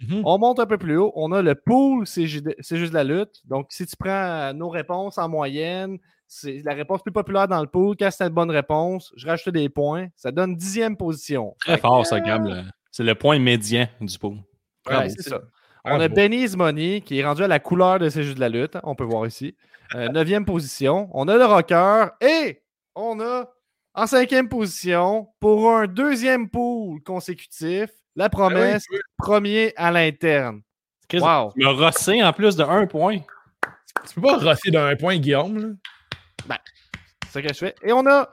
[0.01, 0.23] Mhm.
[0.25, 1.13] On monte un peu plus haut.
[1.15, 3.37] On a le pool, c'est ju- c'est juste la lutte.
[3.45, 7.61] Donc, si tu prends euh, nos réponses en moyenne, c'est la réponse plus populaire dans
[7.61, 7.95] le pool.
[7.97, 10.09] Quand c'est une bonne réponse, je rajoute des points.
[10.17, 11.55] Ça donne dixième position.
[11.61, 12.65] Très fort, ça, Gab.
[12.91, 14.35] C'est le point médian du pot.
[14.89, 15.11] Ouais, Bravo.
[15.17, 15.41] c'est ça.
[15.85, 16.15] Ah, On a beau.
[16.17, 18.77] Benny's Money qui est rendu à la couleur de ces jeux de la lutte.
[18.83, 19.55] On peut voir ici.
[19.95, 21.09] Euh, neuvième position.
[21.13, 22.63] On a le rocker et
[22.95, 23.49] on a
[23.95, 27.91] en cinquième position pour un deuxième pool consécutif.
[28.17, 30.61] La promesse, Ah oui, premier à l'interne.
[31.09, 31.53] Chris, Wow.
[31.57, 33.19] Tu m'as rossé en plus de un point.
[34.09, 35.79] Tu peux pas rosser d'un point, Guillaume.
[36.49, 36.59] là.
[37.25, 37.75] C'est ça que je fais.
[37.83, 38.29] Et on a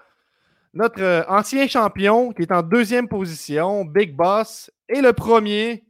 [0.73, 4.69] notre euh, ancien champion qui est en deuxième position, Big Boss.
[4.89, 5.84] Et le premier,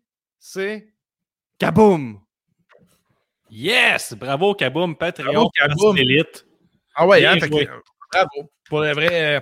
[0.47, 0.87] c'est
[1.57, 2.19] Kaboom.
[3.49, 4.13] Yes!
[4.13, 5.97] Bravo, Kaboom, Patreon, Kaboom.
[5.97, 6.45] Élite.
[6.95, 7.67] Ah ouais, hein, fait que, joué.
[7.67, 7.79] euh,
[8.11, 8.51] bravo.
[8.69, 9.39] Pour le vrai, euh,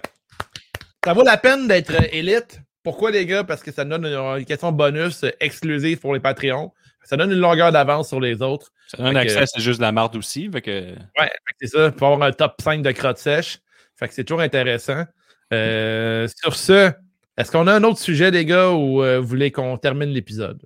[1.04, 2.62] ça vaut la peine d'être euh, élite.
[2.84, 3.44] Pourquoi, les gars?
[3.44, 6.72] Parce que ça donne une, une question bonus euh, exclusive pour les Patreons.
[7.04, 8.72] Ça donne une longueur d'avance sur les autres.
[8.88, 10.50] Ça donne Fait accès, que- c'est juste de la marde aussi.
[10.50, 10.72] Fait que...
[10.92, 11.92] Ouais, fait que c'est ça.
[11.92, 13.60] Pour avoir un top 5 de crottes sèches.
[13.98, 15.04] Fait que c'est toujours intéressant.
[15.52, 16.92] Euh, sur ce,
[17.38, 20.62] est-ce qu'on a un autre sujet, les gars, ou euh, vous voulez qu'on termine l'épisode?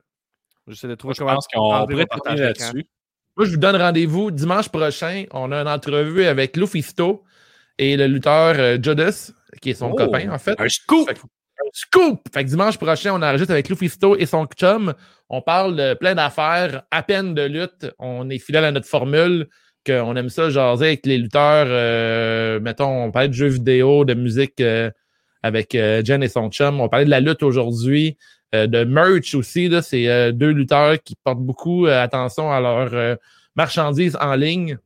[0.68, 2.66] J'essaie de trouver Moi, je comment pense qu'on pourrait mon partage terminer d'écran.
[2.68, 2.88] là-dessus.
[3.38, 5.26] Moi, je vous donne rendez-vous dimanche prochain.
[5.32, 7.24] On a une entrevue avec Lufisto
[7.78, 9.32] et le lutteur euh, Judas,
[9.62, 10.60] qui est son Oh, copain, en fait.
[10.60, 11.08] Un scoop!
[11.08, 12.22] Fait que- Un Scoop!
[12.34, 14.94] Fait que dimanche prochain, on enregistre avec Lufisto et son chum.
[15.30, 17.92] On parle de plein d'affaires, à peine de lutte.
[18.00, 19.48] On est fidèle à notre formule,
[19.86, 21.68] qu'on aime ça jaser avec les lutteurs.
[21.70, 24.90] euh, mettons, on parlait de jeux vidéo, de musique euh,
[25.44, 26.80] avec euh, Jen et son chum.
[26.82, 28.18] On parlait de la lutte aujourd'hui,
[28.54, 29.68] de merch aussi.
[29.68, 33.16] Là, c'est euh, deux lutteurs qui portent beaucoup euh, attention à leur euh,
[33.56, 34.78] marchandises en ligne.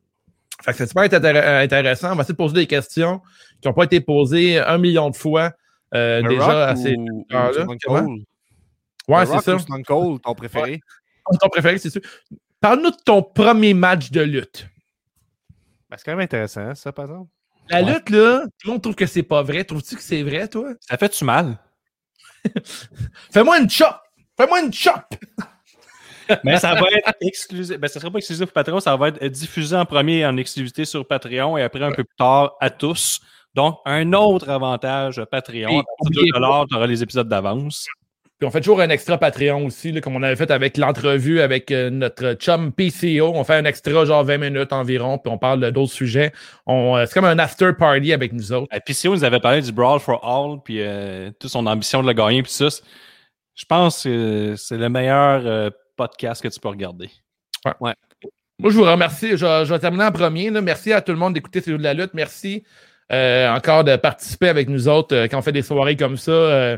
[0.64, 2.12] Fait que c'est super intér- intéressant.
[2.12, 3.22] On va essayer de poser des questions
[3.62, 5.52] qui n'ont pas été posées un million de fois
[5.94, 7.66] euh, déjà à ces lutteurs-là.
[9.08, 9.56] Ouais, The c'est ça.
[9.56, 10.82] ou Stone Cold, ton préféré?
[11.40, 12.02] Ton préféré, c'est sûr.
[12.60, 14.68] Parle-nous de ton premier match de lutte.
[15.90, 17.30] Ben, c'est quand même intéressant, ça, par exemple.
[17.70, 17.94] La Ouais.
[17.94, 19.64] lutte, là, tout le monde trouve que c'est pas vrai.
[19.64, 20.74] Trouves-tu que c'est vrai, toi?
[20.82, 21.58] Ça fait-tu mal?
[23.32, 23.96] Fais-moi une chop!
[24.38, 25.02] Fais-moi une chop!
[26.44, 27.78] Mais ça va être exclusif.
[27.78, 30.86] Ben, ça sera pas exclusif pour Patreon, ça va être diffusé en premier en exclusivité
[30.86, 33.22] sur Patreon et après un peu plus tard à tous.
[33.54, 35.80] Donc, un autre avantage Patreon.
[35.80, 37.88] À partir de 2 tu auras les épisodes d'avance.
[38.42, 41.42] Puis on fait toujours un extra Patreon aussi, là, comme on avait fait avec l'entrevue
[41.42, 43.34] avec euh, notre chum PCO.
[43.36, 46.32] On fait un extra, genre 20 minutes environ, puis on parle d'autres sujets.
[46.68, 48.68] Euh, c'est comme un after party avec nous autres.
[48.74, 52.14] On nous avait parlé du Brawl for All, puis euh, toute son ambition de le
[52.14, 52.68] gagner, puis ça,
[53.54, 57.12] je pense que c'est le meilleur euh, podcast que tu peux regarder.
[57.80, 57.94] Moi,
[58.72, 59.38] je vous remercie.
[59.38, 60.50] Je, vais- je vais terminer en premier.
[60.50, 60.62] là.
[60.62, 62.16] Merci à tout le monde d'écouter C'est de la lutte.
[62.16, 62.64] Merci
[63.12, 66.32] euh, encore de participer avec nous autres euh, quand on fait des soirées comme ça,
[66.32, 66.78] euh,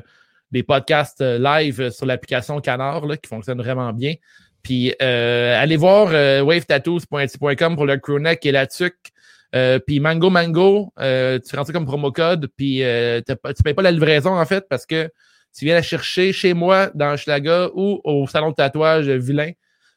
[0.54, 4.14] des podcasts euh, live euh, sur l'application Canard là, qui fonctionne vraiment bien.
[4.62, 9.12] Puis euh, allez voir euh, wavetattoos.com pour le crewneck et la tuque.
[9.56, 12.82] Euh, puis Mango Mango, euh, tu rentres ça comme promo code, puis
[13.28, 15.10] tu payes pas la livraison en fait parce que
[15.56, 19.52] tu viens la chercher chez moi dans Schlaga ou au salon de tatouage Vilain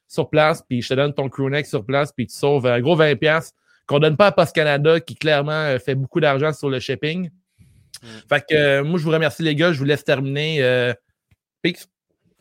[0.09, 2.97] sur place, puis je te donne ton crewneck sur place, puis tu sauves un gros
[2.97, 3.57] 20$ piastres
[3.87, 7.31] qu'on donne pas à Post Canada, qui clairement fait beaucoup d'argent sur le shipping.
[8.29, 9.73] Fait que euh, moi, je vous remercie, les gars.
[9.73, 10.63] Je vous laisse terminer.
[10.63, 10.93] Euh...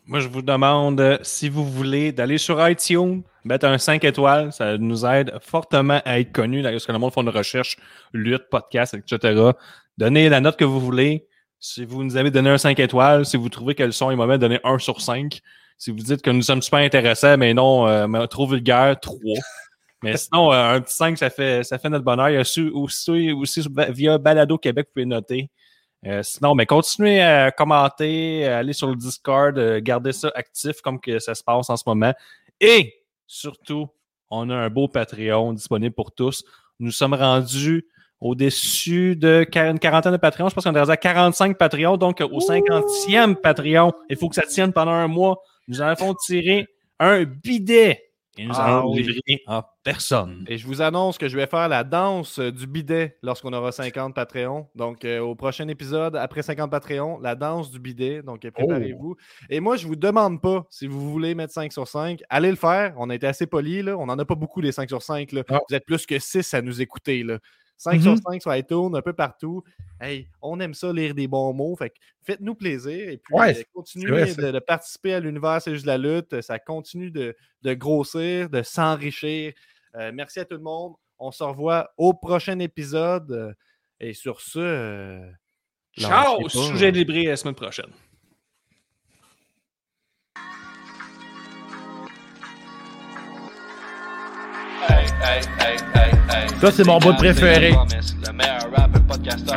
[0.06, 4.54] Moi, je vous demande, euh, si vous voulez, d'aller sur iTunes, mettre un 5 étoiles.
[4.54, 6.62] Ça nous aide fortement à être connus.
[6.62, 7.78] Parce que le monde fait une recherche,
[8.14, 9.52] lutte, podcast, etc.
[9.98, 11.28] Donnez la note que vous voulez.
[11.60, 14.16] Si vous nous avez donné un 5 étoiles, si vous trouvez que le son est
[14.16, 15.42] mauvais, donnez 1 sur 5.
[15.78, 19.18] Si vous dites que nous sommes super intéressants, mais non, euh, trop vulgaire, 3.
[20.06, 22.30] Mais sinon, euh, un petit 5, ça fait, ça fait notre bonheur.
[22.30, 25.50] Il y a aussi, aussi, aussi via Balado Québec, vous pouvez noter.
[26.06, 30.82] Euh, sinon, mais continuez à commenter, à aller sur le Discord, euh, garder ça actif
[30.82, 32.14] comme que ça se passe en ce moment.
[32.62, 32.94] Et
[33.26, 33.88] surtout,
[34.30, 36.44] on a un beau Patreon disponible pour tous.
[36.80, 37.88] Nous sommes rendus
[38.22, 40.50] au-dessus de une quarantaine de Patreons.
[40.50, 41.98] Je pense qu'on est rendu à 45 Patreons.
[41.98, 45.42] Donc, au 50e Patreon, il faut que ça tienne pendant un mois.
[45.68, 46.68] Nous en avons tiré
[47.00, 48.12] un bidet.
[48.38, 49.04] Et nous Ah le oui.
[49.04, 50.44] livrer à personne.
[50.50, 54.14] Et je vous annonce que je vais faire la danse du bidet lorsqu'on aura 50
[54.16, 54.68] Patreons.
[54.76, 58.22] Donc, euh, au prochain épisode, après 50 Patreons, la danse du bidet.
[58.24, 59.16] Donc, euh, préparez-vous.
[59.50, 62.22] Et moi, je vous demande pas si vous voulez mettre 5 sur 5.
[62.30, 62.96] Allez le faire.
[62.98, 63.84] On a été assez polis.
[63.84, 63.96] Là.
[63.98, 65.32] On n'en a pas beaucoup des 5 sur 5.
[65.32, 65.44] Là.
[65.50, 65.60] Ah.
[65.70, 67.24] Vous êtes plus que 6 à nous écouter.
[67.24, 67.38] Là.
[67.78, 68.02] 5 Mhm.
[68.02, 69.64] sur 5 sur iTunes, un peu partout.
[70.02, 71.76] Hey, on aime ça lire des bons mots.
[71.76, 71.94] Fait
[72.24, 73.10] faites-nous plaisir.
[73.10, 76.42] Et puis, Ouais, euh, continuez vrai, de, de participer à l'univers C'est juste la lutte.
[76.42, 79.54] Ça continue de, de grossir, de s'enrichir.
[79.98, 80.94] Euh, merci à tout le monde.
[81.20, 83.32] On se revoit au prochain épisode.
[83.32, 83.54] Euh,
[84.00, 84.60] Et sur ce.
[84.60, 85.32] euh,
[85.98, 86.50] Ciao!
[86.50, 87.92] Sujet libré la semaine prochaine.
[96.62, 97.76] Ça, c'est mon bout préféré.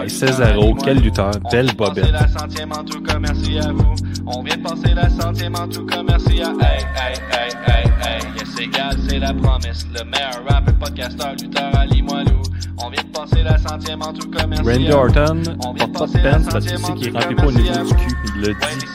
[0.01, 2.13] Hey, Césaro, quel lutteur, belle On vient de bobette.
[2.13, 3.95] passer la centième en tout cas, merci à vous.
[4.27, 7.85] On vient de passer la centième en tout cas, merci à Hey, hey, hey, hey,
[8.03, 8.21] hey.
[8.39, 9.87] Yes, égal, c'est la promesse.
[9.95, 12.43] Le meilleur rapper podcasteur, lutteur, Ali Moilou.
[12.85, 14.97] On vient de passer la centième en tout cas, merci Randy à vous.
[14.97, 17.43] Orton On vient pas de peine parce qu'il centième sait en qu'il tout remplit cas,
[17.43, 17.95] pas au niveau merci à du vous.
[17.95, 18.17] cul.
[18.37, 18.87] Il le dit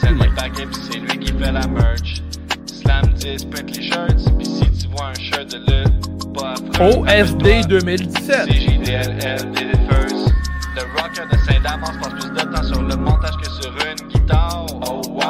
[0.88, 2.22] c'est lui qui fait la merch.
[2.66, 6.03] Slam 10, print les shirts, pis si tu vois un shirt de lutte,
[6.36, 8.46] OSD rappelle-toi, 2017.
[8.48, 10.32] CJDLL did it first.
[10.74, 14.66] Le rocker de Saint-Damas passe plus de temps sur le montage que sur une guitare.
[14.86, 15.22] Oh wow!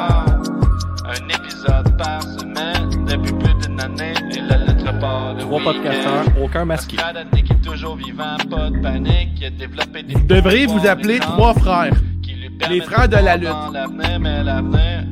[1.05, 6.25] Un épisode par semaine depuis plus d'une année et la lettre part de Trois podcasteurs,
[6.41, 6.97] aucun masqué.
[6.97, 9.29] Qui est toujours vivant, pas de panique.
[9.39, 11.93] Il a développé des Vous devriez vous appeler trois frères.
[12.23, 12.35] qui
[12.69, 13.49] Les frères de la lutte.
[13.71, 15.03] L'avenir, mais l'avenir,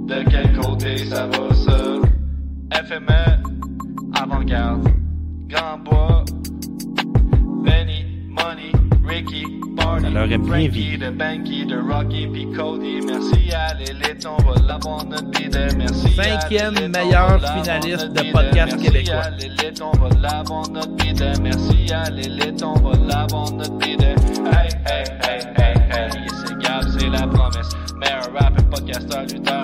[0.00, 1.78] de quel côté ça va ça?
[2.84, 3.42] FME,
[4.18, 4.88] avant-garde,
[5.52, 6.24] Bois,
[7.62, 8.72] Benny, Money,
[9.04, 9.44] Ricky,
[9.76, 13.00] Barney, Ça leur est bien Frankie, de Banky, de Rocky, puis Cody.
[13.06, 15.68] Merci à l'élite, on va l'avoir notre bidet.
[15.76, 19.14] Merci à Cinquième l'élite, on meilleur va l'avoir finaliste notre de podcast Merci québécois.
[19.16, 21.32] à l'élite, on va l'avoir notre bidet.
[21.42, 24.14] Merci à l'élite, on va l'avoir notre bidet.
[24.46, 27.68] Hey, hey, hey, hey, hey, c'est égal, c'est la promesse.
[27.98, 29.62] meilleur rap et podcasteur lutteur.